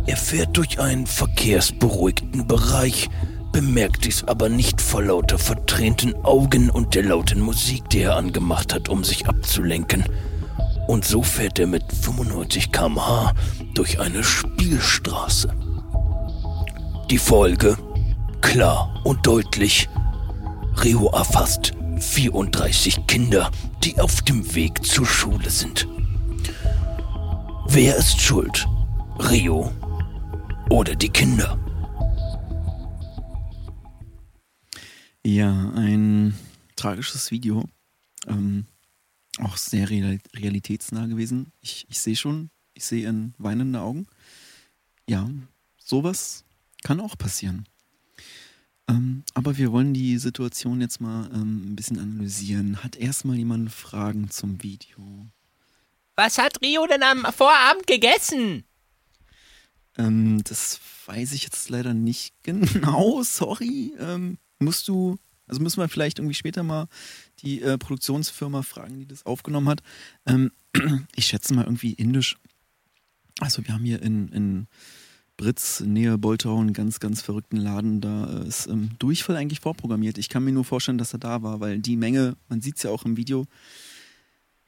Er 0.07 0.17
fährt 0.17 0.57
durch 0.57 0.79
einen 0.79 1.07
verkehrsberuhigten 1.07 2.47
Bereich, 2.47 3.09
bemerkt 3.51 4.05
dies 4.05 4.23
aber 4.23 4.49
nicht 4.49 4.81
vor 4.81 5.03
lauter 5.03 5.39
vertränten 5.39 6.15
Augen 6.25 6.71
und 6.71 6.95
der 6.95 7.03
lauten 7.03 7.41
Musik, 7.41 7.91
die 7.91 8.03
er 8.03 8.17
angemacht 8.17 8.73
hat, 8.73 8.89
um 8.89 9.03
sich 9.03 9.27
abzulenken. 9.27 10.05
Und 10.87 11.05
so 11.05 11.23
fährt 11.23 11.59
er 11.59 11.67
mit 11.67 11.83
95 11.93 12.71
km/h 12.71 13.35
durch 13.75 13.99
eine 13.99 14.23
Spielstraße. 14.23 15.53
Die 17.11 17.19
Folge? 17.19 17.77
Klar 18.41 19.01
und 19.03 19.27
deutlich. 19.27 19.89
Rio 20.85 21.09
erfasst 21.09 21.73
34 21.99 23.09
Kinder, 23.09 23.51
die 23.83 23.99
auf 23.99 24.23
dem 24.23 24.55
Weg 24.55 24.85
zur 24.85 25.07
Schule 25.07 25.51
sind. 25.51 25.89
Wer 27.67 27.97
ist 27.97 28.21
schuld? 28.21 28.69
Rio 29.19 29.73
oder 30.71 30.95
die 30.95 31.09
Kinder? 31.09 31.59
Ja, 35.25 35.73
ein 35.75 36.35
tragisches 36.77 37.31
Video. 37.31 37.65
Ähm, 38.27 38.67
auch 39.39 39.57
sehr 39.57 39.91
real 39.91 40.19
realitätsnah 40.35 41.07
gewesen. 41.07 41.53
Ich, 41.61 41.87
ich 41.89 42.01
sehe 42.01 42.17
schon, 42.17 42.51
ich 42.75 42.85
sehe 42.85 43.09
in 43.09 43.35
weinende 43.39 43.81
Augen. 43.81 44.07
Ja, 45.09 45.29
sowas 45.79 46.45
kann 46.83 47.01
auch 47.01 47.19
passieren. 47.19 47.67
Ähm, 48.89 49.25
aber 49.35 49.57
wir 49.57 49.73
wollen 49.73 49.95
die 49.95 50.19
Situation 50.19 50.81
jetzt 50.81 51.01
mal 51.01 51.29
ähm, 51.35 51.73
ein 51.73 51.77
bisschen 51.77 51.99
analysieren. 51.99 52.83
Hat 52.85 52.97
erstmal 52.97 53.37
jemand 53.37 53.73
Fragen 53.73 54.31
zum 54.31 54.63
Video? 54.63 55.27
Was 56.15 56.39
hat 56.39 56.63
Rio 56.63 56.87
denn 56.87 57.03
am 57.03 57.27
Vorabend 57.33 57.87
gegessen? 57.87 58.66
Ähm, 59.99 60.43
das 60.45 60.81
weiß 61.07 61.33
ich 61.33 61.43
jetzt 61.43 61.69
leider 61.71 61.95
nicht 61.95 62.35
genau, 62.43 63.23
sorry. 63.23 63.93
Ähm, 63.99 64.39
musst 64.59 64.89
du, 64.89 65.19
also 65.47 65.61
müssen 65.61 65.81
wir 65.81 65.89
vielleicht 65.89 66.19
irgendwie 66.19 66.35
später 66.35 66.63
mal 66.63 66.89
die 67.41 67.63
äh, 67.63 67.79
Produktionsfirma 67.79 68.63
fragen, 68.63 68.99
die 68.99 69.07
das 69.07 69.27
aufgenommen 69.27 69.69
hat. 69.69 69.83
Ähm, 70.27 70.51
ich 71.15 71.27
schätze 71.27 71.55
mal 71.55 71.65
irgendwie 71.65 71.93
indisch. 71.93 72.37
Also 73.41 73.65
wir 73.67 73.75
haben 73.75 73.85
hier 73.85 74.03
in, 74.03 74.29
in 74.29 74.67
Britz, 75.37 75.81
Nähe 75.81 76.17
Boltau, 76.17 76.59
einen 76.59 76.73
ganz, 76.73 77.01
ganz 77.01 77.21
verrückten 77.21 77.59
Laden. 77.59 78.01
Da 78.01 78.41
äh, 78.43 78.49
ist 78.49 78.67
ähm, 78.67 78.91
Durchfall 78.99 79.37
eigentlich 79.37 79.61
vorprogrammiert. 79.61 80.19
Ich 80.19 80.29
kann 80.29 80.45
mir 80.45 80.53
nur 80.53 80.65
vorstellen, 80.65 80.99
dass 80.99 81.13
er 81.13 81.19
da 81.19 81.43
war, 81.43 81.61
weil 81.61 81.79
die 81.79 81.97
Menge, 81.97 82.37
man 82.49 82.63
sieht 82.63 82.77
es 82.77 82.83
ja 82.83 82.91
auch 82.91 83.05
im 83.05 83.17
Video, 83.17 83.47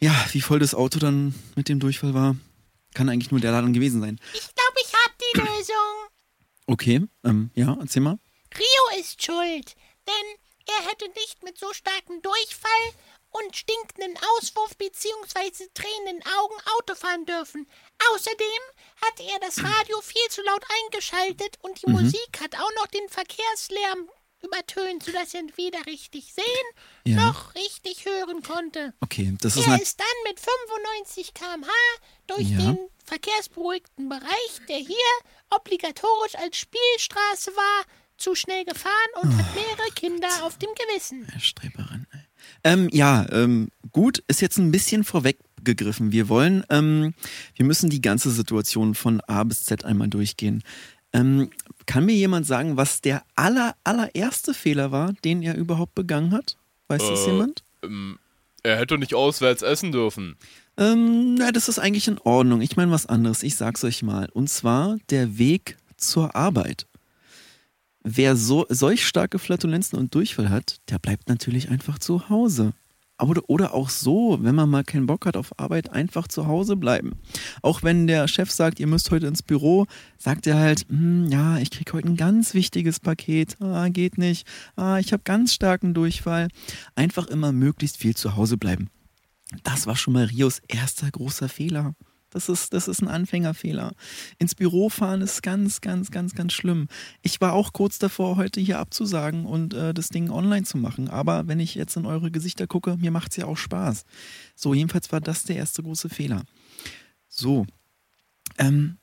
ja, 0.00 0.14
wie 0.32 0.40
voll 0.40 0.58
das 0.58 0.74
Auto 0.74 0.98
dann 0.98 1.34
mit 1.56 1.68
dem 1.68 1.80
Durchfall 1.80 2.14
war, 2.14 2.36
kann 2.94 3.08
eigentlich 3.08 3.30
nur 3.30 3.40
der 3.40 3.52
Laden 3.52 3.72
gewesen 3.72 4.00
sein. 4.00 4.18
Ich 4.34 4.54
glaube, 4.54 4.76
ich 4.84 4.92
die 5.34 5.40
Lösung. 5.40 6.08
Okay, 6.66 7.06
ähm, 7.24 7.50
ja, 7.54 7.76
erzähl 7.80 8.02
mal. 8.02 8.18
Rio 8.56 9.00
ist 9.00 9.22
schuld, 9.22 9.74
denn 10.06 10.38
er 10.66 10.90
hätte 10.90 11.08
nicht 11.10 11.42
mit 11.42 11.58
so 11.58 11.72
starkem 11.72 12.20
Durchfall 12.22 12.92
und 13.30 13.56
stinkenden 13.56 14.16
Auswurf 14.36 14.76
bzw. 14.76 15.68
tränenden 15.74 16.22
Augen 16.38 16.56
Auto 16.76 16.94
fahren 16.94 17.26
dürfen. 17.26 17.68
Außerdem 18.12 18.62
hat 19.02 19.20
er 19.20 19.38
das 19.40 19.62
Radio 19.62 20.00
viel 20.00 20.28
zu 20.30 20.42
laut 20.42 20.64
eingeschaltet 20.84 21.58
und 21.62 21.82
die 21.82 21.90
Musik 21.90 22.40
hat 22.40 22.54
auch 22.54 22.72
noch 22.76 22.86
den 22.86 23.08
Verkehrslärm 23.08 24.08
übertönt, 24.42 25.02
sodass 25.02 25.34
er 25.34 25.42
weder 25.56 25.84
richtig 25.86 26.32
sehen 26.32 27.14
Ja. 27.14 27.26
noch 27.26 27.54
richtig 27.54 28.04
hören 28.06 28.42
konnte. 28.42 28.94
Okay, 29.00 29.34
das 29.40 29.56
ist 29.56 29.66
Er 29.66 29.80
ist 29.80 29.98
dann 30.00 30.06
mit 30.30 30.38
95 30.40 31.34
km/h 31.34 31.70
durch 32.26 32.48
Ja. 32.50 32.58
den 32.58 32.78
verkehrsberuhigten 33.04 34.08
Bereich, 34.08 34.60
der 34.68 34.76
hier 34.78 34.96
obligatorisch 35.50 36.34
als 36.36 36.56
Spielstraße 36.56 37.50
war, 37.56 37.84
zu 38.16 38.34
schnell 38.34 38.64
gefahren 38.64 38.92
und 39.22 39.32
Ah, 39.32 39.38
hat 39.38 39.54
mehrere 39.54 39.90
Kinder 39.94 40.28
auf 40.42 40.58
dem 40.58 40.70
Gewissen. 40.74 41.26
Streberin. 41.40 42.06
Ähm, 42.64 42.88
ja, 42.92 43.26
ähm, 43.30 43.68
gut, 43.92 44.22
ist 44.26 44.40
jetzt 44.40 44.58
ein 44.58 44.70
bisschen 44.72 45.04
vorweggegriffen. 45.04 46.10
Wir 46.12 46.28
wollen, 46.28 46.64
ähm, 46.70 47.14
wir 47.54 47.64
müssen 47.64 47.90
die 47.90 48.00
ganze 48.00 48.30
Situation 48.30 48.94
von 48.94 49.20
A 49.22 49.44
bis 49.44 49.64
Z 49.64 49.84
einmal 49.84 50.08
durchgehen. 50.08 50.62
Ähm, 51.12 51.50
kann 51.86 52.04
mir 52.04 52.14
jemand 52.14 52.46
sagen, 52.46 52.76
was 52.76 53.00
der 53.00 53.22
aller, 53.34 53.74
allererste 53.84 54.52
Fehler 54.54 54.92
war, 54.92 55.12
den 55.24 55.42
er 55.42 55.56
überhaupt 55.56 55.94
begangen 55.94 56.32
hat? 56.32 56.56
Weiß 56.88 57.02
das 57.06 57.26
Äh, 57.26 57.30
jemand? 57.32 57.62
Ähm, 57.82 58.18
er 58.62 58.76
hätte 58.76 58.98
nicht 58.98 59.14
auswärts 59.14 59.62
essen 59.62 59.92
dürfen. 59.92 60.36
Ähm, 60.76 61.34
na, 61.34 61.50
das 61.50 61.68
ist 61.68 61.78
eigentlich 61.78 62.08
in 62.08 62.18
Ordnung. 62.18 62.60
Ich 62.60 62.76
meine 62.76 62.92
was 62.92 63.06
anderes. 63.06 63.42
Ich 63.42 63.56
sag's 63.56 63.84
euch 63.84 64.02
mal. 64.02 64.28
Und 64.32 64.48
zwar 64.48 64.98
der 65.10 65.38
Weg 65.38 65.76
zur 65.96 66.36
Arbeit. 66.36 66.86
Wer 68.02 68.36
so, 68.36 68.66
solch 68.68 69.06
starke 69.06 69.38
Flatulenzen 69.38 69.98
und 69.98 70.14
Durchfall 70.14 70.50
hat, 70.50 70.78
der 70.88 70.98
bleibt 70.98 71.28
natürlich 71.28 71.68
einfach 71.68 71.98
zu 71.98 72.28
Hause. 72.28 72.72
Oder, 73.20 73.42
oder 73.48 73.74
auch 73.74 73.88
so, 73.88 74.38
wenn 74.42 74.54
man 74.54 74.70
mal 74.70 74.84
keinen 74.84 75.06
Bock 75.06 75.26
hat 75.26 75.36
auf 75.36 75.58
Arbeit, 75.58 75.90
einfach 75.90 76.28
zu 76.28 76.46
Hause 76.46 76.76
bleiben. 76.76 77.16
Auch 77.62 77.82
wenn 77.82 78.06
der 78.06 78.28
Chef 78.28 78.50
sagt, 78.50 78.78
ihr 78.78 78.86
müsst 78.86 79.10
heute 79.10 79.26
ins 79.26 79.42
Büro, 79.42 79.86
sagt 80.18 80.46
er 80.46 80.58
halt, 80.58 80.86
hm, 80.88 81.26
ja, 81.28 81.58
ich 81.58 81.70
krieg 81.70 81.92
heute 81.92 82.08
ein 82.08 82.16
ganz 82.16 82.54
wichtiges 82.54 83.00
Paket, 83.00 83.60
ah, 83.60 83.88
geht 83.88 84.18
nicht, 84.18 84.46
ah, 84.76 84.98
ich 84.98 85.12
habe 85.12 85.22
ganz 85.24 85.52
starken 85.52 85.94
Durchfall. 85.94 86.48
Einfach 86.94 87.26
immer 87.26 87.52
möglichst 87.52 87.96
viel 87.96 88.14
zu 88.14 88.36
Hause 88.36 88.56
bleiben. 88.56 88.88
Das 89.64 89.86
war 89.86 89.96
schon 89.96 90.14
mal 90.14 90.24
Rios 90.24 90.60
erster 90.68 91.10
großer 91.10 91.48
Fehler. 91.48 91.94
Das 92.38 92.48
ist, 92.48 92.72
das 92.72 92.86
ist 92.86 93.02
ein 93.02 93.08
Anfängerfehler. 93.08 93.94
Ins 94.38 94.54
Büro 94.54 94.90
fahren 94.90 95.22
ist 95.22 95.42
ganz, 95.42 95.80
ganz, 95.80 96.12
ganz, 96.12 96.36
ganz 96.36 96.52
schlimm. 96.52 96.86
Ich 97.20 97.40
war 97.40 97.52
auch 97.52 97.72
kurz 97.72 97.98
davor, 97.98 98.36
heute 98.36 98.60
hier 98.60 98.78
abzusagen 98.78 99.44
und 99.44 99.74
äh, 99.74 99.92
das 99.92 100.10
Ding 100.10 100.30
online 100.30 100.62
zu 100.62 100.78
machen. 100.78 101.10
Aber 101.10 101.48
wenn 101.48 101.58
ich 101.58 101.74
jetzt 101.74 101.96
in 101.96 102.06
eure 102.06 102.30
Gesichter 102.30 102.68
gucke, 102.68 102.96
mir 102.96 103.10
macht 103.10 103.32
es 103.32 103.38
ja 103.38 103.46
auch 103.46 103.56
Spaß. 103.56 104.04
So, 104.54 104.72
jedenfalls 104.72 105.10
war 105.10 105.20
das 105.20 105.42
der 105.42 105.56
erste 105.56 105.82
große 105.82 106.08
Fehler. 106.10 106.44
So. 107.28 107.66
Ähm, 108.56 108.98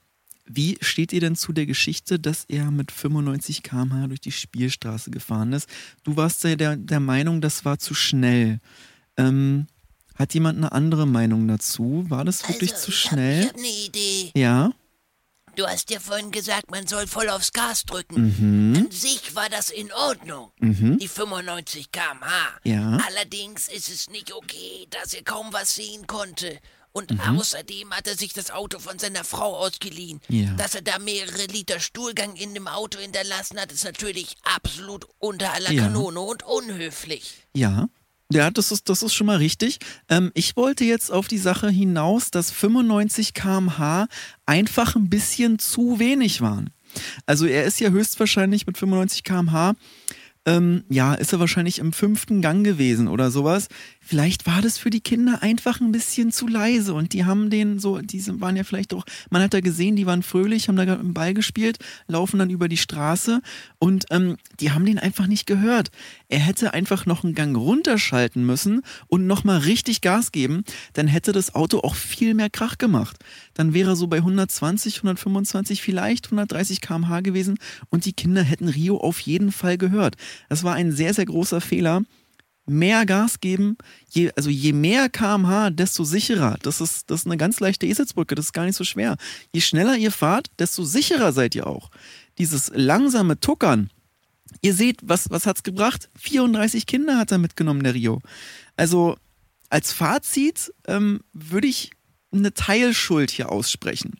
wie 0.45 0.77
steht 0.79 1.11
ihr 1.11 1.19
denn 1.19 1.35
zu 1.35 1.51
der 1.51 1.65
Geschichte, 1.65 2.17
dass 2.17 2.45
er 2.45 2.71
mit 2.71 2.93
95 2.93 3.63
km/h 3.63 4.07
durch 4.07 4.21
die 4.21 4.31
Spielstraße 4.31 5.11
gefahren 5.11 5.51
ist? 5.51 5.67
Du 6.05 6.15
warst 6.15 6.41
ja 6.45 6.55
der, 6.55 6.77
der 6.77 7.01
Meinung, 7.01 7.41
das 7.41 7.65
war 7.65 7.79
zu 7.79 7.95
schnell. 7.95 8.61
Ähm, 9.17 9.67
hat 10.15 10.33
jemand 10.33 10.57
eine 10.57 10.71
andere 10.71 11.05
Meinung 11.05 11.47
dazu? 11.47 12.05
War 12.09 12.25
das 12.25 12.47
wirklich 12.47 12.73
also, 12.73 12.85
zu 12.85 12.91
schnell? 12.91 13.45
Hab, 13.45 13.45
ich 13.45 13.49
habe 13.49 13.59
eine 13.59 13.85
Idee. 13.85 14.31
ja. 14.35 14.71
Du 15.55 15.65
hast 15.65 15.89
ja 15.89 16.01
vorhin 16.01 16.31
gesagt, 16.31 16.69
man 16.69 16.85
soll 16.85 17.07
voll 17.07 17.29
aufs 17.29 17.53
Gas 17.53 17.85
drücken. 17.85 18.35
Mhm. 18.39 18.75
An 18.75 18.91
sich 18.91 19.35
war 19.35 19.47
das 19.47 19.69
in 19.69 19.89
Ordnung. 19.93 20.51
Mhm. 20.59 20.97
Die 20.99 21.07
95 21.07 21.93
km/h. 21.93 22.59
Ja. 22.65 22.97
Allerdings 23.07 23.69
ist 23.69 23.89
es 23.89 24.09
nicht 24.09 24.33
okay, 24.33 24.85
dass 24.89 25.13
er 25.13 25.23
kaum 25.23 25.53
was 25.53 25.75
sehen 25.75 26.07
konnte. 26.07 26.59
Und 26.91 27.11
Mhm. 27.11 27.37
außerdem 27.39 27.91
hat 27.93 28.05
er 28.05 28.17
sich 28.17 28.33
das 28.33 28.51
Auto 28.51 28.79
von 28.79 28.99
seiner 28.99 29.23
Frau 29.23 29.55
ausgeliehen. 29.55 30.19
Ja. 30.27 30.51
Dass 30.55 30.75
er 30.75 30.81
da 30.81 30.99
mehrere 30.99 31.45
Liter 31.45 31.79
Stuhlgang 31.79 32.35
in 32.35 32.53
dem 32.53 32.67
Auto 32.67 32.99
hinterlassen 32.99 33.57
hat, 33.57 33.71
ist 33.71 33.85
natürlich 33.85 34.35
absolut 34.43 35.05
unter 35.19 35.53
aller 35.53 35.71
Ja. 35.71 35.83
Kanone 35.83 36.19
und 36.19 36.43
unhöflich. 36.43 37.45
Ja. 37.53 37.87
Ja, 38.31 38.49
das 38.49 38.71
ist, 38.71 38.89
das 38.89 39.03
ist 39.03 39.13
schon 39.13 39.27
mal 39.27 39.37
richtig. 39.37 39.77
Ähm, 40.09 40.31
ich 40.33 40.55
wollte 40.55 40.83
jetzt 40.83 41.11
auf 41.11 41.27
die 41.27 41.37
Sache 41.37 41.69
hinaus, 41.69 42.31
dass 42.31 42.51
95 42.51 43.33
km/h 43.33 44.07
einfach 44.45 44.95
ein 44.95 45.09
bisschen 45.09 45.59
zu 45.59 45.99
wenig 45.99 46.41
waren. 46.41 46.71
Also 47.25 47.45
er 47.45 47.65
ist 47.65 47.79
ja 47.79 47.89
höchstwahrscheinlich 47.89 48.65
mit 48.65 48.77
95 48.77 49.23
km/h, 49.23 49.75
ähm, 50.47 50.83
ja, 50.89 51.13
ist 51.15 51.33
er 51.33 51.39
wahrscheinlich 51.39 51.79
im 51.79 51.91
fünften 51.91 52.41
Gang 52.41 52.63
gewesen 52.63 53.07
oder 53.07 53.31
sowas. 53.31 53.67
Vielleicht 54.07 54.45
war 54.45 54.61
das 54.61 54.77
für 54.77 54.91
die 54.91 55.01
Kinder 55.01 55.41
einfach 55.41 55.81
ein 55.81 55.91
bisschen 55.91 56.31
zu 56.31 56.47
leise 56.47 56.93
und 56.93 57.13
die 57.13 57.25
haben 57.25 57.49
den 57.49 57.79
so, 57.79 57.97
die 57.97 58.23
waren 58.39 58.55
ja 58.55 58.63
vielleicht 58.63 58.93
auch, 58.93 59.03
man 59.31 59.41
hat 59.41 59.55
da 59.55 59.61
gesehen, 59.61 59.95
die 59.95 60.05
waren 60.05 60.21
fröhlich, 60.21 60.67
haben 60.67 60.75
da 60.75 60.85
gerade 60.85 60.99
einen 60.99 61.15
Ball 61.15 61.33
gespielt, 61.33 61.79
laufen 62.05 62.37
dann 62.37 62.51
über 62.51 62.67
die 62.67 62.77
Straße 62.77 63.41
und 63.79 64.05
ähm, 64.11 64.37
die 64.59 64.69
haben 64.69 64.85
den 64.85 64.99
einfach 64.99 65.25
nicht 65.25 65.47
gehört. 65.47 65.89
Er 66.29 66.37
hätte 66.37 66.75
einfach 66.75 67.07
noch 67.07 67.23
einen 67.23 67.33
Gang 67.33 67.57
runterschalten 67.57 68.45
müssen 68.45 68.83
und 69.07 69.25
nochmal 69.25 69.57
richtig 69.57 70.01
Gas 70.01 70.31
geben, 70.31 70.65
dann 70.93 71.07
hätte 71.07 71.31
das 71.31 71.55
Auto 71.55 71.79
auch 71.79 71.95
viel 71.95 72.35
mehr 72.35 72.51
Krach 72.51 72.77
gemacht. 72.77 73.17
Dann 73.55 73.73
wäre 73.73 73.95
so 73.95 74.05
bei 74.05 74.17
120, 74.17 74.97
125, 74.97 75.81
vielleicht 75.81 76.27
130 76.27 76.79
km/h 76.79 77.21
gewesen 77.21 77.57
und 77.89 78.05
die 78.05 78.13
Kinder 78.13 78.43
hätten 78.43 78.67
Rio 78.67 78.97
auf 78.97 79.19
jeden 79.21 79.51
Fall 79.51 79.79
gehört. 79.79 80.15
Das 80.47 80.63
war 80.63 80.75
ein 80.75 80.91
sehr, 80.91 81.15
sehr 81.15 81.25
großer 81.25 81.59
Fehler 81.59 82.03
mehr 82.65 83.05
Gas 83.05 83.39
geben. 83.39 83.77
Je, 84.09 84.31
also 84.35 84.49
je 84.49 84.73
mehr 84.73 85.09
kmh, 85.09 85.71
desto 85.71 86.03
sicherer. 86.03 86.57
Das 86.61 86.81
ist, 86.81 87.09
das 87.09 87.21
ist 87.21 87.25
eine 87.25 87.37
ganz 87.37 87.59
leichte 87.59 87.85
Eselsbrücke, 87.85 88.35
das 88.35 88.47
ist 88.47 88.53
gar 88.53 88.65
nicht 88.65 88.75
so 88.75 88.83
schwer. 88.83 89.17
Je 89.53 89.61
schneller 89.61 89.95
ihr 89.97 90.11
fahrt, 90.11 90.49
desto 90.59 90.83
sicherer 90.83 91.31
seid 91.31 91.55
ihr 91.55 91.67
auch. 91.67 91.91
Dieses 92.37 92.71
langsame 92.73 93.39
Tuckern, 93.39 93.89
ihr 94.61 94.73
seht, 94.73 94.99
was, 95.03 95.29
was 95.29 95.45
hat's 95.45 95.63
gebracht? 95.63 96.09
34 96.17 96.85
Kinder 96.85 97.17
hat 97.17 97.31
er 97.31 97.37
mitgenommen, 97.37 97.83
der 97.83 97.93
Rio. 97.93 98.21
Also 98.75 99.17
als 99.69 99.93
Fazit 99.93 100.73
ähm, 100.87 101.21
würde 101.33 101.67
ich 101.67 101.91
eine 102.31 102.53
Teilschuld 102.53 103.31
hier 103.31 103.51
aussprechen. 103.51 104.19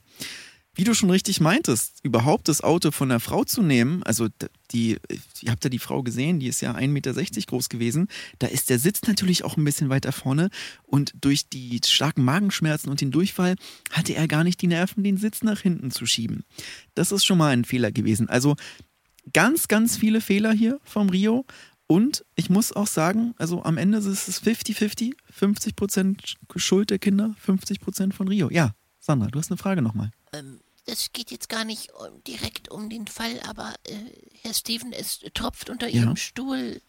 Wie 0.76 0.84
du 0.84 0.94
schon 0.94 1.10
richtig 1.10 1.40
meintest, 1.40 2.00
überhaupt 2.04 2.50
das 2.50 2.62
Auto 2.62 2.92
von 2.92 3.10
der 3.10 3.22
Frau 3.22 3.46
zu 3.46 3.62
nehmen, 3.62 4.04
also 4.04 4.28
die, 4.72 4.98
ihr 5.42 5.52
habt 5.52 5.64
ja 5.64 5.70
die 5.70 5.80
Frau 5.80 6.04
gesehen, 6.04 6.40
die 6.40 6.48
ist 6.48 6.62
ja 6.62 6.74
1,60 6.76 6.88
Meter 6.90 7.14
groß 7.48 7.70
gewesen, 7.70 8.10
da 8.40 8.48
ist 8.48 8.70
der 8.70 8.78
Sitz 8.78 9.02
natürlich 9.08 9.46
auch 9.46 9.56
ein 9.56 9.64
bisschen 9.64 9.90
weiter 9.90 10.12
vorne 10.12 10.50
und 10.84 11.14
durch 11.22 11.48
die 11.48 11.80
starken 11.86 12.26
Magenschmerzen 12.26 12.90
und 12.90 13.00
den 13.00 13.12
Durchfall 13.12 13.56
hatte 13.92 14.16
er 14.16 14.28
gar 14.28 14.44
nicht 14.44 14.62
die 14.62 14.68
Nerven, 14.68 15.04
den 15.04 15.18
Sitz 15.18 15.44
nach 15.44 15.62
hinten 15.62 15.92
zu 15.92 16.06
schieben. 16.06 16.44
Das 16.94 17.14
ist 17.14 17.26
schon 17.26 17.38
mal 17.38 17.54
ein 17.54 17.64
Fehler 17.64 17.94
gewesen. 17.94 18.28
Also 18.28 18.56
ganz, 19.34 19.68
ganz 19.68 19.98
viele 19.98 20.22
Fehler 20.22 20.52
hier 20.52 20.80
vom 20.84 21.10
Rio. 21.10 21.46
Und 21.88 22.26
ich 22.36 22.50
muss 22.50 22.72
auch 22.72 22.88
sagen, 22.88 23.36
also 23.38 23.64
am 23.64 23.78
Ende 23.78 24.00
ist 24.00 24.08
es 24.08 24.42
50-50, 24.42 25.14
50% 25.40 26.36
Schuld 26.56 26.90
der 26.90 27.00
Kinder, 27.00 27.36
50% 27.46 28.12
von 28.12 28.28
Rio. 28.28 28.50
Ja, 28.50 28.74
Sandra, 29.00 29.28
du 29.28 29.38
hast 29.38 29.52
eine 29.52 29.58
Frage 29.58 29.84
nochmal. 29.84 30.10
Ähm, 30.34 30.60
das 30.86 31.12
geht 31.14 31.32
jetzt 31.32 31.50
gar 31.50 31.66
nicht 31.66 31.92
um, 31.94 32.24
direkt 32.24 32.70
um 32.70 32.90
den 32.90 33.08
Fall, 33.08 33.40
aber 33.48 33.74
äh, 33.88 33.94
Herr 34.42 34.54
Steven, 34.54 34.94
es 34.94 35.20
tropft 35.34 35.70
unter 35.70 35.88
Ja. 35.88 36.04
Ihrem 36.04 36.16
Stuhl. 36.16 36.82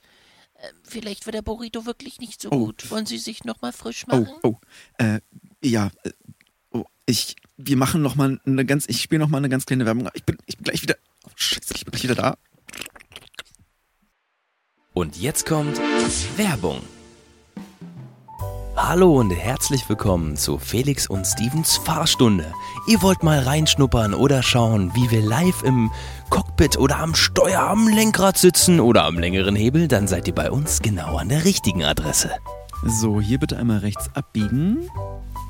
Äh, 0.55 0.69
vielleicht 0.85 1.27
wird 1.27 1.35
der 1.35 1.43
Burrito 1.43 1.87
wirklich 1.87 2.19
nicht 2.21 2.41
so 2.41 2.51
Oh. 2.51 2.67
gut. 2.67 2.91
Wollen 2.91 3.07
Sie 3.07 3.19
sich 3.19 3.45
nochmal 3.45 3.73
frisch 3.73 4.05
Oh, 4.09 4.17
machen? 4.17 4.35
oh, 4.43 4.55
äh, 4.99 5.21
ja, 5.63 5.91
äh, 6.05 6.11
oh, 6.73 6.85
ich, 7.07 7.37
wir 7.57 7.77
machen 7.77 8.03
noch 8.03 8.15
mal 8.15 8.41
eine 8.47 8.65
ganz, 8.65 8.87
ich 8.89 9.03
spiele 9.03 9.21
noch 9.21 9.29
mal 9.29 9.39
eine 9.39 9.49
ganz 9.49 9.67
kleine 9.67 9.85
Werbung. 9.87 10.09
Ich 10.15 10.25
bin, 10.25 10.37
ich 10.47 10.57
bin 10.57 10.65
gleich 10.65 10.83
wieder, 10.83 10.97
oh, 11.25 11.31
scheiße, 11.35 11.75
ich 11.75 11.85
bin 11.85 11.91
gleich 11.93 12.03
wieder 12.05 12.15
da. 12.15 12.39
Und 14.95 15.17
jetzt 15.19 15.45
kommt 15.47 15.79
Werbung. 16.39 16.83
Hallo 18.77 19.19
und 19.19 19.31
herzlich 19.31 19.89
willkommen 19.89 20.37
zu 20.37 20.59
Felix 20.59 21.07
und 21.07 21.27
Stevens 21.27 21.79
Fahrstunde. 21.79 22.53
Ihr 22.87 23.01
wollt 23.01 23.23
mal 23.23 23.39
reinschnuppern 23.39 24.13
oder 24.13 24.43
schauen, 24.43 24.95
wie 24.95 25.11
wir 25.11 25.23
live 25.23 25.63
im 25.63 25.91
Cockpit 26.29 26.77
oder 26.77 26.99
am 26.99 27.15
Steuer 27.15 27.63
am 27.63 27.89
Lenkrad 27.89 28.37
sitzen 28.37 28.79
oder 28.79 29.05
am 29.05 29.19
längeren 29.19 29.57
Hebel, 29.57 29.89
dann 29.89 30.07
seid 30.07 30.29
ihr 30.29 30.35
bei 30.35 30.51
uns 30.51 30.83
genau 30.83 31.17
an 31.17 31.31
der 31.31 31.47
richtigen 31.47 31.85
Adresse. 31.85 32.31
So, 32.85 33.19
hier 33.19 33.39
bitte 33.39 33.57
einmal 33.57 33.79
rechts 33.79 34.11
abbiegen. 34.15 34.91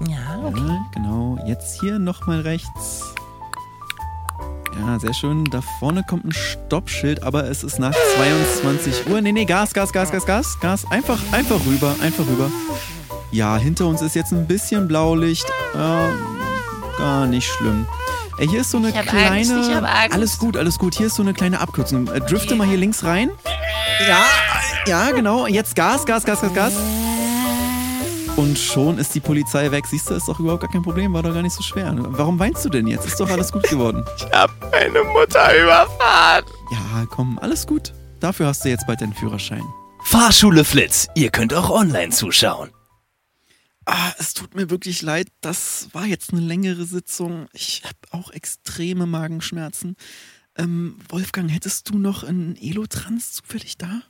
Ja, 0.08 0.48
Ja, 0.56 0.86
genau. 0.94 1.36
Jetzt 1.46 1.80
hier 1.80 1.98
nochmal 1.98 2.42
rechts. 2.42 3.12
Ja, 4.78 4.98
sehr 5.00 5.14
schön. 5.14 5.46
Da 5.46 5.62
vorne 5.80 6.04
kommt 6.04 6.26
ein 6.26 6.32
Stoppschild, 6.32 7.22
aber 7.22 7.44
es 7.50 7.64
ist 7.64 7.78
nach 7.80 7.94
22 8.16 9.08
Uhr. 9.10 9.20
Nee, 9.20 9.32
nee, 9.32 9.46
Gas, 9.46 9.72
Gas, 9.74 9.92
Gas, 9.92 10.12
Gas, 10.12 10.26
Gas, 10.26 10.60
Gas. 10.60 10.90
Einfach, 10.90 11.18
einfach 11.32 11.64
rüber, 11.66 11.94
einfach 12.00 12.26
rüber. 12.26 12.50
Ja, 13.32 13.56
hinter 13.56 13.86
uns 13.86 14.02
ist 14.02 14.14
jetzt 14.14 14.32
ein 14.32 14.46
bisschen 14.46 14.88
Blaulicht. 14.88 15.46
Ja, 15.74 16.08
gar 16.98 17.26
nicht 17.26 17.46
schlimm. 17.48 17.86
Ey, 18.38 18.46
hier 18.48 18.60
ist 18.60 18.70
so 18.70 18.76
eine 18.78 18.90
Ich 18.90 18.96
hab 18.96 19.06
kleine. 19.06 19.30
Angst, 19.54 19.68
ich 19.70 19.74
hab 19.74 19.84
Angst. 19.84 20.12
Alles 20.12 20.38
gut, 20.38 20.56
alles 20.56 20.78
gut. 20.78 20.94
Hier 20.94 21.06
ist 21.06 21.14
so 21.16 21.22
eine 21.22 21.32
kleine 21.34 21.60
Abkürzung. 21.60 22.06
Äh, 22.08 22.20
drifte 22.20 22.54
mal 22.54 22.66
hier 22.66 22.76
links 22.76 23.02
rein. 23.02 23.30
Ja, 24.08 24.24
ja, 24.86 25.10
genau. 25.12 25.46
Jetzt 25.46 25.74
Gas, 25.74 26.04
Gas, 26.04 26.24
Gas, 26.24 26.42
Gas, 26.42 26.52
Gas. 26.54 26.72
Und 28.36 28.58
schon 28.58 28.98
ist 28.98 29.14
die 29.14 29.20
Polizei 29.20 29.70
weg. 29.70 29.86
Siehst 29.86 30.10
du, 30.10 30.14
ist 30.14 30.28
doch 30.28 30.38
überhaupt 30.38 30.60
gar 30.60 30.70
kein 30.70 30.82
Problem, 30.82 31.14
war 31.14 31.22
doch 31.22 31.32
gar 31.32 31.40
nicht 31.40 31.54
so 31.54 31.62
schwer. 31.62 31.94
Warum 31.96 32.38
weinst 32.38 32.62
du 32.66 32.68
denn 32.68 32.86
jetzt? 32.86 33.06
Ist 33.06 33.18
doch 33.18 33.30
alles 33.30 33.50
gut 33.50 33.62
geworden. 33.64 34.04
Ich 34.18 34.24
hab 34.32 34.50
meine 34.70 35.02
Mutter 35.04 35.56
überfahren. 35.62 36.44
Ja, 36.70 37.06
komm, 37.08 37.38
alles 37.40 37.66
gut. 37.66 37.94
Dafür 38.20 38.48
hast 38.48 38.64
du 38.64 38.68
jetzt 38.68 38.86
bald 38.86 39.00
deinen 39.00 39.14
Führerschein. 39.14 39.64
Fahrschule 40.04 40.64
Flitz, 40.64 41.08
ihr 41.14 41.30
könnt 41.30 41.54
auch 41.54 41.70
online 41.70 42.10
zuschauen. 42.10 42.70
Ah, 43.86 44.12
es 44.18 44.34
tut 44.34 44.54
mir 44.54 44.68
wirklich 44.68 45.00
leid. 45.02 45.28
Das 45.40 45.88
war 45.92 46.06
jetzt 46.06 46.32
eine 46.32 46.42
längere 46.42 46.84
Sitzung. 46.84 47.48
Ich 47.52 47.82
habe 47.84 47.96
auch 48.10 48.30
extreme 48.32 49.06
Magenschmerzen. 49.06 49.96
Ähm, 50.56 50.98
Wolfgang, 51.08 51.50
hättest 51.52 51.88
du 51.88 51.98
noch 51.98 52.24
einen 52.24 52.56
Elotrans 52.56 53.32
zufällig 53.32 53.78
da? 53.78 54.02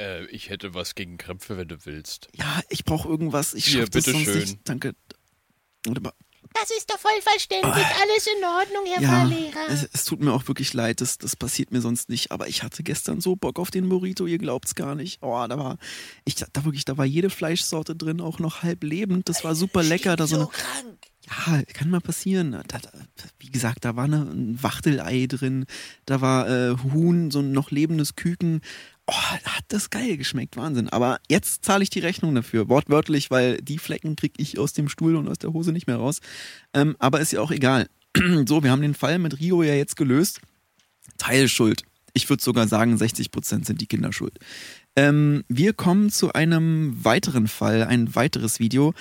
Äh, 0.00 0.26
ich 0.26 0.50
hätte 0.50 0.74
was 0.74 0.94
gegen 0.96 1.16
Krämpfe, 1.16 1.56
wenn 1.56 1.68
du 1.68 1.84
willst. 1.86 2.28
Ja, 2.34 2.60
ich 2.68 2.84
brauche 2.84 3.08
irgendwas. 3.08 3.54
Ich 3.54 3.66
Hier, 3.66 3.82
schaff 3.82 3.90
das 3.90 4.04
sonst 4.04 4.18
bitteschön. 4.18 4.40
nicht. 4.40 4.58
Danke. 4.64 4.94
Warte 5.86 6.00
mal. 6.00 6.12
Das 6.54 6.70
ist 6.76 6.90
doch 6.90 6.98
voll 6.98 7.20
verständlich. 7.22 7.72
Alles 7.74 8.26
in 8.26 8.44
Ordnung, 8.44 8.84
Herr 8.94 9.02
Ja, 9.02 9.08
Fahrlehrer. 9.08 9.68
es, 9.68 9.88
es 9.92 10.04
tut 10.04 10.20
mir 10.20 10.32
auch 10.32 10.46
wirklich 10.48 10.72
leid, 10.72 11.00
das, 11.00 11.18
das 11.18 11.36
passiert 11.36 11.70
mir 11.72 11.80
sonst 11.80 12.08
nicht. 12.08 12.30
Aber 12.32 12.48
ich 12.48 12.62
hatte 12.62 12.82
gestern 12.82 13.20
so 13.20 13.36
Bock 13.36 13.58
auf 13.58 13.70
den 13.70 13.88
Burrito, 13.88 14.26
ihr 14.26 14.38
glaubt's 14.38 14.74
gar 14.74 14.94
nicht. 14.94 15.18
Oh, 15.22 15.44
da 15.48 15.58
war, 15.58 15.78
ich, 16.24 16.36
da 16.36 16.64
wirklich, 16.64 16.84
da 16.84 16.96
war 16.96 17.04
jede 17.04 17.30
Fleischsorte 17.30 17.94
drin, 17.96 18.20
auch 18.20 18.38
noch 18.38 18.62
halb 18.62 18.84
lebend. 18.84 19.28
Das 19.28 19.44
war 19.44 19.54
super 19.54 19.82
lecker. 19.82 20.16
Da 20.16 20.26
so 20.26 20.36
so 20.40 20.46
krank. 20.46 20.98
ja, 21.46 21.62
kann 21.72 21.90
mal 21.90 22.00
passieren. 22.00 22.52
Da, 22.52 22.78
da, 22.78 22.90
wie 23.38 23.50
gesagt, 23.50 23.84
da 23.84 23.96
war 23.96 24.04
eine, 24.04 24.22
ein 24.22 24.62
Wachtelei 24.62 25.26
drin, 25.28 25.66
da 26.06 26.20
war 26.20 26.48
äh, 26.48 26.76
Huhn, 26.92 27.30
so 27.30 27.40
ein 27.40 27.52
noch 27.52 27.70
lebendes 27.70 28.14
Küken. 28.16 28.60
Oh, 29.06 29.12
hat 29.12 29.64
das 29.68 29.90
geil 29.90 30.16
geschmeckt, 30.16 30.56
Wahnsinn. 30.56 30.88
Aber 30.88 31.18
jetzt 31.28 31.64
zahle 31.64 31.82
ich 31.82 31.90
die 31.90 32.00
Rechnung 32.00 32.34
dafür, 32.34 32.68
wortwörtlich, 32.68 33.30
weil 33.30 33.58
die 33.58 33.78
Flecken 33.78 34.16
kriege 34.16 34.34
ich 34.38 34.58
aus 34.58 34.72
dem 34.72 34.88
Stuhl 34.88 35.16
und 35.16 35.28
aus 35.28 35.38
der 35.38 35.52
Hose 35.52 35.72
nicht 35.72 35.86
mehr 35.86 35.96
raus. 35.96 36.20
Ähm, 36.72 36.96
aber 36.98 37.20
ist 37.20 37.32
ja 37.32 37.40
auch 37.40 37.50
egal. 37.50 37.88
so, 38.46 38.62
wir 38.62 38.70
haben 38.70 38.80
den 38.80 38.94
Fall 38.94 39.18
mit 39.18 39.38
Rio 39.40 39.62
ja 39.62 39.74
jetzt 39.74 39.96
gelöst. 39.96 40.40
Teilschuld. 41.18 41.82
Ich 42.14 42.30
würde 42.30 42.42
sogar 42.42 42.66
sagen, 42.66 42.96
60 42.96 43.30
Prozent 43.30 43.66
sind 43.66 43.80
die 43.80 43.86
Kinder 43.86 44.12
schuld. 44.12 44.38
Ähm, 44.96 45.44
wir 45.48 45.72
kommen 45.74 46.10
zu 46.10 46.32
einem 46.32 47.04
weiteren 47.04 47.48
Fall, 47.48 47.84
ein 47.84 48.14
weiteres 48.14 48.58
Video. 48.58 48.94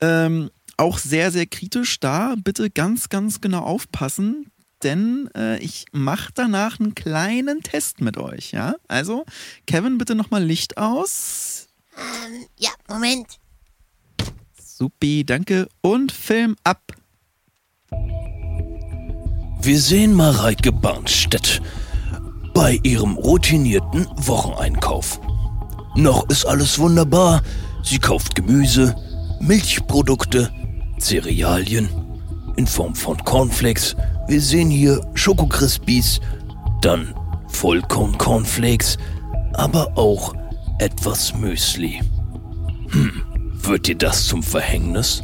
Ähm, 0.00 0.50
auch 0.76 0.98
sehr, 0.98 1.30
sehr 1.30 1.46
kritisch 1.46 2.00
da. 2.00 2.36
Bitte 2.42 2.70
ganz, 2.70 3.08
ganz 3.08 3.40
genau 3.40 3.60
aufpassen, 3.60 4.46
denn 4.84 5.28
äh, 5.36 5.58
ich 5.58 5.86
mache 5.92 6.30
danach 6.34 6.80
einen 6.80 6.94
kleinen 6.94 7.62
Test 7.62 8.00
mit 8.00 8.16
euch. 8.16 8.52
Ja, 8.52 8.74
also 8.88 9.24
Kevin, 9.66 9.98
bitte 9.98 10.14
nochmal 10.14 10.44
Licht 10.44 10.78
aus. 10.78 11.68
Ähm, 11.96 12.46
ja, 12.58 12.70
Moment. 12.88 13.38
Supi, 14.58 15.24
danke 15.24 15.68
und 15.80 16.12
Film 16.12 16.56
ab. 16.64 16.92
Wir 19.60 19.80
sehen 19.80 20.14
Mareike 20.14 20.72
Barnstedt 20.72 21.62
bei 22.52 22.80
ihrem 22.82 23.16
routinierten 23.16 24.06
Wocheneinkauf. 24.16 25.20
Noch 25.94 26.28
ist 26.28 26.44
alles 26.46 26.78
wunderbar. 26.78 27.42
Sie 27.84 27.98
kauft 27.98 28.34
Gemüse, 28.34 28.96
Milchprodukte, 29.40 30.50
Cerealien 30.98 32.01
in 32.56 32.66
Form 32.66 32.94
von 32.94 33.16
Cornflakes. 33.24 33.96
Wir 34.28 34.40
sehen 34.40 34.70
hier 34.70 35.00
Schokokrispies, 35.14 36.20
dann 36.80 37.14
Vollkorn 37.48 38.16
Cornflakes, 38.18 38.98
aber 39.54 39.96
auch 39.96 40.34
etwas 40.78 41.34
Müsli. 41.34 42.00
Hm, 42.90 43.22
wird 43.62 43.86
dir 43.86 43.96
das 43.96 44.26
zum 44.26 44.42
Verhängnis? 44.42 45.22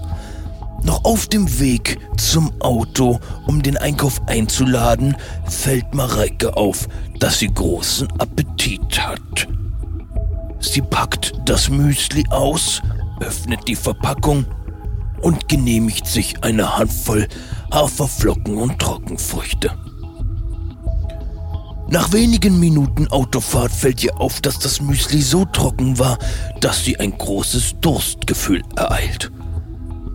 Noch 0.83 1.05
auf 1.05 1.27
dem 1.27 1.59
Weg 1.59 1.99
zum 2.17 2.53
Auto, 2.61 3.19
um 3.47 3.63
den 3.63 3.77
Einkauf 3.77 4.21
einzuladen, 4.27 5.17
fällt 5.47 5.93
Mareike 5.93 6.57
auf, 6.57 6.89
dass 7.19 7.41
sie 7.41 7.53
großen 7.53 8.09
Appetit 8.19 9.01
hat. 9.01 9.49
Sie 10.61 10.83
packt 10.83 11.33
das 11.45 11.69
Müsli 11.69 12.25
aus, 12.31 12.81
öffnet 13.21 13.67
die 13.67 13.77
Verpackung 13.77 14.45
und 15.21 15.49
genehmigt 15.49 16.07
sich 16.07 16.43
eine 16.43 16.77
Handvoll 16.77 17.29
Haferflocken 17.73 18.57
und 18.57 18.79
Trockenfrüchte. 18.79 19.71
Nach 21.91 22.13
wenigen 22.13 22.61
Minuten 22.61 23.09
Autofahrt 23.09 23.73
fällt 23.73 24.05
ihr 24.05 24.21
auf, 24.21 24.41
dass 24.41 24.59
das 24.59 24.81
Müsli 24.83 25.23
so 25.23 25.47
trocken 25.47 25.99
war, 25.99 26.19
dass 26.61 26.85
sie 26.85 27.01
ein 27.01 27.17
großes 27.17 27.77
Durstgefühl 27.81 28.63
ereilt. 28.77 29.31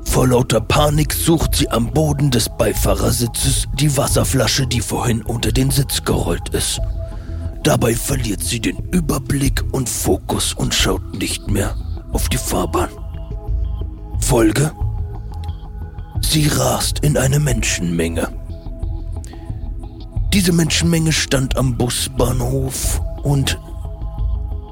Vor 0.06 0.28
lauter 0.28 0.62
Panik 0.62 1.14
sucht 1.14 1.56
sie 1.56 1.70
am 1.72 1.92
Boden 1.92 2.30
des 2.30 2.48
Beifahrersitzes 2.48 3.68
die 3.74 3.98
Wasserflasche, 3.98 4.68
die 4.68 4.82
vorhin 4.82 5.24
unter 5.24 5.52
den 5.52 5.72
Sitz 5.72 6.04
gerollt 6.04 6.50
ist. 6.50 6.80
Dabei 7.64 7.96
verliert 7.96 8.44
sie 8.44 8.60
den 8.60 8.78
Überblick 8.92 9.64
und 9.72 9.90
Fokus 9.90 10.54
und 10.54 10.76
schaut 10.76 11.16
nicht 11.16 11.50
mehr 11.50 11.76
auf 12.12 12.30
die 12.30 12.38
Fahrbahn. 12.38 12.90
Folge? 14.20 14.72
Sie 16.24 16.48
rast 16.48 17.00
in 17.00 17.18
eine 17.18 17.40
Menschenmenge. 17.40 18.28
Diese 20.34 20.52
Menschenmenge 20.52 21.12
stand 21.12 21.58
am 21.58 21.78
Busbahnhof 21.78 23.02
und 23.22 23.60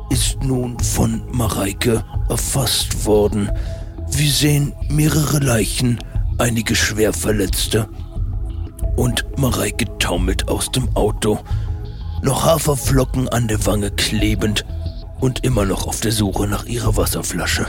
ist 0.09 0.41
nun 0.43 0.79
von 0.79 1.21
Mareike 1.31 2.03
erfasst 2.29 3.05
worden. 3.05 3.51
Wir 4.09 4.31
sehen 4.31 4.73
mehrere 4.89 5.39
Leichen, 5.39 5.99
einige 6.39 6.75
Schwerverletzte. 6.75 7.87
Und 8.95 9.25
Mareike 9.37 9.85
taumelt 9.99 10.47
aus 10.47 10.71
dem 10.71 10.89
Auto, 10.95 11.39
noch 12.23 12.43
Haferflocken 12.43 13.29
an 13.29 13.47
der 13.47 13.65
Wange 13.65 13.91
klebend 13.91 14.65
und 15.19 15.43
immer 15.43 15.65
noch 15.65 15.87
auf 15.87 16.01
der 16.01 16.11
Suche 16.11 16.47
nach 16.47 16.65
ihrer 16.65 16.97
Wasserflasche. 16.97 17.67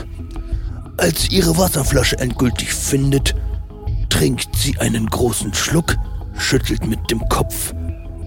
Als 0.97 1.29
ihre 1.29 1.57
Wasserflasche 1.57 2.17
endgültig 2.17 2.73
findet, 2.73 3.35
trinkt 4.13 4.55
sie 4.55 4.77
einen 4.77 5.07
großen 5.07 5.55
Schluck, 5.55 5.97
schüttelt 6.37 6.85
mit 6.85 7.09
dem 7.09 7.27
Kopf 7.29 7.73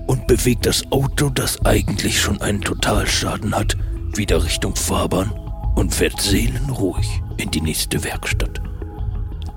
und 0.08 0.26
bewegt 0.26 0.66
das 0.66 0.82
Auto, 0.90 1.30
das 1.30 1.64
eigentlich 1.64 2.20
schon 2.20 2.42
einen 2.42 2.60
Totalschaden 2.60 3.54
hat, 3.54 3.76
wieder 4.16 4.44
Richtung 4.44 4.74
Fahrbahn 4.74 5.30
und 5.76 5.94
fährt 5.94 6.20
seelenruhig 6.20 7.06
in 7.36 7.52
die 7.52 7.60
nächste 7.60 8.02
Werkstatt. 8.02 8.60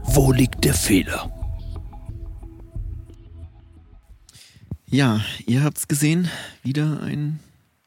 Wo 0.03 0.31
liegt 0.31 0.63
der 0.63 0.75
Fehler? 0.75 1.31
Ja, 4.85 5.21
ihr 5.47 5.63
habt's 5.63 5.87
gesehen. 5.87 6.29
Wieder 6.61 7.01
ein 7.01 7.39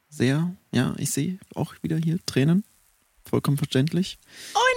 sehr, 0.09 0.53
ja, 0.73 0.95
ich 0.99 1.11
sehe 1.11 1.39
auch 1.55 1.75
wieder 1.83 1.97
hier 1.97 2.19
Tränen. 2.27 2.65
Vollkommen 3.25 3.57
verständlich. 3.57 4.19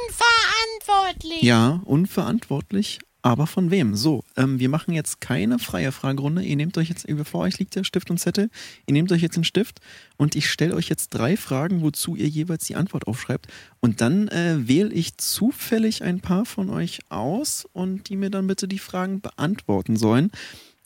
Unverantwortlich. 0.08 1.42
Ja, 1.42 1.82
unverantwortlich. 1.84 3.00
Aber 3.26 3.48
von 3.48 3.72
wem? 3.72 3.96
So, 3.96 4.24
ähm, 4.38 4.60
wir 4.60 4.70
machen 4.70 4.94
jetzt 4.94 5.20
keine 5.20 5.58
freie 5.58 5.92
Fragerunde. 5.92 6.44
Ihr 6.44 6.56
nehmt 6.56 6.78
euch 6.78 6.90
jetzt, 6.90 7.08
vor 7.24 7.42
euch 7.42 7.58
liegt 7.58 7.76
der 7.76 7.84
Stift 7.84 8.12
und 8.12 8.20
Zettel. 8.20 8.52
Ihr 8.86 8.94
nehmt 8.94 9.12
euch 9.12 9.24
jetzt 9.24 9.36
einen 9.36 9.46
Stift 9.46 9.80
und 10.16 10.36
ich 10.36 10.48
stelle 10.48 10.76
euch 10.76 10.90
jetzt 10.90 11.10
drei 11.10 11.36
Fragen, 11.36 11.82
wozu 11.82 12.16
ihr 12.16 12.28
jeweils 12.28 12.66
die 12.66 12.76
Antwort 12.76 13.08
aufschreibt. 13.08 13.48
Und 13.80 14.00
dann 14.00 14.28
äh, 14.28 14.68
wähle 14.68 14.94
ich 14.94 15.18
zufällig 15.18 16.04
ein 16.04 16.20
paar 16.20 16.46
von 16.46 16.70
euch 16.70 17.00
aus 17.10 17.68
und 17.74 18.10
die 18.10 18.16
mir 18.16 18.30
dann 18.30 18.46
bitte 18.46 18.68
die 18.68 18.78
Fragen 18.78 19.22
beantworten 19.22 19.98
sollen. 19.98 20.30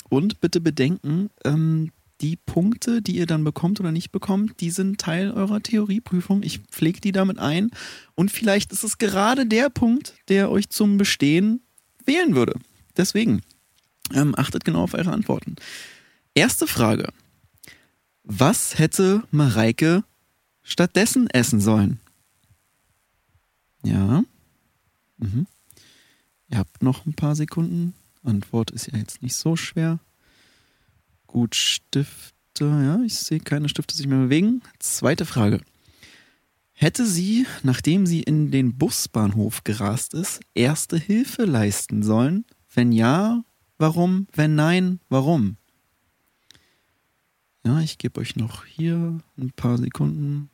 Und 0.08 0.40
bitte 0.40 0.62
bedenken, 0.62 1.32
ähm, 1.44 1.92
die 2.22 2.38
Punkte, 2.38 3.02
die 3.02 3.18
ihr 3.18 3.26
dann 3.26 3.44
bekommt 3.44 3.82
oder 3.82 3.92
nicht 3.92 4.14
bekommt, 4.14 4.62
die 4.62 4.72
sind 4.72 5.02
Teil 5.02 5.32
eurer 5.32 5.62
Theorieprüfung. 5.62 6.44
Ich 6.44 6.60
pflege 6.60 7.02
die 7.02 7.12
damit 7.12 7.38
ein. 7.38 7.72
Und 8.16 8.32
vielleicht 8.32 8.72
ist 8.72 8.86
es 8.86 8.98
gerade 8.98 9.46
der 9.46 9.70
Punkt, 9.70 10.14
der 10.30 10.50
euch 10.50 10.70
zum 10.70 10.98
Bestehen 10.98 11.64
wählen 12.06 12.36
würde. 12.36 12.60
Deswegen 12.98 13.42
ähm, 14.14 14.36
achtet 14.38 14.66
genau 14.66 14.84
auf 14.84 14.94
eure 14.94 15.12
Antworten. 15.12 15.56
Erste 16.34 16.68
Frage. 16.68 17.12
Was 18.24 18.78
hätte 18.78 19.24
Mareike 19.32 20.04
stattdessen 20.64 21.30
essen 21.30 21.62
sollen? 21.62 22.00
Ja. 23.84 24.24
Mhm. 25.18 25.48
Ihr 26.50 26.58
habt 26.58 26.84
noch 26.84 27.06
ein 27.06 27.14
paar 27.14 27.36
Sekunden. 27.36 27.94
Antwort 28.24 28.72
ist 28.72 28.92
ja 28.92 28.98
jetzt 28.98 29.22
nicht 29.22 29.36
so 29.36 29.56
schwer. 29.56 30.00
Gut, 31.28 31.56
Stifte. 31.56 32.34
Ja, 32.60 33.02
ich 33.04 33.16
sehe 33.16 33.40
keine 33.40 33.70
Stifte 33.70 33.96
sich 33.96 34.08
mehr 34.08 34.20
bewegen. 34.20 34.62
Zweite 34.80 35.26
Frage. 35.26 35.62
Hätte 36.82 37.06
sie, 37.06 37.46
nachdem 37.62 38.06
sie 38.06 38.24
in 38.24 38.52
den 38.52 38.78
Busbahnhof 38.78 39.66
gerast 39.66 40.14
ist, 40.14 40.40
erste 40.54 40.96
Hilfe 40.98 41.44
leisten 41.44 42.04
sollen? 42.04 42.46
Wenn 42.74 42.94
ja, 42.94 43.44
warum? 43.78 44.28
Wenn 44.32 44.56
nein, 44.56 45.02
warum? 45.10 45.58
Ja, 47.66 47.82
ich 47.82 47.98
gebe 47.98 48.22
euch 48.22 48.38
noch 48.38 48.64
hier 48.64 49.18
ein 49.38 49.52
paar 49.58 49.78
Sekunden. 49.78 50.50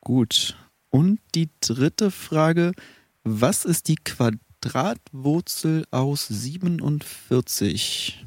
Gut. 0.00 0.56
Und 0.88 1.18
die 1.34 1.50
dritte 1.58 2.12
Frage. 2.12 2.70
Was 3.24 3.64
ist 3.64 3.88
die 3.88 3.96
Quadratwurzel 3.96 5.84
aus 5.90 6.28
47? 6.28 8.24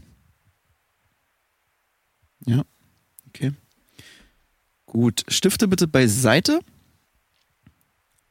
Ja, 2.46 2.66
okay. 3.30 3.54
Gut, 4.88 5.24
Stifte 5.28 5.68
bitte 5.68 5.88
beiseite. 5.88 6.62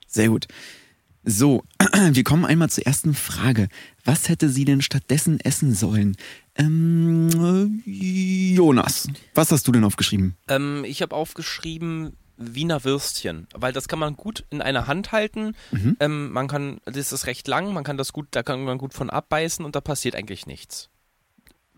Sehr 0.08 0.28
gut. 0.28 0.48
So, 1.22 1.62
wir 2.10 2.24
kommen 2.24 2.44
einmal 2.44 2.70
zur 2.70 2.86
ersten 2.86 3.14
Frage. 3.14 3.68
Was 4.04 4.28
hätte 4.28 4.48
sie 4.48 4.64
denn 4.64 4.80
stattdessen 4.80 5.38
essen 5.40 5.74
sollen? 5.74 6.16
Ähm, 6.54 7.82
Jonas, 7.84 9.08
was 9.34 9.52
hast 9.52 9.68
du 9.68 9.72
denn 9.72 9.84
aufgeschrieben? 9.84 10.36
Ähm, 10.48 10.84
ich 10.84 11.02
habe 11.02 11.14
aufgeschrieben 11.14 12.16
Wiener 12.38 12.84
Würstchen, 12.84 13.48
weil 13.54 13.72
das 13.72 13.88
kann 13.88 13.98
man 13.98 14.16
gut 14.16 14.44
in 14.50 14.62
einer 14.62 14.86
Hand 14.86 15.12
halten. 15.12 15.54
Mhm. 15.72 15.96
Ähm, 16.00 16.32
man 16.32 16.48
kann, 16.48 16.80
das 16.84 17.12
ist 17.12 17.26
recht 17.26 17.48
lang, 17.48 17.72
man 17.72 17.84
kann 17.84 17.96
das 17.98 18.12
gut, 18.12 18.28
da 18.30 18.42
kann 18.42 18.64
man 18.64 18.78
gut 18.78 18.94
von 18.94 19.10
abbeißen 19.10 19.64
und 19.64 19.76
da 19.76 19.80
passiert 19.80 20.14
eigentlich 20.14 20.46
nichts. 20.46 20.88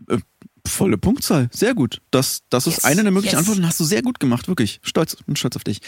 Äh, 0.07 0.19
Volle 0.67 0.97
Punktzahl. 0.97 1.49
Sehr 1.51 1.73
gut. 1.73 2.01
Das, 2.11 2.41
das 2.49 2.67
ist 2.67 2.75
Yes, 2.77 2.83
eine 2.85 3.03
der 3.03 3.11
möglichen 3.11 3.35
yes. 3.35 3.39
Antworten. 3.39 3.65
Hast 3.67 3.79
du 3.79 3.83
sehr 3.83 4.01
gut 4.01 4.19
gemacht, 4.19 4.47
wirklich. 4.47 4.79
Stolz, 4.83 5.15
bin 5.25 5.35
stolz 5.35 5.55
auf 5.55 5.63
dich. 5.63 5.79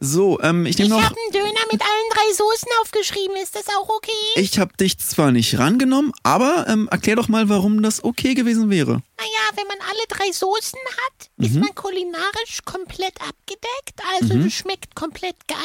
So, 0.00 0.40
ähm, 0.40 0.66
ich 0.66 0.72
Ich 0.72 0.78
nehme 0.78 0.90
noch. 0.90 1.02
habe 1.02 1.14
einen 1.16 1.32
Döner 1.32 1.60
mit 1.72 1.80
allen 1.80 2.10
drei 2.12 2.32
Soßen 2.34 2.68
aufgeschrieben. 2.82 3.36
Ist 3.42 3.54
das 3.56 3.64
auch 3.68 3.88
okay? 3.88 4.10
Ich 4.36 4.58
habe 4.58 4.76
dich 4.76 4.98
zwar 4.98 5.32
nicht 5.32 5.58
rangenommen, 5.58 6.12
aber 6.22 6.66
ähm, 6.68 6.88
erklär 6.90 7.16
doch 7.16 7.28
mal, 7.28 7.48
warum 7.48 7.82
das 7.82 8.02
okay 8.04 8.34
gewesen 8.34 8.70
wäre. 8.70 9.02
Naja, 9.20 9.56
wenn 9.56 9.66
man 9.66 9.76
alle 9.86 10.06
drei 10.08 10.32
Soßen 10.32 10.78
hat, 11.04 11.28
ist 11.44 11.54
Mhm. 11.54 11.60
man 11.60 11.74
kulinarisch 11.74 12.60
komplett 12.64 13.20
abgedeckt. 13.20 14.00
Also 14.18 14.34
es 14.46 14.54
schmeckt 14.54 14.94
komplett 14.94 15.36
geil. 15.46 15.58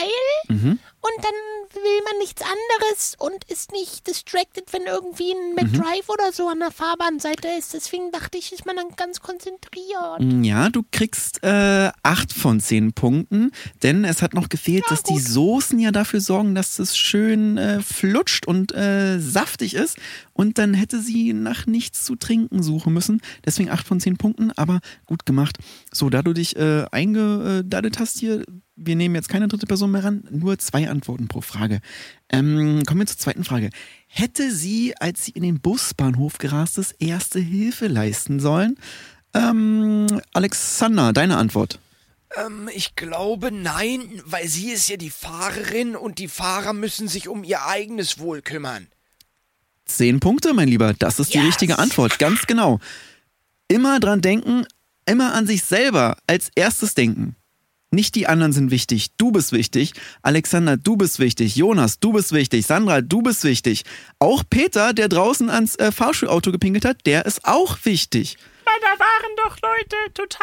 Mhm. 0.49 0.79
Und 1.05 1.23
dann 1.23 1.83
will 1.83 2.01
man 2.03 2.17
nichts 2.17 2.41
anderes 2.41 3.13
und 3.19 3.43
ist 3.45 3.71
nicht 3.71 4.07
distracted, 4.07 4.73
wenn 4.73 4.81
irgendwie 4.87 5.31
ein 5.31 5.49
Mhm. 5.51 5.55
McDrive 5.55 6.09
oder 6.09 6.33
so 6.33 6.47
an 6.49 6.59
der 6.59 6.71
Fahrbahnseite 6.71 7.47
ist. 7.59 7.73
Deswegen 7.75 8.11
dachte 8.11 8.37
ich, 8.39 8.51
ist 8.51 8.65
man 8.65 8.75
dann 8.75 8.89
ganz 8.97 9.21
konzentriert. 9.21 10.19
Ja, 10.43 10.69
du 10.69 10.83
kriegst 10.91 11.43
äh, 11.43 11.91
acht 12.03 12.33
von 12.33 12.59
zehn 12.59 12.93
Punkten, 12.93 13.51
denn 13.83 14.03
es 14.03 14.21
hat 14.21 14.33
noch 14.33 14.49
gefehlt, 14.49 14.83
dass 14.89 15.03
die 15.03 15.19
Soßen 15.19 15.79
ja 15.79 15.91
dafür 15.91 16.21
sorgen, 16.21 16.55
dass 16.55 16.79
es 16.79 16.97
schön 16.97 17.57
äh, 17.57 17.81
flutscht 17.81 18.47
und 18.47 18.73
äh, 18.73 19.19
saftig 19.19 19.75
ist. 19.75 19.97
Und 20.33 20.57
dann 20.57 20.73
hätte 20.73 20.99
sie 20.99 21.33
nach 21.33 21.65
nichts 21.67 22.03
zu 22.03 22.15
trinken 22.15 22.61
suchen 22.63 22.93
müssen. 22.93 23.21
Deswegen 23.45 23.69
acht 23.69 23.87
von 23.87 23.99
zehn 23.99 24.17
Punkten, 24.17 24.51
aber 24.51 24.79
gut 25.05 25.25
gemacht. 25.25 25.57
So, 25.91 26.09
da 26.09 26.21
du 26.21 26.33
dich 26.33 26.55
äh, 26.55 26.85
eingedadet 26.91 27.99
hast 27.99 28.19
hier, 28.19 28.43
wir 28.75 28.95
nehmen 28.95 29.15
jetzt 29.15 29.29
keine 29.29 29.47
dritte 29.47 29.67
Person 29.67 29.91
mehr 29.91 30.03
ran, 30.03 30.23
nur 30.31 30.57
zwei 30.57 30.89
Antworten 30.89 31.27
pro 31.27 31.41
Frage. 31.41 31.79
Ähm, 32.29 32.83
kommen 32.85 33.01
wir 33.01 33.05
zur 33.07 33.17
zweiten 33.19 33.43
Frage. 33.43 33.69
Hätte 34.07 34.51
sie, 34.51 34.95
als 34.99 35.25
sie 35.25 35.31
in 35.31 35.43
den 35.43 35.59
Busbahnhof 35.61 36.37
gerast 36.39 36.77
ist, 36.77 36.95
erste 36.99 37.39
Hilfe 37.39 37.87
leisten 37.87 38.39
sollen? 38.39 38.77
Ähm, 39.33 40.07
Alexander, 40.33 41.13
deine 41.13 41.37
Antwort. 41.37 41.79
Ähm, 42.37 42.69
ich 42.73 42.95
glaube 42.95 43.51
nein, 43.51 44.01
weil 44.25 44.47
sie 44.47 44.71
ist 44.71 44.89
ja 44.89 44.97
die 44.97 45.09
Fahrerin 45.09 45.95
und 45.95 46.19
die 46.19 46.27
Fahrer 46.27 46.73
müssen 46.73 47.07
sich 47.07 47.27
um 47.27 47.43
ihr 47.43 47.65
eigenes 47.65 48.19
Wohl 48.19 48.41
kümmern. 48.41 48.87
Zehn 49.85 50.19
Punkte, 50.19 50.53
mein 50.53 50.67
Lieber. 50.67 50.93
Das 50.97 51.19
ist 51.19 51.33
die 51.33 51.37
Yes. 51.37 51.47
richtige 51.47 51.77
Antwort. 51.79 52.17
Ganz 52.17 52.47
genau. 52.47 52.79
Immer 53.67 53.99
dran 53.99 54.21
denken, 54.21 54.65
immer 55.05 55.33
an 55.33 55.47
sich 55.47 55.63
selber 55.63 56.17
als 56.27 56.49
erstes 56.55 56.93
denken. 56.93 57.35
Nicht 57.91 58.15
die 58.15 58.27
anderen 58.27 58.51
sind 58.51 58.71
wichtig. 58.71 59.11
Du 59.17 59.31
bist 59.31 59.53
wichtig. 59.53 59.93
Alexander, 60.21 60.75
du 60.75 60.97
bist 60.97 61.19
wichtig. 61.19 61.55
Jonas, 61.55 61.99
du 61.99 62.11
bist 62.11 62.33
wichtig. 62.33 62.65
Sandra, 62.65 63.01
du 63.01 63.21
bist 63.21 63.43
wichtig. 63.45 63.83
Auch 64.19 64.43
Peter, 64.49 64.91
der 64.93 65.07
draußen 65.07 65.49
ans 65.49 65.75
äh, 65.77 65.91
Fahrschulauto 65.91 66.51
gepinkelt 66.51 66.83
hat, 66.83 67.05
der 67.05 67.25
ist 67.25 67.45
auch 67.45 67.77
wichtig. 67.83 68.37
Weil 68.65 68.79
da 68.81 68.99
waren 68.99 69.35
doch 69.37 69.57
Leute 69.61 69.95
total 70.13 70.39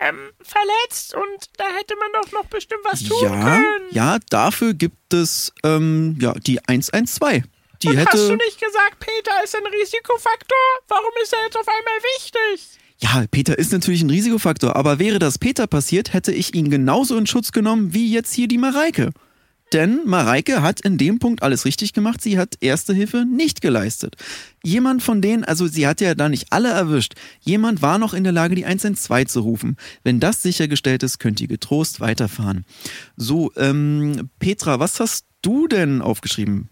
ähm, 0.00 0.16
verletzt 0.42 1.14
und 1.14 1.46
da 1.56 1.64
hätte 1.78 1.94
man 1.96 2.22
doch 2.22 2.32
noch 2.32 2.44
bestimmt 2.46 2.82
was 2.84 3.02
tun 3.04 3.16
Ja, 3.22 3.30
können. 3.30 3.86
ja, 3.92 4.18
dafür 4.28 4.74
gibt 4.74 5.14
es 5.14 5.52
ähm, 5.62 6.18
ja, 6.20 6.34
die 6.34 6.60
112. 6.68 7.44
Die 7.84 7.90
und 7.90 7.96
hätte. 7.98 8.10
hast 8.12 8.28
du 8.28 8.36
nicht 8.36 8.60
gesagt, 8.60 8.98
Peter 8.98 9.44
ist 9.44 9.54
ein 9.54 9.66
Risikofaktor? 9.66 10.58
Warum 10.88 11.12
ist 11.22 11.32
er 11.32 11.44
jetzt 11.44 11.56
auf 11.56 11.68
einmal 11.68 12.00
wichtig? 12.16 12.78
Ja, 12.98 13.24
Peter 13.30 13.58
ist 13.58 13.72
natürlich 13.72 14.02
ein 14.02 14.10
Risikofaktor, 14.10 14.76
aber 14.76 14.98
wäre 14.98 15.18
das 15.18 15.38
Peter 15.38 15.66
passiert, 15.66 16.12
hätte 16.12 16.32
ich 16.32 16.54
ihn 16.54 16.70
genauso 16.70 17.18
in 17.18 17.26
Schutz 17.26 17.52
genommen 17.52 17.92
wie 17.92 18.10
jetzt 18.10 18.32
hier 18.32 18.48
die 18.48 18.58
Mareike. 18.58 19.10
Denn 19.72 20.02
Mareike 20.06 20.62
hat 20.62 20.80
in 20.80 20.98
dem 20.98 21.18
Punkt 21.18 21.42
alles 21.42 21.64
richtig 21.64 21.92
gemacht, 21.92 22.22
sie 22.22 22.38
hat 22.38 22.54
Erste 22.60 22.94
Hilfe 22.94 23.26
nicht 23.26 23.60
geleistet. 23.60 24.14
Jemand 24.62 25.02
von 25.02 25.20
denen, 25.20 25.42
also 25.44 25.66
sie 25.66 25.86
hat 25.86 26.00
ja 26.00 26.14
da 26.14 26.28
nicht 26.28 26.52
alle 26.52 26.68
erwischt, 26.70 27.14
jemand 27.40 27.82
war 27.82 27.98
noch 27.98 28.14
in 28.14 28.24
der 28.24 28.32
Lage, 28.32 28.54
die 28.54 28.64
112 28.64 29.28
zu 29.28 29.40
rufen. 29.40 29.76
Wenn 30.04 30.20
das 30.20 30.42
sichergestellt 30.42 31.02
ist, 31.02 31.18
könnt 31.18 31.40
ihr 31.40 31.48
getrost 31.48 32.00
weiterfahren. 32.00 32.64
So, 33.16 33.52
ähm, 33.56 34.30
Petra, 34.38 34.78
was 34.78 35.00
hast 35.00 35.26
du 35.42 35.66
denn 35.66 36.00
aufgeschrieben? 36.00 36.68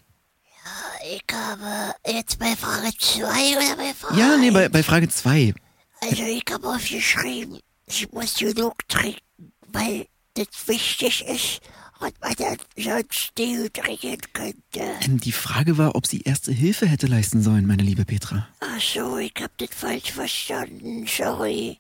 Ich 1.14 1.24
habe 1.30 1.92
jetzt 2.06 2.38
bei 2.38 2.56
Frage 2.56 2.90
2 2.98 3.20
oder 3.56 3.76
bei 3.76 3.92
Frage 3.92 4.18
Ja, 4.18 4.36
nee, 4.38 4.50
bei, 4.50 4.70
bei 4.70 4.82
Frage 4.82 5.08
2. 5.10 5.52
Also 6.00 6.22
ich 6.22 6.44
habe 6.50 6.66
aufgeschrieben, 6.68 7.60
ich 7.86 8.10
muss 8.12 8.34
genug 8.36 8.88
trinken, 8.88 9.20
weil 9.68 10.06
das 10.34 10.46
wichtig 10.66 11.22
ist 11.26 11.60
und 12.00 12.18
man 12.22 12.32
dann 12.38 12.56
sonst 12.76 13.32
dehydrieren 13.36 14.20
könnte. 14.32 14.80
Ähm, 15.02 15.20
Die 15.20 15.32
Frage 15.32 15.76
war, 15.76 15.94
ob 15.96 16.06
sie 16.06 16.22
Erste 16.22 16.50
Hilfe 16.50 16.86
hätte 16.86 17.08
leisten 17.08 17.42
sollen, 17.42 17.66
meine 17.66 17.82
liebe 17.82 18.06
Petra. 18.06 18.48
Ach 18.60 18.80
so, 18.80 19.18
ich 19.18 19.34
hab 19.38 19.56
das 19.58 19.68
falsch 19.70 20.12
verstanden, 20.12 21.06
sorry. 21.06 21.78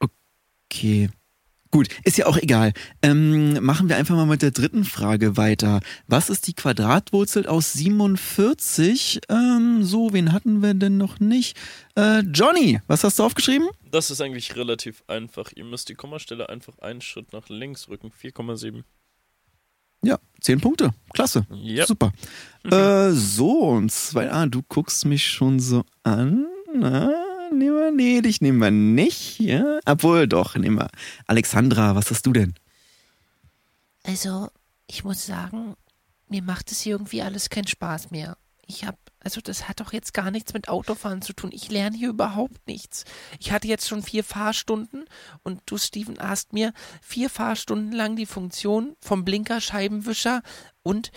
Okay. 0.00 1.10
Gut, 1.70 1.88
ist 2.04 2.16
ja 2.16 2.26
auch 2.26 2.38
egal. 2.38 2.72
Ähm, 3.02 3.62
machen 3.62 3.90
wir 3.90 3.96
einfach 3.96 4.16
mal 4.16 4.24
mit 4.24 4.40
der 4.40 4.52
dritten 4.52 4.84
Frage 4.84 5.36
weiter. 5.36 5.80
Was 6.06 6.30
ist 6.30 6.46
die 6.46 6.54
Quadratwurzel 6.54 7.46
aus 7.46 7.74
47? 7.74 9.20
Ähm, 9.28 9.82
so, 9.82 10.12
wen 10.14 10.32
hatten 10.32 10.62
wir 10.62 10.72
denn 10.72 10.96
noch 10.96 11.20
nicht? 11.20 11.58
Äh, 11.94 12.20
Johnny, 12.20 12.80
was 12.86 13.04
hast 13.04 13.18
du 13.18 13.24
aufgeschrieben? 13.24 13.68
Das 13.90 14.10
ist 14.10 14.22
eigentlich 14.22 14.56
relativ 14.56 15.04
einfach. 15.08 15.52
Ihr 15.54 15.64
müsst 15.64 15.90
die 15.90 15.94
Kommastelle 15.94 16.48
einfach 16.48 16.78
einen 16.78 17.02
Schritt 17.02 17.34
nach 17.34 17.50
links 17.50 17.88
rücken. 17.88 18.12
4,7. 18.18 18.82
Ja, 20.02 20.18
zehn 20.40 20.60
Punkte. 20.60 20.94
Klasse. 21.12 21.46
Ja. 21.50 21.84
Super. 21.84 22.12
Äh, 22.64 23.10
so, 23.10 23.70
und 23.70 23.92
zwei, 23.92 24.30
ah, 24.30 24.46
du 24.46 24.62
guckst 24.68 25.04
mich 25.04 25.26
schon 25.26 25.60
so 25.60 25.84
an. 26.02 26.46
Na, 26.74 27.10
nehmen 27.52 27.76
wir, 27.76 27.90
nee, 27.90 28.20
dich 28.20 28.40
nehmen 28.40 28.58
wir 28.58 28.70
nicht. 28.70 29.38
Ja, 29.40 29.80
obwohl, 29.84 30.26
doch, 30.26 30.56
nehmen 30.56 30.78
wir. 30.78 30.90
Alexandra, 31.26 31.94
was 31.94 32.10
hast 32.10 32.26
du 32.26 32.32
denn? 32.32 32.54
Also, 34.04 34.48
ich 34.86 35.04
muss 35.04 35.26
sagen, 35.26 35.74
mir 36.28 36.42
macht 36.42 36.72
es 36.72 36.80
hier 36.80 36.92
irgendwie 36.92 37.22
alles 37.22 37.50
keinen 37.50 37.66
Spaß 37.66 38.10
mehr. 38.10 38.36
Ich 38.66 38.84
habe, 38.84 38.98
also 39.20 39.40
das 39.40 39.68
hat 39.68 39.80
doch 39.80 39.92
jetzt 39.92 40.12
gar 40.12 40.30
nichts 40.30 40.52
mit 40.52 40.68
Autofahren 40.68 41.22
zu 41.22 41.32
tun. 41.32 41.50
Ich 41.52 41.70
lerne 41.70 41.96
hier 41.96 42.10
überhaupt 42.10 42.66
nichts. 42.66 43.04
Ich 43.38 43.50
hatte 43.50 43.66
jetzt 43.66 43.88
schon 43.88 44.02
vier 44.02 44.24
Fahrstunden 44.24 45.06
und 45.42 45.62
du, 45.66 45.78
Steven, 45.78 46.18
hast 46.20 46.52
mir 46.52 46.72
vier 47.00 47.30
Fahrstunden 47.30 47.92
lang 47.92 48.16
die 48.16 48.26
Funktion 48.26 48.94
vom 49.00 49.24
Blinker, 49.24 49.60
Scheibenwischer 49.60 50.42
und 50.82 51.10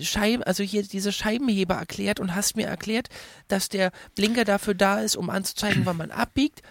Scheiben, 0.00 0.42
also 0.42 0.62
hier 0.62 0.82
diese 0.82 1.12
Scheibenheber 1.12 1.74
erklärt 1.74 2.20
und 2.20 2.34
hast 2.34 2.56
mir 2.56 2.66
erklärt, 2.66 3.08
dass 3.48 3.68
der 3.68 3.92
Blinker 4.14 4.44
dafür 4.44 4.74
da 4.74 5.00
ist, 5.00 5.16
um 5.16 5.30
anzuzeigen, 5.30 5.86
wann 5.86 5.96
man 5.96 6.10
abbiegt. 6.10 6.62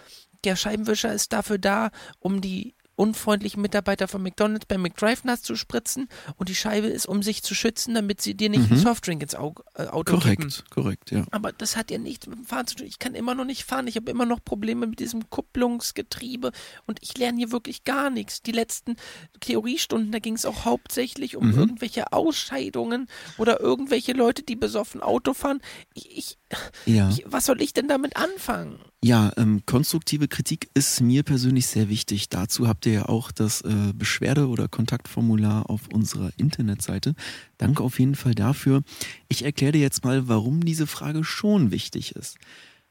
Der 0.44 0.56
Scheibenwischer 0.56 1.12
ist 1.12 1.32
dafür 1.32 1.58
da, 1.58 1.90
um 2.18 2.40
die 2.40 2.74
unfreundlichen 2.96 3.62
Mitarbeiter 3.62 4.08
von 4.08 4.22
McDonalds 4.22 4.66
beim 4.66 4.82
McDrive 4.82 5.24
nass 5.24 5.42
zu 5.42 5.54
spritzen 5.54 6.08
und 6.36 6.48
die 6.48 6.54
Scheibe 6.54 6.88
ist, 6.88 7.06
um 7.06 7.22
sich 7.22 7.42
zu 7.42 7.54
schützen, 7.54 7.94
damit 7.94 8.22
sie 8.22 8.34
dir 8.34 8.48
nicht 8.48 8.70
einen 8.70 8.80
Softdrink 8.80 9.22
ins 9.22 9.34
äh, 9.34 9.36
Auto 9.36 10.18
kippen. 10.18 10.20
Korrekt, 10.20 10.70
korrekt, 10.70 11.10
ja. 11.10 11.24
Aber 11.30 11.52
das 11.52 11.76
hat 11.76 11.90
ja 11.90 11.98
nichts 11.98 12.26
mit 12.26 12.38
dem 12.38 12.44
Fahren 12.44 12.66
zu 12.66 12.76
tun. 12.76 12.86
Ich 12.86 12.98
kann 12.98 13.14
immer 13.14 13.34
noch 13.34 13.44
nicht 13.44 13.64
fahren. 13.64 13.86
Ich 13.86 13.96
habe 13.96 14.10
immer 14.10 14.26
noch 14.26 14.42
Probleme 14.42 14.86
mit 14.86 14.98
diesem 14.98 15.28
Kupplungsgetriebe 15.30 16.52
und 16.86 16.98
ich 17.02 17.16
lerne 17.18 17.38
hier 17.38 17.52
wirklich 17.52 17.84
gar 17.84 18.10
nichts. 18.10 18.42
Die 18.42 18.52
letzten 18.52 18.96
Theoriestunden, 19.40 20.10
da 20.10 20.18
ging 20.18 20.34
es 20.34 20.46
auch 20.46 20.64
hauptsächlich 20.64 21.36
um 21.36 21.50
irgendwelche 21.52 22.12
Ausscheidungen 22.12 23.08
oder 23.36 23.60
irgendwelche 23.60 24.12
Leute, 24.12 24.42
die 24.42 24.56
besoffen 24.56 25.02
Auto 25.02 25.34
fahren. 25.34 25.60
Ich, 25.94 26.16
ich, 26.16 26.38
Ja. 26.84 27.10
ich, 27.10 27.24
was 27.26 27.46
soll 27.46 27.60
ich 27.60 27.72
denn 27.72 27.88
damit 27.88 28.16
anfangen? 28.16 28.78
Ja, 29.02 29.32
ähm, 29.36 29.62
konstruktive 29.66 30.28
Kritik 30.28 30.68
ist 30.74 31.00
mir 31.00 31.22
persönlich 31.22 31.66
sehr 31.66 31.88
wichtig. 31.88 32.28
Dazu 32.28 32.68
habt 32.68 32.86
ihr 32.86 32.92
ja 32.92 33.06
auch 33.06 33.32
das 33.32 33.62
äh, 33.62 33.92
Beschwerde- 33.94 34.48
oder 34.48 34.68
Kontaktformular 34.68 35.68
auf 35.68 35.88
unserer 35.92 36.30
Internetseite. 36.36 37.14
Danke 37.58 37.82
auf 37.82 37.98
jeden 37.98 38.14
Fall 38.14 38.34
dafür. 38.34 38.82
Ich 39.28 39.44
erkläre 39.44 39.72
dir 39.72 39.80
jetzt 39.80 40.04
mal, 40.04 40.28
warum 40.28 40.64
diese 40.64 40.86
Frage 40.86 41.24
schon 41.24 41.70
wichtig 41.70 42.14
ist. 42.14 42.36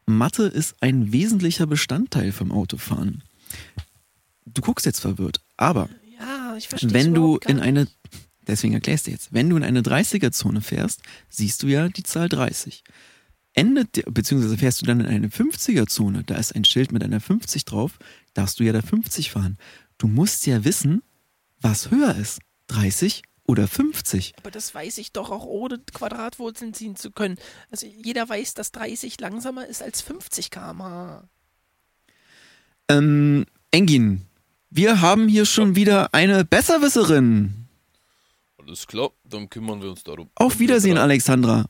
Mathe 0.06 0.44
ist 0.44 0.76
ein 0.82 1.12
wesentlicher 1.12 1.66
Bestandteil 1.66 2.32
vom 2.32 2.52
Autofahren. 2.52 3.24
Du 4.46 4.62
guckst 4.62 4.86
jetzt 4.86 5.00
verwirrt, 5.00 5.42
aber 5.58 5.90
Ja, 6.20 6.58
wenn 6.82 7.14
du 7.14 7.38
in 7.48 7.60
eine, 7.60 7.88
deswegen 8.48 8.74
erklärst 8.74 9.08
du 9.08 9.12
jetzt, 9.12 9.34
wenn 9.34 9.50
du 9.50 9.58
in 9.58 9.64
eine 9.64 9.82
30er-Zone 9.82 10.62
fährst, 10.62 11.02
siehst 11.30 11.64
du 11.64 11.68
ja 11.68 11.90
die 11.90 12.04
Zahl 12.04 12.30
30. 12.30 12.84
Endet, 13.56 14.04
beziehungsweise 14.14 14.58
fährst 14.58 14.82
du 14.82 14.86
dann 14.86 15.00
in 15.00 15.08
eine 15.08 15.30
50er-Zone, 15.30 16.24
da 16.24 16.36
ist 16.36 16.54
ein 16.54 16.66
Schild 16.66 16.92
mit 16.92 17.04
einer 17.04 17.22
50 17.22 17.64
drauf, 17.64 17.98
darfst 18.34 18.60
du 18.60 18.64
ja 18.64 18.74
da 18.74 18.82
50 18.82 19.32
fahren. 19.32 19.58
Du 19.98 20.08
musst 20.08 20.46
ja 20.46 20.66
wissen, 20.66 21.02
was 21.62 21.90
höher 21.90 22.16
ist, 22.16 22.40
30 22.68 23.24
oder 23.48 23.68
50. 23.68 24.34
Aber 24.38 24.52
das 24.52 24.76
weiß 24.76 24.98
ich 24.98 25.14
doch 25.14 25.30
auch 25.32 25.46
ohne 25.46 25.80
Quadratwurzeln 25.80 26.74
ziehen 26.74 26.98
zu 26.98 27.12
können. 27.12 27.38
Also 27.72 27.88
jeder 27.88 28.28
weiß, 28.28 28.56
dass 28.56 28.74
30 28.74 29.20
langsamer 29.22 29.66
ist 29.66 29.82
als 29.82 30.02
50 30.02 30.52
km/h. 30.52 31.24
Ähm, 32.90 33.46
Engin, 33.72 34.26
wir 34.70 35.00
haben 35.00 35.28
hier 35.28 35.46
schon 35.46 35.76
wieder 35.76 36.14
eine 36.14 36.44
Besserwisserin. 36.44 37.68
Alles 38.58 38.86
klar, 38.88 39.12
dann 39.24 39.50
kümmern 39.50 39.82
wir 39.82 39.92
uns 39.92 40.04
darum. 40.04 40.30
Auf 40.36 40.60
Wiedersehen, 40.60 40.98
Alexandra. 40.98 41.66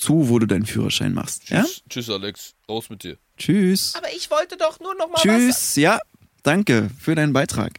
Zu, 0.00 0.28
wo 0.30 0.38
du 0.38 0.46
deinen 0.46 0.64
Führerschein 0.64 1.12
machst. 1.12 1.50
Ja? 1.50 1.62
Tschüss, 1.62 1.82
tschüss, 1.90 2.10
Alex. 2.10 2.54
Raus 2.68 2.88
mit 2.88 3.02
dir. 3.02 3.18
Tschüss. 3.36 3.94
Aber 3.94 4.10
ich 4.14 4.30
wollte 4.30 4.56
doch 4.56 4.80
nur 4.80 4.94
noch 4.94 5.08
mal 5.08 5.14
was 5.14 5.22
Tschüss. 5.22 5.76
Ja, 5.76 5.98
danke 6.42 6.90
für 6.98 7.14
deinen 7.14 7.32
Beitrag. 7.32 7.78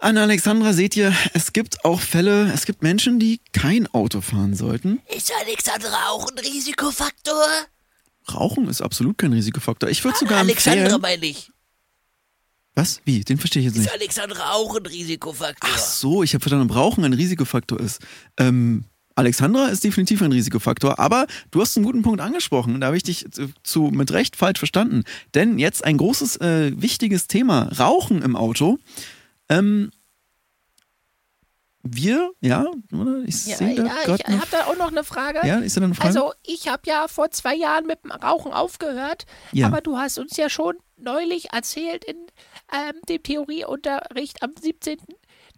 An 0.00 0.18
Alexandra 0.18 0.72
seht 0.72 0.96
ihr, 0.96 1.14
es 1.32 1.52
gibt 1.52 1.84
auch 1.84 2.00
Fälle, 2.00 2.52
es 2.52 2.66
gibt 2.66 2.82
Menschen, 2.82 3.18
die 3.18 3.40
kein 3.52 3.86
Auto 3.94 4.20
fahren 4.20 4.54
sollten. 4.54 5.00
Ist 5.16 5.32
Alexandra 5.46 6.08
auch 6.08 6.28
ein 6.30 6.38
Risikofaktor? 6.38 7.46
Rauchen 8.32 8.68
ist 8.68 8.82
absolut 8.82 9.16
kein 9.16 9.32
Risikofaktor. 9.32 9.88
Ich 9.88 10.02
würde 10.02 10.18
sogar 10.18 10.40
Alexandra 10.40 10.82
empfehlen. 10.82 11.00
meine 11.00 11.26
ich. 11.26 11.50
Was? 12.74 13.00
Wie? 13.04 13.20
Den 13.20 13.38
verstehe 13.38 13.60
ich 13.60 13.66
jetzt 13.66 13.76
Ist 13.76 13.84
nicht. 13.84 13.92
Alexandra 13.92 14.52
auch 14.52 14.76
ein 14.76 14.84
Risikofaktor? 14.84 15.70
Ach 15.72 15.78
so, 15.78 16.22
ich 16.24 16.34
habe 16.34 16.42
verstanden, 16.42 16.68
ob 16.68 16.76
Rauchen 16.76 17.04
ein 17.04 17.12
Risikofaktor 17.12 17.78
ist. 17.78 18.00
Ähm, 18.36 18.84
Alexandra 19.16 19.68
ist 19.68 19.84
definitiv 19.84 20.22
ein 20.22 20.32
Risikofaktor, 20.32 20.98
aber 20.98 21.26
du 21.50 21.60
hast 21.60 21.76
einen 21.76 21.86
guten 21.86 22.02
Punkt 22.02 22.20
angesprochen. 22.20 22.80
Da 22.80 22.88
habe 22.88 22.96
ich 22.96 23.04
dich 23.04 23.26
zu, 23.30 23.48
zu 23.62 23.82
mit 23.92 24.12
Recht 24.12 24.34
falsch 24.36 24.58
verstanden. 24.58 25.04
Denn 25.34 25.58
jetzt 25.58 25.84
ein 25.84 25.96
großes, 25.98 26.36
äh, 26.40 26.72
wichtiges 26.80 27.28
Thema: 27.28 27.70
Rauchen 27.78 28.22
im 28.22 28.34
Auto. 28.34 28.78
Ähm, 29.48 29.90
wir, 31.86 32.32
ja, 32.40 32.64
oder? 32.92 33.22
Ich 33.26 33.46
Ja, 33.46 33.56
sehe 33.58 33.74
da 33.74 33.84
ja, 33.84 34.14
ich 34.16 34.24
habe 34.26 34.46
da 34.50 34.64
auch 34.64 34.76
noch 34.78 34.90
eine 34.90 35.04
Frage. 35.04 35.46
Ja, 35.46 35.58
ist 35.58 35.76
da 35.76 35.82
eine 35.82 35.94
Frage? 35.94 36.08
Also, 36.08 36.32
ich 36.42 36.66
habe 36.68 36.82
ja 36.86 37.08
vor 37.08 37.30
zwei 37.30 37.54
Jahren 37.54 37.86
mit 37.86 38.02
dem 38.04 38.10
Rauchen 38.10 38.52
aufgehört, 38.54 39.26
Ja. 39.52 39.66
aber 39.66 39.82
du 39.82 39.98
hast 39.98 40.18
uns 40.18 40.34
ja 40.38 40.48
schon 40.48 40.76
neulich 40.96 41.52
erzählt 41.52 42.04
in 42.04 42.16
ähm, 42.72 42.94
dem 43.08 43.22
Theorieunterricht 43.22 44.42
am 44.42 44.52
17. 44.58 44.96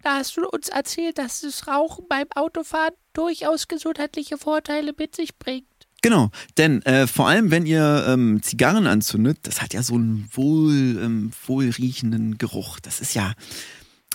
Da 0.07 0.19
hast 0.19 0.37
du 0.37 0.47
uns 0.47 0.69
erzählt, 0.69 1.17
dass 1.17 1.41
das 1.41 1.67
Rauchen 1.67 2.05
beim 2.07 2.27
Autofahren 2.33 2.93
durchaus 3.11 3.67
gesundheitliche 3.67 4.37
Vorteile 4.37 4.93
mit 4.97 5.13
sich 5.13 5.37
bringt. 5.37 5.67
Genau, 6.01 6.29
denn 6.57 6.81
äh, 6.83 7.07
vor 7.07 7.27
allem, 7.27 7.51
wenn 7.51 7.65
ihr 7.65 8.05
ähm, 8.07 8.41
Zigarren 8.41 8.87
anzündet, 8.87 9.39
das 9.41 9.61
hat 9.61 9.73
ja 9.73 9.83
so 9.83 9.95
einen 9.95 10.29
wohl, 10.31 10.71
ähm, 10.71 11.31
wohlriechenden 11.45 12.37
Geruch. 12.37 12.79
Das 12.79 13.01
ist 13.01 13.15
ja, 13.15 13.33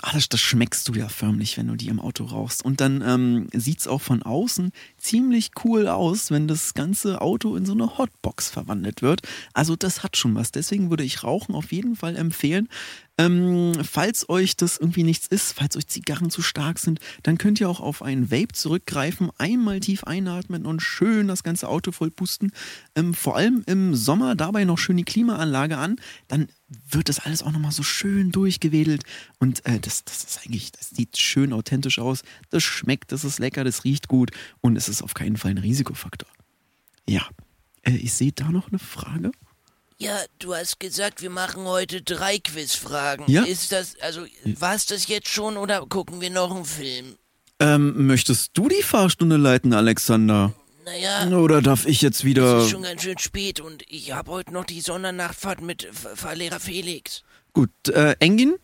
ah, 0.03 0.12
das, 0.12 0.40
schmeckst 0.40 0.88
du 0.88 0.94
ja 0.94 1.09
förmlich, 1.09 1.57
wenn 1.57 1.68
du 1.68 1.76
die 1.76 1.88
im 1.88 2.00
Auto 2.00 2.24
rauchst. 2.24 2.64
Und 2.64 2.80
dann 2.80 3.03
ähm, 3.07 3.48
sieht's 3.53 3.86
auch 3.86 4.00
von 4.00 4.22
außen 4.22 4.72
ziemlich 4.98 5.53
cool 5.64 5.88
aus, 5.88 6.30
wenn 6.30 6.48
das 6.48 6.74
ganze 6.74 7.20
Auto 7.20 7.57
in 7.57 7.64
so 7.64 7.72
eine 7.72 7.98
Hotbox 7.98 8.50
verwandelt 8.50 9.03
wird. 9.03 9.22
Also 9.55 9.76
das 9.76 10.03
hat 10.03 10.16
schon 10.16 10.34
was. 10.34 10.53
Deswegen 10.53 10.90
würde 10.90 11.05
ich 11.05 11.24
Rauchen 11.24 11.55
auf 11.55 11.72
jeden 11.72 11.96
Fall 11.96 12.16
empfehlen. 12.16 12.68
Ähm, 13.18 13.72
falls 13.82 14.28
euch 14.28 14.57
das 14.57 14.78
irgendwie 14.78 15.05
nichts 15.05 15.26
ist, 15.26 15.53
falls 15.53 15.76
euch 15.76 15.86
Zigarren 15.86 16.30
zu 16.30 16.40
stark 16.40 16.78
sind, 16.78 16.98
dann 17.22 17.38
könnt 17.38 17.61
ihr 17.61 17.68
auch 17.68 17.80
auf 17.80 18.03
einen 18.03 18.30
Vape 18.30 18.53
zurückgreifen, 18.53 19.30
einmal 19.38 19.80
tief 19.80 20.05
einatmen 20.05 20.64
und 20.64 20.80
schön 20.80 21.28
das 21.28 21.42
ganze 21.42 21.68
Auto 21.68 21.92
voll 21.92 22.11
pusten. 22.11 22.53
Ähm, 22.96 23.12
vor 23.12 23.36
allem 23.36 23.62
im 23.66 23.94
Sommer 23.94 24.34
dabei 24.34 24.64
noch 24.64 24.78
schön 24.78 24.96
die 24.96 25.05
Klimaanlage 25.05 25.76
an, 25.76 25.96
dann 26.28 26.48
wird 26.91 27.09
das 27.09 27.18
alles 27.18 27.43
auch 27.43 27.53
nochmal 27.53 27.73
so 27.73 27.83
schön 27.83 28.31
durchgewedelt 28.31 29.03
und 29.39 29.64
äh, 29.66 29.79
das, 29.81 30.05
das 30.05 30.25
ist 30.25 30.41
eigentlich, 30.45 30.73
das 30.73 30.91
sieht 30.91 31.18
schön 31.18 31.53
authentisch 31.53 31.99
aus, 31.99 32.23
das 32.51 32.62
schmeckt, 32.62 33.12
das 33.12 33.25
ist 33.25 33.39
lecker, 33.39 33.64
das 33.64 33.85
riecht 33.85 34.09
gut 34.09 34.31
und 34.61 34.77
es 34.77 34.89
ist 34.89 35.03
auf 35.03 35.14
keinen 35.14 35.37
Fall 35.37 35.53
ein 35.53 35.59
Risikofaktor. 35.59 36.29
Ja, 37.09 37.27
äh, 37.83 37.93
ich 37.93 38.12
sehe 38.12 38.33
da 38.33 38.51
noch 38.51 38.68
eine 38.68 38.79
Frage. 38.79 39.33
Ja, 39.99 40.18
du 40.41 40.55
hast 40.55 40.81
gesagt, 40.81 41.23
wir 41.23 41.31
machen 41.31 41.64
heute 41.64 42.03
drei 42.03 42.39
Quizfragen. 42.39 43.25
Ja. 43.29 43.45
Ist 43.45 43.70
das, 43.70 43.95
also, 44.01 44.27
war's 44.45 44.87
das 44.87 45.07
jetzt 45.07 45.29
schon 45.29 45.57
oder 45.57 45.87
gucken 45.87 46.20
wir 46.20 46.31
noch 46.31 46.55
einen 46.55 46.64
Film? 46.64 47.14
Ähm, 47.61 48.07
möchtest 48.09 48.51
du 48.55 48.68
die 48.68 48.83
Fahrstunde 48.83 49.37
leiten, 49.37 49.73
Alexander? 49.73 50.53
Naja, 50.85 51.28
Oder 51.37 51.62
darf 51.62 51.87
ich 51.87 52.03
jetzt 52.03 52.20
es 52.20 52.24
wieder... 52.24 52.59
ist 52.59 52.70
schon 52.70 52.83
ganz 52.83 53.03
schön 53.03 53.18
spät 53.18 53.61
und 53.61 53.85
ich 53.89 54.12
habe 54.12 54.30
heute 54.33 54.53
noch 54.53 54.64
die 54.64 54.80
Sondernachtfahrt 54.80 55.61
mit 55.61 55.89
Fahrlehrer 55.93 56.59
Felix. 56.59 57.22
Gut, 57.53 57.70
äh, 57.89 58.16
Engin? 58.18 58.57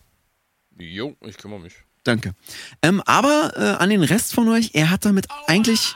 Jo, 0.76 1.16
ich 1.20 1.36
kümmere 1.36 1.60
mich. 1.60 1.74
Danke. 2.02 2.34
Ähm, 2.82 3.02
aber 3.02 3.52
äh, 3.56 3.82
an 3.82 3.90
den 3.90 4.02
Rest 4.02 4.34
von 4.34 4.48
euch, 4.48 4.70
er 4.74 4.90
hat 4.90 5.04
damit 5.04 5.28
eigentlich... 5.46 5.94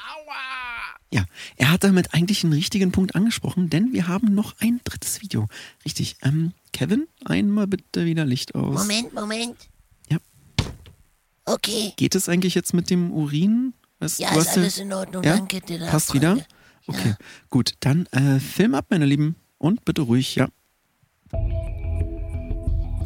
Ja, 1.11 1.27
er 1.57 1.71
hat 1.71 1.85
damit 1.85 2.15
eigentlich 2.15 2.43
einen 2.43 2.55
richtigen 2.55 2.91
Punkt 2.91 3.15
angesprochen, 3.15 3.69
denn 3.69 3.93
wir 3.93 4.09
haben 4.09 4.35
noch 4.35 4.55
ein 4.61 4.81
drittes 4.83 5.21
Video. 5.21 5.47
Richtig. 5.85 6.17
Ähm, 6.23 6.53
Kevin, 6.73 7.07
einmal 7.27 7.67
bitte 7.67 8.07
wieder 8.07 8.25
Licht 8.25 8.55
aus. 8.55 8.81
Moment, 8.81 9.13
Moment. 9.13 9.57
Ja. 10.09 10.17
Okay. 11.45 11.93
Geht 11.97 12.15
es 12.15 12.31
eigentlich 12.31 12.55
jetzt 12.55 12.73
mit 12.73 12.89
dem 12.89 13.13
Urin? 13.13 13.75
Was, 14.03 14.19
Ja, 14.19 14.33
du 14.33 14.41
ist 14.41 14.49
hast 14.49 14.59
alles 14.59 14.79
in 14.79 14.93
Ordnung. 14.93 15.23
ja? 15.23 15.37
Danke 15.37 15.61
dir. 15.61 15.79
Passt 15.87 16.13
Nachfrage. 16.15 16.37
wieder? 16.37 16.47
Okay, 16.89 17.15
gut. 17.51 17.75
Dann 17.81 18.07
äh, 18.07 18.41
Film 18.41 18.75
ab, 18.75 18.87
meine 18.91 19.07
Lieben. 19.07 19.37
Und 19.59 19.85
bitte 19.85 20.03
ruhig, 20.03 20.35
ja. 20.35 20.49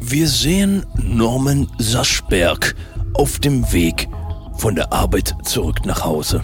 Wir 0.01 0.29
sehen 0.29 0.87
Norman 0.97 1.69
Saschberg 1.79 2.75
auf 3.15 3.39
dem 3.41 3.71
Weg 3.73 4.09
von 4.57 4.75
der 4.75 4.93
Arbeit 4.93 5.35
zurück 5.45 5.85
nach 5.85 6.03
Hause. 6.05 6.43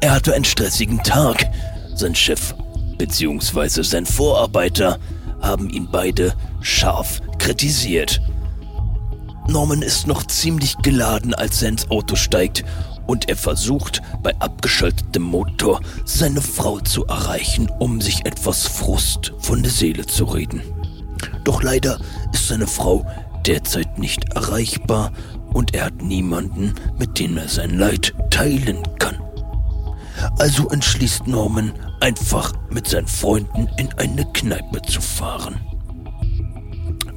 Er 0.00 0.12
hatte 0.12 0.34
einen 0.34 0.44
stressigen 0.44 0.98
Tag. 1.02 1.50
Sein 1.94 2.14
Chef 2.14 2.54
bzw. 2.98 3.82
sein 3.82 4.04
Vorarbeiter 4.04 4.98
haben 5.40 5.70
ihn 5.70 5.88
beide 5.90 6.34
scharf 6.60 7.20
kritisiert. 7.38 8.20
Norman 9.48 9.80
ist 9.82 10.06
noch 10.06 10.24
ziemlich 10.26 10.76
geladen, 10.78 11.32
als 11.34 11.62
er 11.62 11.70
ins 11.70 11.90
Auto 11.90 12.14
steigt 12.16 12.64
und 13.06 13.28
er 13.28 13.36
versucht, 13.36 14.02
bei 14.22 14.34
abgeschaltetem 14.40 15.22
Motor 15.22 15.80
seine 16.04 16.40
Frau 16.40 16.80
zu 16.80 17.06
erreichen, 17.06 17.70
um 17.78 18.00
sich 18.00 18.24
etwas 18.26 18.66
Frust 18.66 19.32
von 19.38 19.62
der 19.62 19.72
Seele 19.72 20.06
zu 20.06 20.24
reden. 20.24 20.62
Doch 21.44 21.62
leider 21.62 21.98
ist 22.32 22.48
seine 22.48 22.66
Frau 22.66 23.06
derzeit 23.46 23.98
nicht 23.98 24.32
erreichbar 24.34 25.12
und 25.52 25.74
er 25.74 25.86
hat 25.86 26.02
niemanden, 26.02 26.74
mit 26.98 27.18
dem 27.18 27.36
er 27.36 27.48
sein 27.48 27.78
Leid 27.78 28.14
teilen 28.30 28.78
kann. 28.98 29.16
Also 30.38 30.68
entschließt 30.68 31.26
Norman, 31.26 31.72
einfach 32.00 32.52
mit 32.70 32.86
seinen 32.86 33.06
Freunden 33.06 33.68
in 33.76 33.92
eine 33.94 34.24
Kneipe 34.32 34.82
zu 34.82 35.00
fahren. 35.00 35.60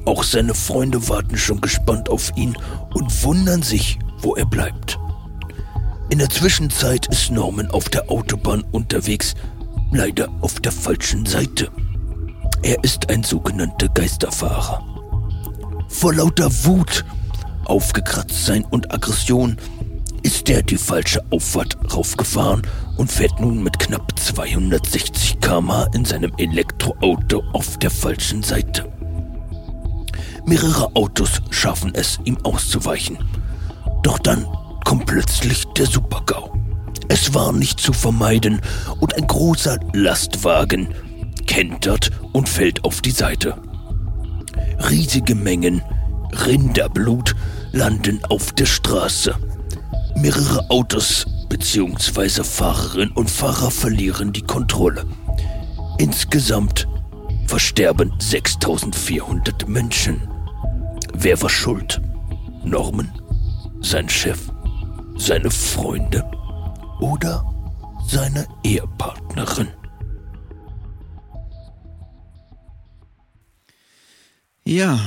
Auch 0.06 0.22
seine 0.22 0.54
Freunde 0.54 1.08
warten 1.08 1.36
schon 1.36 1.60
gespannt 1.60 2.08
auf 2.08 2.32
ihn 2.36 2.56
und 2.94 3.24
wundern 3.24 3.62
sich, 3.62 3.98
wo 4.18 4.34
er 4.34 4.46
bleibt. 4.46 4.98
In 6.14 6.20
der 6.20 6.30
Zwischenzeit 6.30 7.08
ist 7.08 7.32
Norman 7.32 7.72
auf 7.72 7.88
der 7.88 8.08
Autobahn 8.08 8.62
unterwegs, 8.70 9.34
leider 9.90 10.28
auf 10.42 10.60
der 10.60 10.70
falschen 10.70 11.26
Seite. 11.26 11.72
Er 12.62 12.84
ist 12.84 13.10
ein 13.10 13.24
sogenannter 13.24 13.88
Geisterfahrer. 13.88 14.80
Vor 15.88 16.14
lauter 16.14 16.48
Wut, 16.64 17.04
Aufgekratztsein 17.64 18.64
und 18.64 18.94
Aggression 18.94 19.56
ist 20.22 20.48
er 20.50 20.62
die 20.62 20.76
falsche 20.76 21.20
Auffahrt 21.32 21.76
raufgefahren 21.92 22.62
und 22.96 23.10
fährt 23.10 23.40
nun 23.40 23.64
mit 23.64 23.80
knapp 23.80 24.16
260 24.16 25.40
km 25.40 25.72
in 25.94 26.04
seinem 26.04 26.32
Elektroauto 26.38 27.42
auf 27.52 27.76
der 27.80 27.90
falschen 27.90 28.44
Seite. 28.44 28.88
Mehrere 30.46 30.94
Autos 30.94 31.42
schaffen 31.50 31.92
es, 31.92 32.20
ihm 32.24 32.38
auszuweichen. 32.44 33.18
Doch 34.04 34.20
dann 34.20 34.46
kommt 34.84 35.06
plötzlich 35.06 35.64
der 35.76 35.86
Supergau. 35.86 36.52
Es 37.08 37.34
war 37.34 37.52
nicht 37.52 37.80
zu 37.80 37.92
vermeiden 37.92 38.60
und 39.00 39.14
ein 39.14 39.26
großer 39.26 39.78
Lastwagen 39.92 40.88
kentert 41.46 42.10
und 42.32 42.48
fällt 42.48 42.84
auf 42.84 43.00
die 43.00 43.10
Seite. 43.10 43.56
Riesige 44.90 45.34
Mengen 45.34 45.82
Rinderblut 46.46 47.34
landen 47.72 48.20
auf 48.28 48.52
der 48.52 48.66
Straße. 48.66 49.34
Mehrere 50.16 50.68
Autos 50.70 51.26
bzw. 51.48 52.42
Fahrerinnen 52.42 53.12
und 53.12 53.30
Fahrer 53.30 53.70
verlieren 53.70 54.32
die 54.32 54.42
Kontrolle. 54.42 55.04
Insgesamt 55.98 56.88
versterben 57.46 58.12
6400 58.18 59.68
Menschen. 59.68 60.28
Wer 61.12 61.40
war 61.40 61.50
schuld? 61.50 62.00
Norman? 62.64 63.12
Sein 63.80 64.08
Chef? 64.08 64.53
Seine 65.16 65.50
Freunde? 65.50 66.22
Oder 67.00 67.44
seine 68.06 68.46
Ehepartnerin? 68.62 69.68
Ja, 74.64 74.98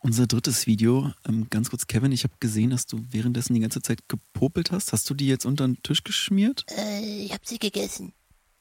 unser 0.00 0.26
drittes 0.26 0.66
Video. 0.66 1.12
Ähm, 1.26 1.48
ganz 1.50 1.70
kurz, 1.70 1.86
Kevin, 1.86 2.12
ich 2.12 2.24
habe 2.24 2.34
gesehen, 2.40 2.70
dass 2.70 2.86
du 2.86 3.00
währenddessen 3.10 3.54
die 3.54 3.60
ganze 3.60 3.82
Zeit 3.82 4.08
gepopelt 4.08 4.72
hast. 4.72 4.92
Hast 4.92 5.08
du 5.10 5.14
die 5.14 5.26
jetzt 5.26 5.46
unter 5.46 5.66
den 5.66 5.82
Tisch 5.82 6.04
geschmiert? 6.04 6.64
Äh, 6.70 7.24
ich 7.24 7.32
hab 7.32 7.46
sie 7.46 7.58
gegessen. 7.58 8.12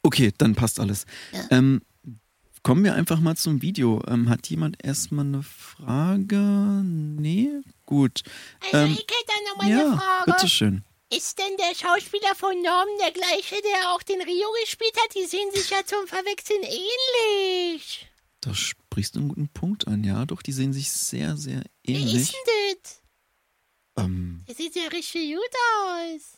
Okay, 0.02 0.32
dann 0.38 0.56
passt 0.56 0.80
alles. 0.80 1.06
Ja. 1.34 1.46
Ähm, 1.52 1.82
kommen 2.64 2.84
wir 2.84 2.94
einfach 2.96 3.20
mal 3.20 3.36
zum 3.36 3.62
Video. 3.62 4.02
Ähm, 4.08 4.30
hat 4.30 4.48
jemand 4.48 4.84
erstmal 4.84 5.26
eine 5.26 5.44
Frage? 5.44 6.38
Nee? 6.38 7.50
Gut. 7.86 8.22
Also, 8.66 8.78
Ähm, 8.78 8.92
ich 8.94 9.00
hätte 9.00 9.14
da 9.28 9.34
noch 9.50 9.58
mal 9.64 9.70
ja, 9.70 9.80
eine 9.88 9.98
Frage. 9.98 10.32
bitteschön. 10.32 10.84
Ist 11.12 11.40
denn 11.40 11.58
der 11.58 11.74
Schauspieler 11.76 12.36
von 12.36 12.54
Norman 12.62 12.88
der 13.02 13.12
gleiche, 13.12 13.56
der 13.64 13.92
auch 13.94 14.04
den 14.04 14.22
Rio 14.22 14.48
gespielt 14.64 14.96
hat? 15.04 15.16
Die 15.16 15.26
sehen 15.26 15.50
sich 15.54 15.70
ja 15.72 15.84
zum 15.86 16.06
Verwechseln 16.08 16.62
ähnlich. 16.62 18.08
Da 18.42 18.54
sprichst 18.54 19.16
du 19.16 19.20
einen 19.20 19.30
guten 19.30 19.50
Punkt 19.50 19.88
an, 19.88 20.04
ja. 20.04 20.26
Doch, 20.26 20.42
die 20.44 20.52
sehen 20.52 20.72
sich 20.72 20.92
sehr, 20.92 21.36
sehr 21.36 21.64
Wer 21.84 21.96
ist 21.96 22.02
ähnlich. 22.02 22.32
denn 22.32 22.76
das? 22.84 23.02
Ähm, 24.06 24.46
Der 24.48 24.56
sieht 24.56 24.76
ja 24.76 24.84
richtig 24.90 25.34
gut 25.34 25.56
aus. 25.84 26.38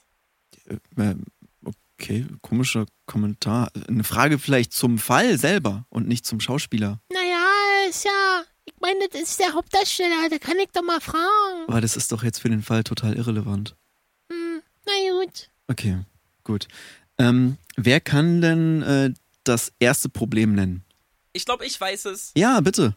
äh, 0.67 0.77
okay, 2.01 2.25
komischer 2.41 2.85
Kommentar. 3.05 3.71
Eine 3.87 4.03
Frage 4.03 4.39
vielleicht 4.39 4.73
zum 4.73 4.97
Fall 4.97 5.37
selber 5.37 5.85
und 5.89 6.07
nicht 6.07 6.25
zum 6.25 6.39
Schauspieler. 6.39 6.99
Naja, 7.13 7.45
ist 7.89 8.05
ja. 8.05 8.43
Ich 8.65 8.73
meine, 8.79 9.07
das 9.11 9.21
ist 9.21 9.39
der 9.39 9.53
Hauptdarsteller, 9.53 10.29
da 10.29 10.37
kann 10.37 10.57
ich 10.57 10.69
doch 10.73 10.83
mal 10.83 10.99
fragen. 10.99 11.67
Aber 11.67 11.81
das 11.81 11.95
ist 11.95 12.11
doch 12.11 12.23
jetzt 12.23 12.39
für 12.39 12.49
den 12.49 12.63
Fall 12.63 12.83
total 12.83 13.15
irrelevant. 13.15 13.75
Hm, 14.31 14.61
na 14.85 15.23
gut. 15.23 15.49
Okay, 15.67 15.99
gut. 16.43 16.67
Ähm, 17.17 17.57
wer 17.75 17.99
kann 17.99 18.41
denn 18.41 18.81
äh, 18.81 19.13
das 19.43 19.71
erste 19.79 20.09
Problem 20.09 20.53
nennen? 20.53 20.83
Ich 21.33 21.45
glaube, 21.45 21.65
ich 21.65 21.79
weiß 21.79 22.05
es. 22.05 22.31
Ja, 22.35 22.59
bitte. 22.61 22.95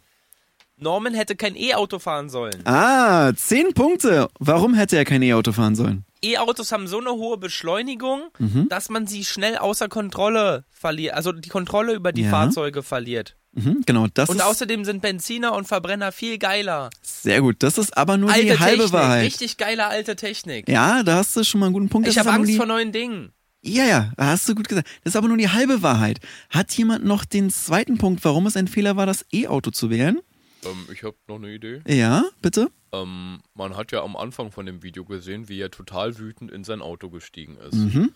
Norman 0.77 1.15
hätte 1.15 1.37
kein 1.37 1.55
E-Auto 1.57 1.99
fahren 1.99 2.29
sollen. 2.29 2.67
Ah, 2.67 3.33
zehn 3.37 3.73
Punkte. 3.75 4.29
Warum 4.41 4.75
hätte 4.75 4.97
er 4.97 5.05
kein 5.05 5.23
E-Auto 5.23 5.53
fahren 5.53 5.77
sollen? 5.77 6.05
E-Autos 6.23 6.73
haben 6.73 6.89
so 6.89 6.99
eine 6.99 7.11
hohe 7.11 7.37
Beschleunigung, 7.39 8.23
Mhm. 8.39 8.69
dass 8.69 8.89
man 8.89 9.07
sie 9.07 9.25
schnell 9.25 9.57
außer 9.57 9.89
Kontrolle 9.89 10.65
verliert, 10.71 11.15
also 11.15 11.33
die 11.33 11.49
Kontrolle 11.49 11.95
über 11.95 12.13
die 12.13 12.23
Ja. 12.23 12.31
Fahrzeuge 12.31 12.83
verliert. 12.83 13.37
Mhm, 13.53 13.83
genau, 13.87 14.09
das 14.13 14.31
Und 14.31 14.41
außerdem 14.43 14.85
sind 14.85 15.01
Benziner 15.01 15.55
und 15.55 15.69
Verbrenner 15.69 16.11
viel 16.11 16.39
geiler. 16.39 16.91
sehr 17.03 17.41
gut. 17.41 17.57
Das 17.63 17.79
ist 17.79 17.97
aber 17.97 18.17
nur 18.17 18.31
Alte 18.33 18.43
die 18.47 18.59
halbe 18.59 18.77
Technik, 18.79 18.93
Wahrheit. 18.93 19.25
richtig 19.27 19.57
geile 19.59 19.87
alte 19.87 20.17
Technik. 20.17 20.69
Ja, 20.69 21.05
da 21.05 21.17
hast 21.19 21.37
du 21.37 21.45
schon 21.45 21.61
mal 21.61 21.67
einen 21.67 21.75
guten 21.75 21.89
Punkt. 21.89 22.09
Das 22.09 22.15
ich 22.15 22.19
habe 22.19 22.33
Angst 22.33 22.51
die, 22.51 22.57
vor 22.57 22.67
neuen 22.67 22.91
Dingen. 22.91 23.31
Ja, 23.63 23.85
ja, 23.85 24.13
hast 24.19 24.49
du 24.49 24.57
gut 24.57 24.69
gesagt. 24.69 24.89
Das 25.05 25.13
ist 25.13 25.17
aber 25.17 25.29
nur 25.29 25.37
die 25.37 25.49
halbe 25.51 25.83
Wahrheit. 25.83 26.19
Hat 26.51 26.73
jemand 26.73 27.05
noch 27.05 27.25
den 27.25 27.49
zweiten 27.49 27.97
Punkt, 27.97 28.25
warum 28.25 28.47
es 28.49 28.57
ein 28.57 28.67
Fehler 28.67 28.97
war, 28.97 29.07
das 29.07 29.25
E-Auto 29.33 29.71
zu 29.71 29.89
wählen? 29.89 30.19
Ähm, 30.65 30.89
ich 30.93 31.03
habe 31.03 31.17
noch 31.29 31.37
eine 31.37 31.53
Idee. 31.53 31.83
Ja, 31.87 32.25
bitte? 32.41 32.71
Ähm, 32.93 33.43
man 33.55 33.77
hat 33.77 33.93
ja 33.93 34.03
am 34.03 34.17
Anfang 34.17 34.53
von 34.53 34.67
dem 34.67 34.83
Video 34.83 35.05
gesehen, 35.05 35.49
wie 35.49 35.61
er 35.61 35.71
total 35.71 36.19
wütend 36.19 36.51
in 36.51 36.65
sein 36.65 36.83
Auto 36.83 37.11
gestiegen 37.11 37.57
ist. 37.59 37.75
Mhm. 37.75 38.15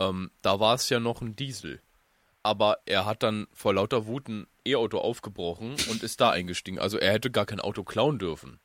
Ähm, 0.00 0.30
da 0.42 0.60
war 0.60 0.74
es 0.74 0.88
ja 0.88 1.00
noch 1.00 1.20
ein 1.20 1.36
Diesel. 1.36 1.80
Aber 2.42 2.78
er 2.84 3.06
hat 3.06 3.22
dann 3.22 3.46
vor 3.52 3.74
lauter 3.74 4.06
Wut 4.06 4.28
ein 4.28 4.46
E-Auto 4.66 4.98
aufgebrochen 4.98 5.76
und 5.90 6.02
ist 6.02 6.20
da 6.20 6.30
eingestiegen. 6.30 6.78
Also 6.78 6.98
er 6.98 7.12
hätte 7.12 7.30
gar 7.30 7.46
kein 7.46 7.60
Auto 7.60 7.84
klauen 7.84 8.18
dürfen. 8.18 8.60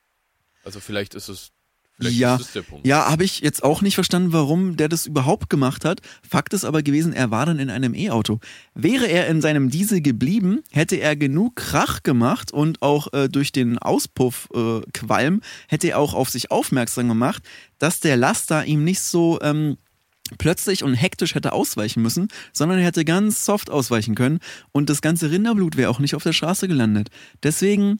Also 0.65 0.79
vielleicht 0.81 1.15
ist 1.15 1.29
es, 1.29 1.51
vielleicht 1.99 2.17
ja, 2.17 2.35
ist 2.35 2.41
es 2.41 2.51
der 2.53 2.61
Punkt. 2.61 2.87
ja, 2.87 3.09
habe 3.09 3.23
ich 3.23 3.41
jetzt 3.41 3.63
auch 3.63 3.81
nicht 3.81 3.95
verstanden, 3.95 4.33
warum 4.33 4.77
der 4.77 4.89
das 4.89 5.05
überhaupt 5.05 5.49
gemacht 5.49 5.85
hat. 5.85 6.01
Fakt 6.27 6.53
ist 6.53 6.65
aber 6.65 6.81
gewesen, 6.81 7.13
er 7.13 7.31
war 7.31 7.45
dann 7.45 7.59
in 7.59 7.69
einem 7.69 7.93
E-Auto. 7.93 8.39
Wäre 8.73 9.07
er 9.07 9.27
in 9.27 9.41
seinem 9.41 9.69
Diesel 9.69 10.01
geblieben, 10.01 10.61
hätte 10.71 10.95
er 10.97 11.15
genug 11.15 11.55
Krach 11.55 12.03
gemacht 12.03 12.51
und 12.51 12.81
auch 12.81 13.13
äh, 13.13 13.29
durch 13.29 13.51
den 13.51 13.77
Auspuffqualm 13.77 14.83
äh, 14.83 14.91
Qualm 14.91 15.41
hätte 15.67 15.89
er 15.89 15.99
auch 15.99 16.13
auf 16.13 16.29
sich 16.29 16.51
aufmerksam 16.51 17.07
gemacht, 17.07 17.43
dass 17.77 17.99
der 17.99 18.17
Laster 18.17 18.65
ihm 18.65 18.83
nicht 18.83 19.01
so 19.01 19.39
ähm, 19.41 19.77
plötzlich 20.37 20.83
und 20.83 20.93
hektisch 20.93 21.35
hätte 21.35 21.53
ausweichen 21.53 22.01
müssen, 22.01 22.27
sondern 22.53 22.79
er 22.79 22.85
hätte 22.85 23.05
ganz 23.05 23.45
soft 23.45 23.69
ausweichen 23.69 24.15
können 24.15 24.39
und 24.71 24.89
das 24.89 25.01
ganze 25.01 25.31
Rinderblut 25.31 25.77
wäre 25.77 25.89
auch 25.89 25.99
nicht 25.99 26.15
auf 26.15 26.23
der 26.23 26.33
Straße 26.33 26.67
gelandet. 26.67 27.09
Deswegen 27.43 27.99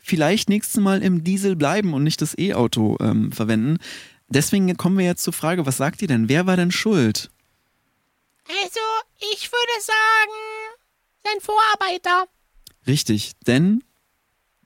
vielleicht 0.00 0.48
nächstes 0.48 0.80
Mal 0.80 1.02
im 1.02 1.24
Diesel 1.24 1.56
bleiben 1.56 1.94
und 1.94 2.02
nicht 2.02 2.20
das 2.22 2.36
E-Auto 2.36 2.96
ähm, 3.00 3.32
verwenden. 3.32 3.78
Deswegen 4.28 4.76
kommen 4.76 4.98
wir 4.98 5.04
jetzt 5.06 5.22
zur 5.24 5.32
Frage, 5.32 5.66
was 5.66 5.76
sagt 5.76 6.02
ihr 6.02 6.08
denn? 6.08 6.28
Wer 6.28 6.46
war 6.46 6.56
denn 6.56 6.70
schuld? 6.70 7.30
Also, 8.48 8.80
ich 9.32 9.50
würde 9.50 9.82
sagen, 9.82 10.38
sein 11.24 11.40
Vorarbeiter. 11.40 12.26
Richtig, 12.86 13.32
denn 13.46 13.84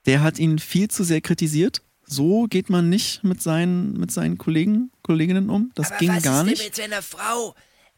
der 0.07 0.23
hat 0.23 0.39
ihn 0.39 0.59
viel 0.59 0.89
zu 0.89 1.03
sehr 1.05 1.21
kritisiert. 1.21 1.83
So 2.07 2.45
geht 2.45 2.69
man 2.69 2.91
nicht 2.91 3.25
mit 3.25 3.43
seinen, 3.43 3.95
mit 3.95 4.11
seinen 4.13 4.37
Kollegen, 4.37 4.91
Kolleginnen 5.03 5.49
um. 5.49 5.73
Das 5.75 5.91
Aber 5.91 5.99
ging 5.99 6.11
was 6.15 6.23
gar 6.23 6.43
ist 6.43 6.51
nicht. 6.51 6.59
denn 6.61 6.67
mit 6.67 6.77
seiner 6.77 7.03
Frau? 7.03 7.55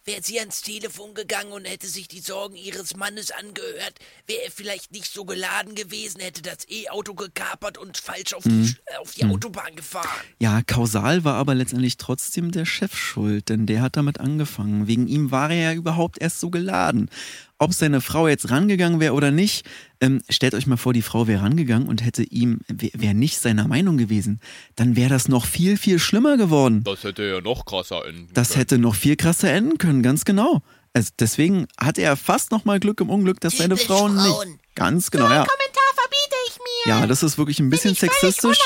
Wäre 0.08 0.22
sie 0.22 0.38
ans 0.38 0.62
Telefon 0.62 1.14
gegangen 1.14 1.50
und 1.50 1.64
hätte 1.64 1.88
sich 1.88 2.06
die 2.06 2.20
Sorgen 2.20 2.54
ihres 2.54 2.94
Mannes 2.94 3.32
angehört, 3.32 3.94
wäre 4.28 4.44
er 4.44 4.50
vielleicht 4.52 4.92
nicht 4.92 5.12
so 5.12 5.24
geladen 5.24 5.74
gewesen, 5.74 6.20
hätte 6.20 6.42
das 6.42 6.58
E-Auto 6.68 7.14
gekapert 7.14 7.76
und 7.76 7.96
falsch 7.98 8.32
auf 8.32 8.44
die, 8.44 8.50
Mhm. 8.50 8.76
Äh, 8.86 8.98
auf 8.98 9.14
die 9.14 9.24
Autobahn 9.24 9.74
gefahren. 9.74 10.06
Ja, 10.38 10.62
kausal 10.62 11.24
war 11.24 11.34
aber 11.34 11.56
letztendlich 11.56 11.96
trotzdem 11.96 12.52
der 12.52 12.66
Chef 12.66 12.96
schuld, 12.96 13.48
denn 13.48 13.66
der 13.66 13.82
hat 13.82 13.96
damit 13.96 14.20
angefangen. 14.20 14.86
Wegen 14.86 15.08
ihm 15.08 15.32
war 15.32 15.50
er 15.50 15.56
ja 15.56 15.72
überhaupt 15.72 16.18
erst 16.20 16.38
so 16.38 16.50
geladen. 16.50 17.10
Ob 17.58 17.72
seine 17.72 18.02
Frau 18.02 18.28
jetzt 18.28 18.50
rangegangen 18.50 19.00
wäre 19.00 19.14
oder 19.14 19.30
nicht, 19.30 19.66
ähm, 20.00 20.20
stellt 20.28 20.54
euch 20.54 20.66
mal 20.66 20.76
vor, 20.76 20.92
die 20.92 21.00
Frau 21.02 21.26
wäre 21.26 21.42
rangegangen 21.42 21.88
und 21.88 22.04
hätte 22.04 22.22
ihm, 22.22 22.60
wäre 22.68 23.14
nicht 23.14 23.38
seiner 23.38 23.66
Meinung 23.66 23.96
gewesen, 23.96 24.40
dann 24.74 24.94
wäre 24.94 25.08
das 25.08 25.28
noch 25.28 25.46
viel, 25.46 25.78
viel 25.78 25.98
schlimmer 25.98 26.36
geworden. 26.36 26.84
Das 26.84 27.02
hätte 27.04 27.22
ja 27.24 27.40
noch 27.40 27.64
krasser 27.64 28.04
enden 28.06 28.28
Das 28.34 28.48
können. 28.48 28.58
hätte 28.58 28.78
noch 28.78 28.94
viel 28.94 29.16
krasser 29.16 29.50
enden 29.50 29.78
können, 29.78 30.02
ganz 30.02 30.26
genau. 30.26 30.62
Also 30.92 31.10
deswegen 31.18 31.66
hatte 31.78 32.02
er 32.02 32.16
fast 32.16 32.50
noch 32.50 32.64
mal 32.66 32.78
Glück 32.78 33.00
im 33.00 33.08
Unglück, 33.10 33.40
dass 33.40 33.56
seine 33.56 33.76
Frau 33.76 34.08
nicht. 34.08 34.58
Ganz 34.74 35.10
genau, 35.10 35.24
ja. 35.24 35.44
Kommentar 35.46 35.94
verbiete 35.94 36.36
ich 36.48 36.58
mir. 36.58 36.90
Ja, 36.92 37.06
das 37.06 37.22
ist 37.22 37.38
wirklich 37.38 37.58
ein 37.60 37.70
bisschen 37.70 37.94
sexistisch. 37.94 38.58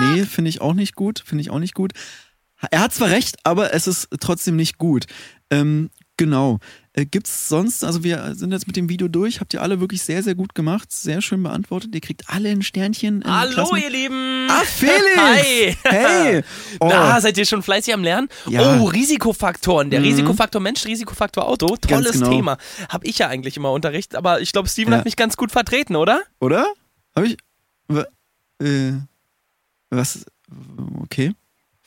Nee, 0.00 0.24
finde 0.24 0.48
ich 0.50 0.60
auch 0.60 0.74
nicht 0.74 0.94
gut. 0.96 1.22
Finde 1.24 1.42
ich 1.42 1.50
auch 1.50 1.58
nicht 1.58 1.74
gut. 1.74 1.92
Er 2.70 2.80
hat 2.80 2.92
zwar 2.92 3.10
recht, 3.10 3.36
aber 3.44 3.72
es 3.72 3.86
ist 3.86 4.08
trotzdem 4.20 4.56
nicht 4.56 4.78
gut. 4.78 5.06
Ähm, 5.50 5.90
genau. 6.18 6.58
Äh, 6.92 7.06
gibt's 7.06 7.48
sonst, 7.48 7.82
also 7.84 8.04
wir 8.04 8.34
sind 8.34 8.52
jetzt 8.52 8.66
mit 8.66 8.76
dem 8.76 8.88
Video 8.90 9.08
durch, 9.08 9.40
habt 9.40 9.54
ihr 9.54 9.62
alle 9.62 9.80
wirklich 9.80 10.02
sehr, 10.02 10.22
sehr 10.22 10.34
gut 10.34 10.54
gemacht, 10.54 10.92
sehr 10.92 11.22
schön 11.22 11.42
beantwortet. 11.42 11.94
Ihr 11.94 12.00
kriegt 12.02 12.28
alle 12.28 12.50
ein 12.50 12.60
Sternchen. 12.62 13.22
Hallo, 13.24 13.52
Klassen- 13.54 13.76
ihr 13.76 13.88
Lieben! 13.90 14.48
Ah, 14.50 14.62
Felix! 14.64 15.16
Hi! 15.16 15.76
Hey! 15.84 16.42
Oh. 16.80 16.88
Na, 16.90 17.20
seid 17.20 17.38
ihr 17.38 17.46
schon 17.46 17.62
fleißig 17.62 17.94
am 17.94 18.02
Lernen? 18.02 18.28
Ja. 18.48 18.78
Oh, 18.80 18.84
Risikofaktoren. 18.84 19.90
Der 19.90 20.00
Mhm. 20.00 20.06
Risikofaktor 20.06 20.60
Mensch, 20.60 20.84
Risikofaktor 20.84 21.46
Auto. 21.48 21.76
Tolles 21.76 22.12
genau. 22.12 22.30
Thema. 22.30 22.58
Hab 22.88 23.04
ich 23.04 23.18
ja 23.18 23.28
eigentlich 23.28 23.56
immer 23.56 23.72
Unterricht, 23.72 24.14
aber 24.14 24.40
ich 24.40 24.52
glaube, 24.52 24.68
Steven 24.68 24.92
Ja. 24.92 24.98
hat 24.98 25.04
mich 25.06 25.16
ganz 25.16 25.36
gut 25.36 25.50
vertreten, 25.52 25.96
oder? 25.96 26.22
Oder? 26.40 26.66
Hab 27.16 27.24
ich. 27.24 27.36
Äh, 28.60 28.92
was? 29.90 30.26
Okay. 31.02 31.32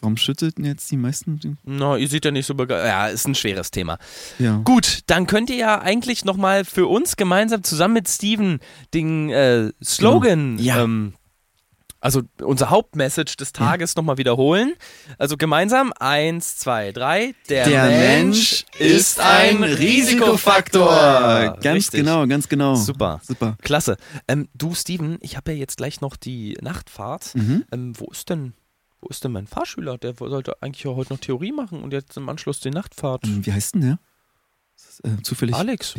Warum 0.02 0.18
schüttelten 0.18 0.66
jetzt 0.66 0.90
die 0.92 0.98
meisten? 0.98 1.40
No, 1.64 1.96
ihr 1.96 2.08
seht 2.08 2.26
ja 2.26 2.32
nicht 2.32 2.46
so 2.48 2.56
begeistert. 2.56 2.88
Ja, 2.90 3.08
ist 3.08 3.28
ein 3.28 3.36
schweres 3.36 3.72
Thema. 3.72 3.98
Ja. 4.40 4.58
Gut, 4.64 5.00
dann 5.08 5.28
könnt 5.28 5.50
ihr 5.50 5.58
ja 5.58 5.80
eigentlich 5.80 6.26
nochmal 6.26 6.66
für 6.66 6.88
uns 6.88 7.16
gemeinsam 7.16 7.64
zusammen 7.64 7.94
mit 7.94 8.10
Steven 8.10 8.60
den 8.94 9.30
äh, 9.30 9.72
Slogan, 9.84 10.58
Genau. 10.58 10.68
Ja. 10.68 10.84
ähm, 10.84 11.14
also 12.04 12.24
unser 12.42 12.72
Hauptmessage 12.72 13.38
des 13.38 13.54
Tages 13.54 13.96
nochmal 13.96 14.18
wiederholen. 14.18 14.74
Also 15.20 15.38
gemeinsam, 15.38 15.94
eins, 16.00 16.58
zwei, 16.58 16.92
drei. 16.92 17.36
Der, 17.48 17.70
Der 17.70 17.86
Mensch 17.86 18.66
ist 18.80 19.20
ein 19.20 19.64
Risikofaktor. 19.64 21.58
Ganz 21.62 21.76
Richtig. 21.76 22.00
genau, 22.00 22.26
ganz 22.26 22.50
genau. 22.50 22.74
Super. 22.76 23.22
Super. 23.24 23.56
Klasse. 23.62 23.98
Ähm, 24.28 24.48
du, 24.56 24.74
Steven, 24.74 25.18
ich 25.22 25.38
habe 25.38 25.52
ja 25.52 25.58
jetzt 25.60 25.78
gleich 25.78 26.02
noch 26.02 26.16
die 26.16 26.58
Nachtfahrt. 26.62 27.36
Mhm. 27.36 27.66
Ähm, 27.72 27.94
wo 27.98 28.06
ist 28.12 28.30
denn, 28.30 28.54
wo 29.02 29.08
ist 29.10 29.24
denn 29.24 29.32
mein 29.32 29.48
Fahrschüler? 29.48 29.98
Der 29.98 30.14
sollte 30.14 30.62
eigentlich 30.62 30.84
ja 30.84 30.92
heute 30.92 31.14
noch 31.14 31.20
Theorie 31.20 31.52
machen 31.52 31.84
und 31.84 31.92
jetzt 31.92 32.16
im 32.18 32.30
Anschluss 32.30 32.60
die 32.60 32.70
Nachtfahrt. 32.70 33.26
Ähm, 33.26 33.46
Wie 33.46 33.52
heißt 33.52 33.74
denn 33.74 33.82
der? 33.82 34.00
Ist 34.76 35.04
äh, 35.04 35.22
zufällig. 35.24 35.56
Alex. 35.56 35.96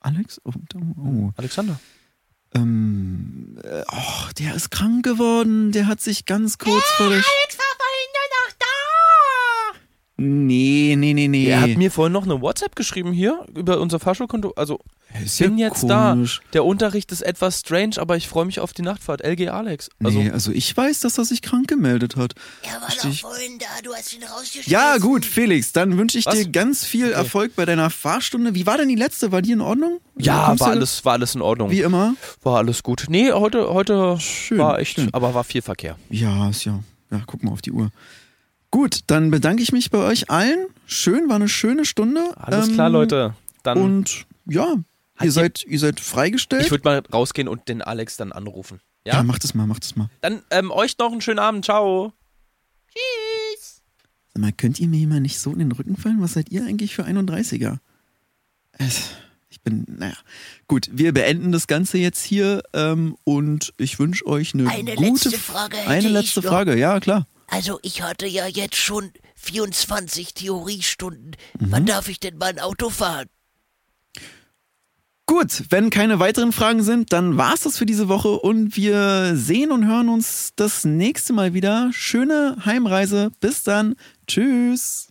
Alex? 0.00 0.40
Oh, 0.44 0.52
oh. 0.96 1.30
Alexander. 1.36 1.80
Ähm, 2.54 3.58
äh, 3.62 3.84
oh, 3.90 4.30
der 4.38 4.54
ist 4.54 4.70
krank 4.70 5.04
geworden. 5.04 5.72
Der 5.72 5.86
hat 5.86 6.00
sich 6.00 6.24
ganz 6.24 6.58
kurz 6.58 6.84
vor 6.96 7.08
der. 7.08 7.20
Sch 7.20 7.26
Alex 7.26 7.58
war 7.58 7.76
vorhin 7.76 8.08
nur 8.14 8.28
noch 8.38 8.52
da. 8.58 9.78
Nee, 10.18 10.94
nee, 10.98 11.14
nee, 11.14 11.28
nee. 11.28 11.46
Er 11.46 11.60
hat 11.62 11.76
mir 11.76 11.90
vorhin 11.90 12.12
noch 12.12 12.24
eine 12.24 12.40
WhatsApp 12.42 12.76
geschrieben 12.76 13.12
hier 13.12 13.44
über 13.54 13.80
unser 13.80 13.98
Fahrschulkonto. 14.00 14.52
Also, 14.56 14.80
ist 15.24 15.38
bin 15.38 15.56
ja 15.56 15.68
jetzt 15.68 15.80
komisch. 15.88 16.40
da. 16.44 16.50
Der 16.52 16.64
Unterricht 16.66 17.10
ist 17.12 17.22
etwas 17.22 17.60
strange, 17.60 17.94
aber 17.96 18.16
ich 18.16 18.28
freue 18.28 18.44
mich 18.44 18.60
auf 18.60 18.72
die 18.74 18.82
Nachtfahrt. 18.82 19.22
LG 19.24 19.48
Alex. 19.48 19.88
Also, 20.04 20.18
nee, 20.18 20.30
also 20.30 20.52
ich 20.52 20.76
weiß, 20.76 21.00
dass 21.00 21.16
er 21.16 21.24
sich 21.24 21.40
krank 21.40 21.66
gemeldet 21.68 22.16
hat. 22.16 22.34
Er 22.62 22.72
war 22.80 22.90
Versteh 22.90 23.00
doch 23.08 23.14
ich. 23.14 23.20
vorhin 23.22 23.58
da, 23.58 23.66
du 23.82 23.94
hast 23.94 24.12
ihn 24.12 24.22
rausgeschmissen. 24.22 24.70
Ja, 24.72 24.98
gut, 24.98 25.24
Felix, 25.24 25.72
dann 25.72 25.96
wünsche 25.96 26.18
ich 26.18 26.26
Was? 26.26 26.34
dir 26.34 26.48
ganz 26.50 26.84
viel 26.84 27.10
Erfolg 27.10 27.56
bei 27.56 27.64
deiner 27.64 27.88
Fahrstunde. 27.88 28.54
Wie 28.54 28.66
war 28.66 28.76
denn 28.76 28.88
die 28.88 28.96
letzte? 28.96 29.32
War 29.32 29.40
die 29.40 29.52
in 29.52 29.60
Ordnung? 29.60 30.00
ja, 30.18 30.58
war 30.58 30.68
alles, 30.68 31.04
war 31.04 31.12
alles 31.14 31.34
in 31.36 31.42
Ordnung. 31.42 31.70
Wie 31.70 31.80
immer? 31.80 32.14
War 32.42 32.56
alles 32.58 32.82
gut. 32.82 33.06
Nee, 33.08 33.30
heute, 33.32 33.72
heute 33.72 34.18
Schön, 34.20 34.58
war 34.58 34.78
echt, 34.80 34.96
schön. 34.96 35.08
aber 35.12 35.32
war 35.32 35.44
viel 35.44 35.62
Verkehr. 35.62 35.96
Ja, 36.10 36.50
ist 36.50 36.64
ja. 36.64 36.80
Ja, 37.10 37.22
guck 37.26 37.42
mal 37.44 37.52
auf 37.52 37.62
die 37.62 37.72
Uhr. 37.72 37.90
Gut, 38.70 39.00
dann 39.06 39.30
bedanke 39.30 39.62
ich 39.62 39.72
mich 39.72 39.90
bei 39.90 39.98
euch 39.98 40.30
allen. 40.30 40.66
Schön, 40.86 41.28
war 41.28 41.36
eine 41.36 41.48
schöne 41.48 41.84
Stunde. 41.84 42.32
Alles 42.36 42.68
Ähm, 42.68 42.74
klar, 42.74 42.90
Leute. 42.90 43.34
Dann, 43.62 43.78
Und 43.78 44.26
ja, 44.46 44.74
ihr 45.22 45.32
seid, 45.32 45.64
ihr 45.64 45.78
seid 45.78 46.00
freigestellt. 46.00 46.64
ich 46.64 46.70
würde 46.70 46.84
mal 46.84 47.02
rausgehen 47.12 47.48
und 47.48 47.68
den 47.68 47.80
Alex 47.82 48.16
dann 48.16 48.32
anrufen. 48.32 48.80
Ja? 49.06 49.14
ja, 49.14 49.22
macht 49.22 49.42
es 49.44 49.54
mal, 49.54 49.66
macht 49.66 49.84
es 49.84 49.96
mal. 49.96 50.10
Dann 50.20 50.42
ähm, 50.50 50.70
euch 50.70 50.98
noch 50.98 51.10
einen 51.12 51.20
schönen 51.22 51.38
Abend. 51.38 51.64
Ciao. 51.64 52.12
Tschüss. 52.92 53.82
Mal, 54.36 54.52
könnt 54.52 54.78
ihr 54.78 54.88
mir 54.88 55.06
mal 55.08 55.20
nicht 55.20 55.38
so 55.40 55.50
in 55.52 55.58
den 55.58 55.72
Rücken 55.72 55.96
fallen? 55.96 56.20
Was 56.20 56.34
seid 56.34 56.50
ihr 56.50 56.64
eigentlich 56.64 56.94
für 56.94 57.04
31er? 57.04 57.78
Es, 58.72 59.10
ich 59.48 59.60
bin, 59.62 59.84
naja. 59.88 60.14
Gut, 60.68 60.88
wir 60.92 61.12
beenden 61.12 61.50
das 61.52 61.66
Ganze 61.66 61.98
jetzt 61.98 62.22
hier 62.22 62.62
ähm, 62.72 63.16
und 63.24 63.72
ich 63.78 63.98
wünsche 63.98 64.26
euch 64.26 64.54
eine, 64.54 64.68
Eine 64.68 64.94
gute 64.94 65.30
letzte 65.30 65.38
Frage 65.38 65.76
Eine 65.86 66.08
letzte. 66.08 66.42
Frage, 66.42 66.76
ja 66.78 67.00
klar. 67.00 67.26
Also, 67.48 67.78
ich 67.82 68.02
hatte 68.02 68.26
ja 68.26 68.46
jetzt 68.46 68.76
schon 68.76 69.10
24 69.36 70.34
Theoriestunden. 70.34 71.32
Mhm. 71.58 71.72
Wann 71.72 71.86
darf 71.86 72.08
ich 72.08 72.20
denn 72.20 72.36
mal 72.36 72.50
ein 72.50 72.58
Auto 72.58 72.90
fahren? 72.90 73.26
Gut, 75.26 75.64
wenn 75.68 75.90
keine 75.90 76.20
weiteren 76.20 76.52
Fragen 76.52 76.82
sind, 76.82 77.12
dann 77.12 77.36
war's 77.36 77.60
das 77.60 77.76
für 77.76 77.84
diese 77.84 78.08
Woche 78.08 78.28
und 78.30 78.76
wir 78.76 79.32
sehen 79.34 79.72
und 79.72 79.86
hören 79.86 80.08
uns 80.08 80.52
das 80.56 80.84
nächste 80.84 81.34
Mal 81.34 81.52
wieder. 81.52 81.90
Schöne 81.92 82.56
Heimreise. 82.64 83.30
Bis 83.40 83.62
dann. 83.62 83.96
Tschüss. 84.26 85.07